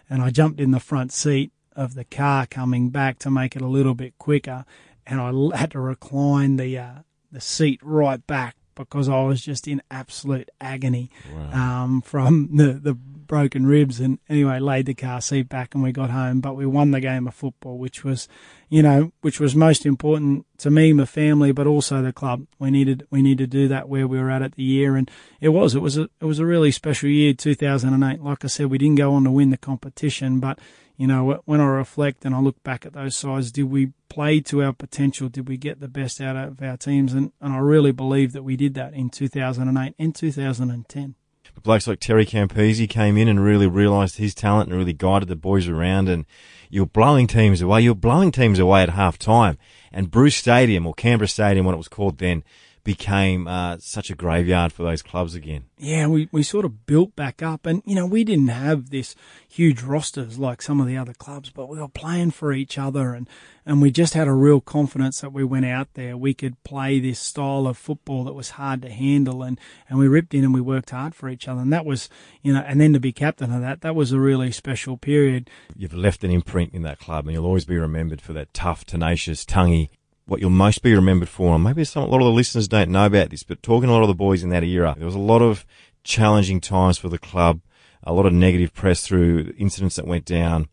and 0.09 0.21
I 0.21 0.29
jumped 0.29 0.59
in 0.59 0.71
the 0.71 0.79
front 0.79 1.11
seat 1.11 1.51
of 1.75 1.95
the 1.95 2.05
car 2.05 2.45
coming 2.45 2.89
back 2.89 3.17
to 3.19 3.31
make 3.31 3.55
it 3.55 3.61
a 3.61 3.67
little 3.67 3.95
bit 3.95 4.17
quicker, 4.19 4.65
and 5.07 5.19
I 5.19 5.57
had 5.57 5.71
to 5.71 5.79
recline 5.79 6.57
the 6.57 6.77
uh, 6.77 6.95
the 7.31 7.41
seat 7.41 7.79
right 7.81 8.25
back 8.27 8.55
because 8.89 9.09
I 9.09 9.23
was 9.23 9.41
just 9.41 9.67
in 9.67 9.81
absolute 9.89 10.49
agony 10.59 11.09
Wow. 11.33 11.83
um, 11.83 12.01
from 12.01 12.49
the, 12.55 12.73
the 12.73 12.93
broken 12.93 13.65
ribs. 13.65 13.99
And 13.99 14.19
anyway, 14.27 14.59
laid 14.59 14.85
the 14.87 14.93
car 14.93 15.21
seat 15.21 15.47
back 15.47 15.73
and 15.73 15.81
we 15.83 15.91
got 15.91 16.09
home. 16.09 16.41
But 16.41 16.55
we 16.55 16.65
won 16.65 16.91
the 16.91 16.99
game 16.99 17.27
of 17.27 17.33
football, 17.33 17.77
which 17.77 18.03
was, 18.03 18.27
you 18.69 18.83
know, 18.83 19.13
which 19.21 19.39
was 19.39 19.55
most 19.55 19.85
important 19.85 20.45
to 20.57 20.69
me, 20.69 20.91
my 20.93 21.05
family, 21.05 21.51
but 21.53 21.65
also 21.67 22.01
the 22.01 22.11
club. 22.11 22.45
We 22.59 22.71
needed 22.71 23.07
we 23.09 23.21
needed 23.21 23.49
to 23.51 23.57
do 23.57 23.67
that 23.69 23.87
where 23.87 24.07
we 24.07 24.19
were 24.19 24.29
at 24.29 24.41
at 24.41 24.55
the 24.55 24.63
year, 24.63 24.97
and 24.97 25.09
it 25.39 25.49
was 25.49 25.75
it 25.75 25.81
was 25.81 25.97
a 25.97 26.09
it 26.19 26.25
was 26.25 26.39
a 26.39 26.45
really 26.45 26.71
special 26.71 27.09
year, 27.09 27.33
2008. 27.33 28.21
Like 28.21 28.43
I 28.43 28.47
said, 28.47 28.65
we 28.67 28.77
didn't 28.77 28.95
go 28.95 29.13
on 29.13 29.23
to 29.23 29.31
win 29.31 29.49
the 29.49 29.57
competition, 29.57 30.39
but 30.41 30.59
you 30.97 31.07
know, 31.07 31.41
when 31.45 31.59
I 31.61 31.65
reflect 31.65 32.25
and 32.25 32.35
I 32.35 32.39
look 32.39 32.61
back 32.63 32.85
at 32.85 32.93
those 32.93 33.15
sides, 33.15 33.51
did 33.51 33.63
we 33.63 33.91
play 34.11 34.41
to 34.41 34.61
our 34.61 34.73
potential? 34.73 35.29
Did 35.29 35.47
we 35.47 35.57
get 35.57 35.79
the 35.79 35.87
best 35.87 36.19
out 36.19 36.35
of 36.35 36.61
our 36.61 36.77
teams? 36.77 37.13
And, 37.13 37.31
and 37.39 37.53
I 37.53 37.59
really 37.59 37.91
believe 37.91 38.33
that 38.33 38.43
we 38.43 38.55
did 38.57 38.73
that 38.73 38.93
in 38.93 39.09
2008 39.09 39.95
and 39.97 40.13
2010. 40.13 41.15
But 41.53 41.63
blokes 41.63 41.87
like 41.87 41.99
Terry 41.99 42.25
Campese 42.25 42.89
came 42.89 43.17
in 43.17 43.27
and 43.27 43.43
really 43.43 43.67
realised 43.67 44.17
his 44.17 44.35
talent 44.35 44.69
and 44.69 44.77
really 44.77 44.93
guided 44.93 45.29
the 45.29 45.35
boys 45.35 45.67
around. 45.67 46.09
And 46.09 46.25
you're 46.69 46.85
blowing 46.85 47.27
teams 47.27 47.61
away. 47.61 47.81
You're 47.81 47.95
blowing 47.95 48.31
teams 48.31 48.59
away 48.59 48.83
at 48.83 48.89
half 48.89 49.17
time. 49.17 49.57
And 49.91 50.11
Bruce 50.11 50.35
Stadium, 50.35 50.85
or 50.85 50.93
Canberra 50.93 51.27
Stadium, 51.27 51.65
what 51.65 51.73
it 51.73 51.77
was 51.77 51.87
called 51.87 52.17
then, 52.17 52.43
became 52.83 53.47
uh, 53.47 53.77
such 53.79 54.09
a 54.09 54.15
graveyard 54.15 54.73
for 54.73 54.83
those 54.83 55.01
clubs 55.01 55.35
again. 55.35 55.65
Yeah, 55.77 56.07
we, 56.07 56.29
we 56.31 56.43
sort 56.43 56.65
of 56.65 56.85
built 56.85 57.15
back 57.15 57.41
up. 57.41 57.65
And, 57.65 57.81
you 57.85 57.95
know, 57.95 58.05
we 58.05 58.23
didn't 58.23 58.47
have 58.47 58.89
this 58.89 59.15
huge 59.47 59.81
rosters 59.81 60.37
like 60.37 60.61
some 60.61 60.79
of 60.79 60.87
the 60.87 60.97
other 60.97 61.13
clubs, 61.13 61.49
but 61.49 61.69
we 61.69 61.79
were 61.79 61.87
playing 61.87 62.31
for 62.31 62.53
each 62.53 62.77
other. 62.77 63.13
And, 63.13 63.27
and 63.65 63.81
we 63.81 63.91
just 63.91 64.13
had 64.13 64.27
a 64.27 64.33
real 64.33 64.61
confidence 64.61 65.21
that 65.21 65.33
we 65.33 65.43
went 65.43 65.65
out 65.65 65.93
there. 65.93 66.17
We 66.17 66.33
could 66.33 66.63
play 66.63 66.99
this 66.99 67.19
style 67.19 67.67
of 67.67 67.77
football 67.77 68.23
that 68.25 68.33
was 68.33 68.51
hard 68.51 68.81
to 68.83 68.89
handle. 68.89 69.43
And, 69.43 69.59
and 69.89 69.99
we 69.99 70.07
ripped 70.07 70.33
in 70.33 70.43
and 70.43 70.53
we 70.53 70.61
worked 70.61 70.91
hard 70.91 71.15
for 71.15 71.29
each 71.29 71.47
other. 71.47 71.61
And 71.61 71.73
that 71.73 71.85
was, 71.85 72.09
you 72.41 72.53
know, 72.53 72.63
and 72.65 72.81
then 72.81 72.93
to 72.93 72.99
be 72.99 73.11
captain 73.11 73.51
of 73.51 73.61
that, 73.61 73.81
that 73.81 73.95
was 73.95 74.11
a 74.11 74.19
really 74.19 74.51
special 74.51 74.97
period. 74.97 75.49
You've 75.75 75.93
left 75.93 76.23
an 76.23 76.31
imprint 76.31 76.73
in 76.73 76.81
that 76.83 76.99
club, 76.99 77.25
and 77.25 77.33
you'll 77.33 77.45
always 77.45 77.65
be 77.65 77.77
remembered 77.77 78.21
for 78.21 78.33
that 78.33 78.53
tough, 78.53 78.85
tenacious, 78.85 79.45
tonguey. 79.45 79.89
What 80.25 80.39
you'll 80.39 80.49
most 80.49 80.81
be 80.81 80.93
remembered 80.93 81.29
for, 81.29 81.55
and 81.55 81.63
maybe 81.63 81.83
some, 81.83 82.03
a 82.03 82.07
lot 82.07 82.21
of 82.21 82.25
the 82.25 82.31
listeners 82.31 82.67
don't 82.67 82.91
know 82.91 83.05
about 83.05 83.31
this, 83.31 83.43
but 83.43 83.61
talking 83.61 83.87
to 83.87 83.93
a 83.93 83.95
lot 83.95 84.03
of 84.03 84.07
the 84.07 84.13
boys 84.13 84.43
in 84.43 84.49
that 84.49 84.63
era, 84.63 84.95
there 84.97 85.05
was 85.05 85.15
a 85.15 85.19
lot 85.19 85.41
of 85.41 85.65
challenging 86.03 86.61
times 86.61 86.97
for 86.97 87.09
the 87.09 87.17
club, 87.17 87.59
a 88.03 88.13
lot 88.13 88.25
of 88.25 88.33
negative 88.33 88.73
press 88.73 89.05
through 89.05 89.53
incidents 89.57 89.95
that 89.95 90.07
went 90.07 90.25
down. 90.25 90.69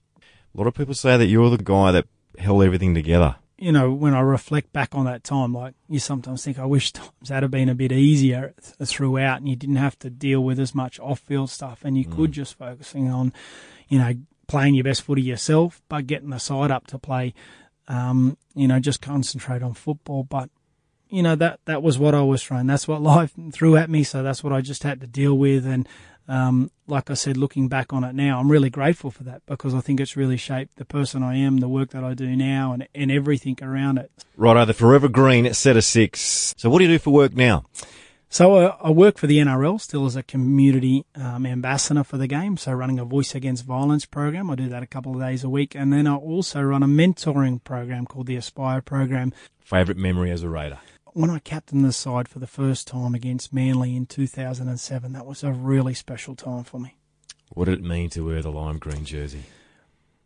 A 0.54 0.58
lot 0.58 0.66
of 0.66 0.74
people 0.74 0.94
say 0.94 1.16
that 1.16 1.26
you're 1.26 1.50
the 1.50 1.58
guy 1.58 1.90
that 1.92 2.06
held 2.38 2.62
everything 2.62 2.94
together. 2.94 3.36
you 3.58 3.72
know, 3.72 3.92
when 3.92 4.14
I 4.14 4.20
reflect 4.20 4.72
back 4.72 4.94
on 4.94 5.04
that 5.06 5.24
time, 5.24 5.52
like 5.52 5.74
you 5.88 5.98
sometimes 5.98 6.44
think, 6.44 6.58
I 6.58 6.64
wish 6.64 6.92
times 6.92 7.28
had 7.28 7.50
been 7.50 7.68
a 7.68 7.74
bit 7.74 7.90
easier 7.90 8.54
throughout, 8.84 9.38
and 9.38 9.48
you 9.48 9.56
didn't 9.56 9.76
have 9.76 9.98
to 10.00 10.10
deal 10.10 10.42
with 10.42 10.60
as 10.60 10.74
much 10.74 11.00
off-field 11.00 11.50
stuff, 11.50 11.80
and 11.84 11.98
you 11.98 12.04
mm. 12.04 12.14
could 12.14 12.32
just 12.32 12.56
focusing 12.56 13.10
on, 13.10 13.32
you 13.88 13.98
know, 13.98 14.14
playing 14.46 14.76
your 14.76 14.84
best 14.84 15.02
footy 15.02 15.22
yourself, 15.22 15.82
but 15.88 16.06
getting 16.06 16.30
the 16.30 16.38
side 16.38 16.70
up 16.70 16.86
to 16.86 16.98
play, 16.98 17.34
um, 17.88 18.36
you 18.54 18.68
know, 18.68 18.78
just 18.78 19.02
concentrate 19.02 19.62
on 19.62 19.74
football. 19.74 20.22
But 20.22 20.50
you 21.08 21.22
know 21.22 21.34
that 21.36 21.60
that 21.64 21.82
was 21.82 21.98
what 21.98 22.14
I 22.14 22.22
was 22.22 22.42
trying. 22.42 22.66
That's 22.66 22.86
what 22.86 23.02
life 23.14 23.32
threw 23.52 23.76
at 23.76 23.90
me, 23.90 24.04
so 24.04 24.22
that's 24.22 24.44
what 24.44 24.52
I 24.52 24.60
just 24.60 24.82
had 24.82 25.00
to 25.00 25.06
deal 25.06 25.36
with. 25.36 25.66
And 25.66 25.88
um, 26.28 26.70
like 26.86 27.10
I 27.10 27.14
said, 27.14 27.38
looking 27.38 27.68
back 27.68 27.92
on 27.92 28.04
it 28.04 28.14
now, 28.14 28.38
I'm 28.38 28.50
really 28.50 28.68
grateful 28.68 29.10
for 29.10 29.24
that 29.24 29.42
because 29.46 29.74
I 29.74 29.80
think 29.80 29.98
it's 29.98 30.16
really 30.16 30.36
shaped 30.36 30.76
the 30.76 30.84
person 30.84 31.22
I 31.22 31.36
am, 31.36 31.58
the 31.58 31.68
work 31.68 31.90
that 31.90 32.04
I 32.04 32.14
do 32.14 32.36
now, 32.36 32.72
and 32.72 32.86
and 32.94 33.10
everything 33.10 33.58
around 33.62 33.98
it. 33.98 34.10
Righto, 34.36 34.64
the 34.66 34.74
Forever 34.74 35.08
Green 35.08 35.52
set 35.54 35.76
of 35.76 35.84
six. 35.84 36.54
So 36.56 36.70
what 36.70 36.78
do 36.78 36.84
you 36.84 36.90
do 36.90 36.98
for 36.98 37.10
work 37.10 37.34
now? 37.34 37.64
So 38.30 38.56
uh, 38.56 38.76
I 38.82 38.90
work 38.90 39.16
for 39.16 39.26
the 39.26 39.38
NRL 39.38 39.80
still 39.80 40.04
as 40.04 40.14
a 40.14 40.22
community 40.22 41.06
um, 41.14 41.46
ambassador 41.46 42.04
for 42.04 42.18
the 42.18 42.26
game. 42.26 42.58
So 42.58 42.72
running 42.72 42.98
a 42.98 43.04
Voice 43.04 43.34
Against 43.34 43.64
Violence 43.64 44.04
program, 44.04 44.50
I 44.50 44.54
do 44.54 44.68
that 44.68 44.82
a 44.82 44.86
couple 44.86 45.14
of 45.14 45.20
days 45.20 45.44
a 45.44 45.48
week, 45.48 45.74
and 45.74 45.92
then 45.92 46.06
I 46.06 46.14
also 46.14 46.60
run 46.62 46.82
a 46.82 46.86
mentoring 46.86 47.64
program 47.64 48.04
called 48.04 48.26
the 48.26 48.36
Aspire 48.36 48.82
program. 48.82 49.32
Favourite 49.60 49.98
memory 49.98 50.30
as 50.30 50.42
a 50.42 50.48
Raider? 50.48 50.78
When 51.14 51.30
I 51.30 51.38
captained 51.38 51.84
the 51.84 51.92
side 51.92 52.28
for 52.28 52.38
the 52.38 52.46
first 52.46 52.86
time 52.86 53.14
against 53.14 53.52
Manly 53.52 53.96
in 53.96 54.04
2007, 54.04 55.12
that 55.14 55.26
was 55.26 55.42
a 55.42 55.50
really 55.50 55.94
special 55.94 56.36
time 56.36 56.64
for 56.64 56.78
me. 56.78 56.96
What 57.54 57.64
did 57.64 57.78
it 57.78 57.84
mean 57.84 58.10
to 58.10 58.26
wear 58.26 58.42
the 58.42 58.52
lime 58.52 58.78
green 58.78 59.06
jersey? 59.06 59.44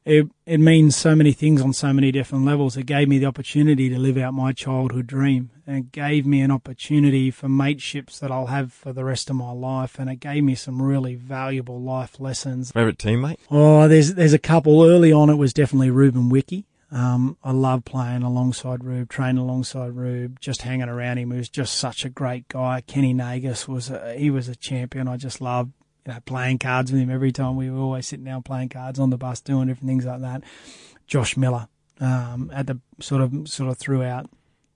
It, 0.04 0.28
it 0.46 0.58
means 0.58 0.96
so 0.96 1.14
many 1.14 1.32
things 1.32 1.62
on 1.62 1.72
so 1.72 1.92
many 1.92 2.10
different 2.10 2.44
levels. 2.44 2.76
It 2.76 2.86
gave 2.86 3.08
me 3.08 3.18
the 3.18 3.26
opportunity 3.26 3.88
to 3.88 3.98
live 3.98 4.18
out 4.18 4.34
my 4.34 4.52
childhood 4.52 5.06
dream. 5.06 5.50
And 5.64 5.76
it 5.76 5.92
gave 5.92 6.26
me 6.26 6.40
an 6.40 6.50
opportunity 6.50 7.30
for 7.30 7.48
mateships 7.48 8.18
that 8.18 8.32
I'll 8.32 8.46
have 8.46 8.72
for 8.72 8.92
the 8.92 9.04
rest 9.04 9.30
of 9.30 9.36
my 9.36 9.52
life. 9.52 9.98
And 10.00 10.10
it 10.10 10.16
gave 10.16 10.42
me 10.42 10.56
some 10.56 10.82
really 10.82 11.14
valuable 11.14 11.80
life 11.80 12.18
lessons. 12.18 12.72
Favourite 12.72 12.98
teammate? 12.98 13.38
Oh, 13.50 13.86
there's 13.86 14.14
there's 14.14 14.32
a 14.32 14.38
couple. 14.38 14.82
Early 14.82 15.12
on, 15.12 15.30
it 15.30 15.36
was 15.36 15.52
definitely 15.52 15.90
Ruben 15.90 16.28
Wiki. 16.28 16.66
Um, 16.90 17.38
I 17.42 17.52
love 17.52 17.86
playing 17.86 18.22
alongside 18.22 18.84
Rube, 18.84 19.08
training 19.08 19.38
alongside 19.38 19.92
Rube, 19.92 20.38
just 20.40 20.62
hanging 20.62 20.90
around 20.90 21.18
him. 21.18 21.30
He 21.30 21.38
was 21.38 21.48
just 21.48 21.78
such 21.78 22.04
a 22.04 22.10
great 22.10 22.48
guy. 22.48 22.82
Kenny 22.82 23.14
Nagas 23.14 23.66
was 23.66 23.88
a, 23.88 24.14
he 24.14 24.30
was 24.30 24.46
a 24.48 24.54
champion. 24.54 25.08
I 25.08 25.16
just 25.16 25.40
loved 25.40 25.72
you 26.06 26.12
know 26.12 26.20
playing 26.24 26.58
cards 26.58 26.92
with 26.92 27.00
him 27.00 27.10
every 27.10 27.32
time. 27.32 27.56
We 27.56 27.70
were 27.70 27.80
always 27.80 28.06
sitting 28.06 28.24
down 28.24 28.42
playing 28.42 28.70
cards 28.70 28.98
on 28.98 29.10
the 29.10 29.18
bus, 29.18 29.40
doing 29.40 29.68
different 29.68 29.88
things 29.88 30.04
like 30.06 30.20
that. 30.20 30.44
Josh 31.06 31.36
Miller 31.36 31.68
um, 32.00 32.50
at 32.54 32.66
the 32.66 32.80
sort 33.00 33.22
of 33.22 33.48
sort 33.48 33.70
of 33.70 33.78
throughout 33.78 34.28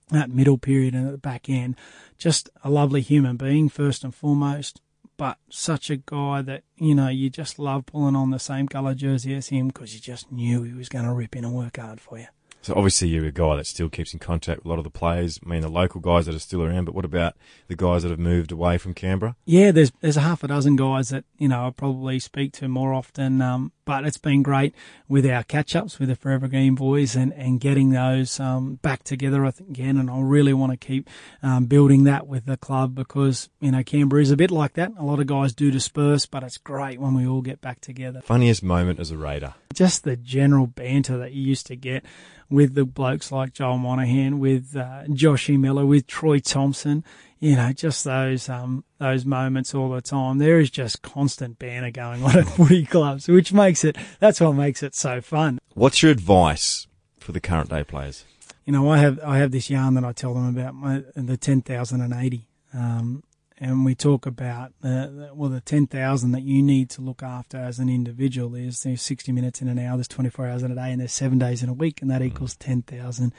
that 0.09 0.29
middle 0.29 0.57
period 0.57 0.93
and 0.93 1.05
at 1.05 1.11
the 1.11 1.17
back 1.17 1.49
end, 1.49 1.75
just 2.17 2.49
a 2.63 2.69
lovely 2.69 3.01
human 3.01 3.37
being 3.37 3.69
first 3.69 4.03
and 4.03 4.15
foremost 4.15 4.81
but 5.17 5.39
such 5.49 5.89
a 5.89 5.97
guy 5.97 6.41
that 6.43 6.63
you 6.77 6.93
know 6.93 7.09
you 7.09 7.29
just 7.29 7.59
love 7.59 7.85
pulling 7.87 8.15
on 8.15 8.29
the 8.29 8.39
same 8.39 8.67
colour 8.67 8.93
jersey 8.93 9.33
as 9.33 9.47
him 9.47 9.67
because 9.67 9.93
you 9.93 9.99
just 9.99 10.31
knew 10.31 10.61
he 10.63 10.73
was 10.73 10.89
going 10.89 11.05
to 11.05 11.13
rip 11.13 11.35
in 11.35 11.43
and 11.43 11.53
work 11.53 11.77
hard 11.77 11.99
for 11.99 12.19
you. 12.19 12.27
So 12.67 12.73
obviously 12.75 13.07
you're 13.07 13.25
a 13.25 13.31
guy 13.31 13.55
that 13.55 13.65
still 13.65 13.87
keeps 13.87 14.11
in 14.11 14.19
contact 14.19 14.57
with 14.57 14.65
a 14.65 14.69
lot 14.69 14.77
of 14.77 14.83
the 14.83 14.89
players. 14.89 15.39
I 15.41 15.47
mean, 15.47 15.61
the 15.61 15.69
local 15.69 16.01
guys 16.01 16.25
that 16.25 16.35
are 16.35 16.39
still 16.39 16.61
around. 16.61 16.83
But 16.83 16.95
what 16.95 17.05
about 17.05 17.37
the 17.69 17.77
guys 17.77 18.03
that 18.03 18.09
have 18.09 18.19
moved 18.19 18.51
away 18.51 18.77
from 18.77 18.93
Canberra? 18.93 19.37
Yeah, 19.45 19.71
there's 19.71 19.93
there's 20.01 20.17
a 20.17 20.21
half 20.21 20.43
a 20.43 20.49
dozen 20.49 20.75
guys 20.75 21.07
that 21.07 21.23
you 21.37 21.47
know 21.47 21.65
I 21.65 21.69
probably 21.69 22.19
speak 22.19 22.51
to 22.55 22.67
more 22.67 22.93
often. 22.93 23.41
Um, 23.41 23.71
but 23.85 24.03
it's 24.03 24.17
been 24.17 24.43
great 24.43 24.75
with 25.07 25.25
our 25.25 25.43
catch 25.43 25.77
ups 25.77 25.97
with 25.97 26.09
the 26.09 26.15
Forever 26.17 26.49
Green 26.49 26.75
boys 26.75 27.15
and, 27.15 27.31
and 27.35 27.61
getting 27.61 27.91
those 27.91 28.37
um, 28.37 28.75
back 28.81 29.01
together 29.03 29.45
I 29.45 29.51
think, 29.51 29.69
again. 29.69 29.95
And 29.95 30.11
I 30.11 30.19
really 30.19 30.53
want 30.53 30.73
to 30.73 30.77
keep 30.77 31.09
um, 31.41 31.67
building 31.67 32.03
that 32.03 32.27
with 32.27 32.47
the 32.47 32.57
club 32.57 32.95
because 32.95 33.47
you 33.61 33.71
know 33.71 33.81
Canberra 33.81 34.21
is 34.21 34.31
a 34.31 34.35
bit 34.35 34.51
like 34.51 34.73
that. 34.73 34.91
A 34.99 35.05
lot 35.05 35.21
of 35.21 35.27
guys 35.27 35.53
do 35.53 35.71
disperse, 35.71 36.25
but 36.25 36.43
it's 36.43 36.57
great 36.57 36.99
when 36.99 37.13
we 37.13 37.25
all 37.25 37.41
get 37.41 37.61
back 37.61 37.79
together. 37.79 38.19
Funniest 38.19 38.61
moment 38.61 38.99
as 38.99 39.09
a 39.09 39.15
Raider? 39.15 39.53
Just 39.77 40.03
the 40.03 40.15
general 40.15 40.65
banter 40.65 41.17
that 41.17 41.33
you 41.33 41.43
used 41.43 41.67
to 41.67 41.75
get 41.75 42.03
with 42.49 42.73
the 42.73 42.83
blokes 42.83 43.31
like 43.31 43.53
Joel 43.53 43.77
Monaghan, 43.77 44.39
with 44.39 44.75
uh, 44.75 45.03
Joshy 45.09 45.59
Miller, 45.59 45.85
with 45.85 46.07
Troy 46.07 46.39
Thompson. 46.39 47.03
You 47.39 47.55
know, 47.55 47.71
just 47.73 48.03
those 48.03 48.49
um, 48.49 48.83
those 48.97 49.23
moments 49.23 49.75
all 49.75 49.89
the 49.89 50.01
time. 50.01 50.39
There 50.39 50.59
is 50.59 50.71
just 50.71 51.03
constant 51.03 51.59
banter 51.59 51.91
going 51.91 52.23
on 52.23 52.37
at 52.39 52.47
footy 52.47 52.85
clubs, 52.85 53.27
which 53.27 53.53
makes 53.53 53.83
it 53.83 53.95
that's 54.19 54.41
what 54.41 54.53
makes 54.53 54.81
it 54.81 54.95
so 54.95 55.21
fun. 55.21 55.59
What's 55.75 56.01
your 56.01 56.11
advice 56.11 56.87
for 57.19 57.31
the 57.31 57.39
current 57.39 57.69
day 57.69 57.83
players? 57.83 58.25
you 58.67 58.73
know, 58.73 58.89
I 58.89 58.97
have 58.97 59.19
I 59.23 59.37
have 59.37 59.51
this 59.51 59.69
yarn 59.69 59.93
that 59.93 60.03
I 60.03 60.11
tell 60.11 60.33
them 60.33 60.49
about 60.49 60.75
my, 60.75 61.03
the 61.15 61.37
ten 61.37 61.61
thousand 61.61 62.01
and 62.01 62.13
eighty, 62.13 62.49
um, 62.73 63.23
and 63.59 63.83
we 63.85 63.95
talk 63.95 64.25
about 64.25 64.73
uh, 64.83 65.07
well 65.33 65.49
the 65.49 65.61
ten 65.61 65.87
thousand 65.87 66.31
that 66.31 66.43
you 66.43 66.61
need 66.61 66.89
to 66.91 67.01
look 67.01 67.23
after 67.23 67.57
as 67.57 67.79
an 67.79 67.89
individual. 67.89 68.55
Is 68.55 68.83
there's 68.83 69.01
sixty 69.01 69.31
minutes 69.31 69.61
in 69.61 69.67
an 69.67 69.79
hour, 69.79 69.97
there's 69.97 70.07
twenty 70.07 70.29
four 70.29 70.47
hours 70.47 70.63
in 70.63 70.71
a 70.71 70.75
day, 70.75 70.91
and 70.91 71.01
there's 71.01 71.11
seven 71.11 71.39
days 71.39 71.63
in 71.63 71.69
a 71.69 71.73
week, 71.73 72.01
and 72.01 72.11
that 72.11 72.21
equals 72.21 72.55
ten 72.55 72.81
thousand 72.81 73.33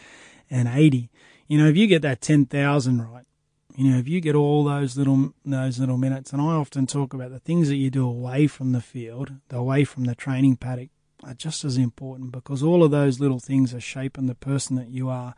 and 0.50 0.68
eighty. 0.68 1.10
You 1.46 1.58
know, 1.58 1.68
if 1.68 1.76
you 1.76 1.86
get 1.86 2.02
that 2.02 2.20
ten 2.20 2.46
thousand 2.46 3.02
right, 3.02 3.24
you 3.76 3.90
know, 3.90 3.98
if 3.98 4.08
you 4.08 4.20
get 4.20 4.34
all 4.34 4.64
those 4.64 4.96
little 4.96 5.34
those 5.44 5.78
little 5.78 5.98
minutes, 5.98 6.32
and 6.32 6.42
I 6.42 6.46
often 6.46 6.86
talk 6.86 7.14
about 7.14 7.30
the 7.30 7.40
things 7.40 7.68
that 7.68 7.76
you 7.76 7.90
do 7.90 8.06
away 8.06 8.46
from 8.46 8.72
the 8.72 8.80
field, 8.80 9.32
away 9.50 9.84
from 9.84 10.04
the 10.04 10.14
training 10.14 10.56
paddock, 10.56 10.90
are 11.22 11.34
just 11.34 11.64
as 11.64 11.76
important 11.76 12.32
because 12.32 12.62
all 12.62 12.82
of 12.82 12.90
those 12.90 13.20
little 13.20 13.40
things 13.40 13.72
are 13.72 13.80
shaping 13.80 14.26
the 14.26 14.34
person 14.34 14.76
that 14.76 14.88
you 14.88 15.08
are, 15.08 15.34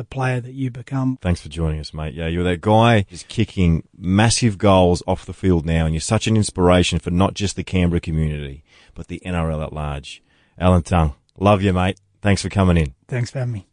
the 0.00 0.04
player 0.04 0.40
that 0.40 0.54
you 0.54 0.70
become. 0.70 1.18
Thanks 1.20 1.42
for 1.42 1.50
joining 1.50 1.78
us, 1.78 1.92
mate. 1.92 2.14
Yeah, 2.14 2.26
you're 2.26 2.42
that 2.44 2.62
guy 2.62 3.04
who's 3.10 3.22
kicking 3.24 3.86
massive 3.94 4.56
goals 4.56 5.02
off 5.06 5.26
the 5.26 5.34
field 5.34 5.66
now, 5.66 5.84
and 5.84 5.94
you're 5.94 6.00
such 6.00 6.26
an 6.26 6.38
inspiration 6.38 6.98
for 6.98 7.10
not 7.10 7.34
just 7.34 7.54
the 7.54 7.62
Canberra 7.62 8.00
community, 8.00 8.64
but 8.94 9.08
the 9.08 9.20
NRL 9.26 9.62
at 9.62 9.74
large. 9.74 10.22
Alan 10.58 10.82
Tongue, 10.82 11.12
love 11.38 11.60
you, 11.60 11.74
mate. 11.74 12.00
Thanks 12.22 12.40
for 12.40 12.48
coming 12.48 12.78
in. 12.78 12.94
Thanks 13.08 13.30
for 13.30 13.40
having 13.40 13.52
me. 13.52 13.69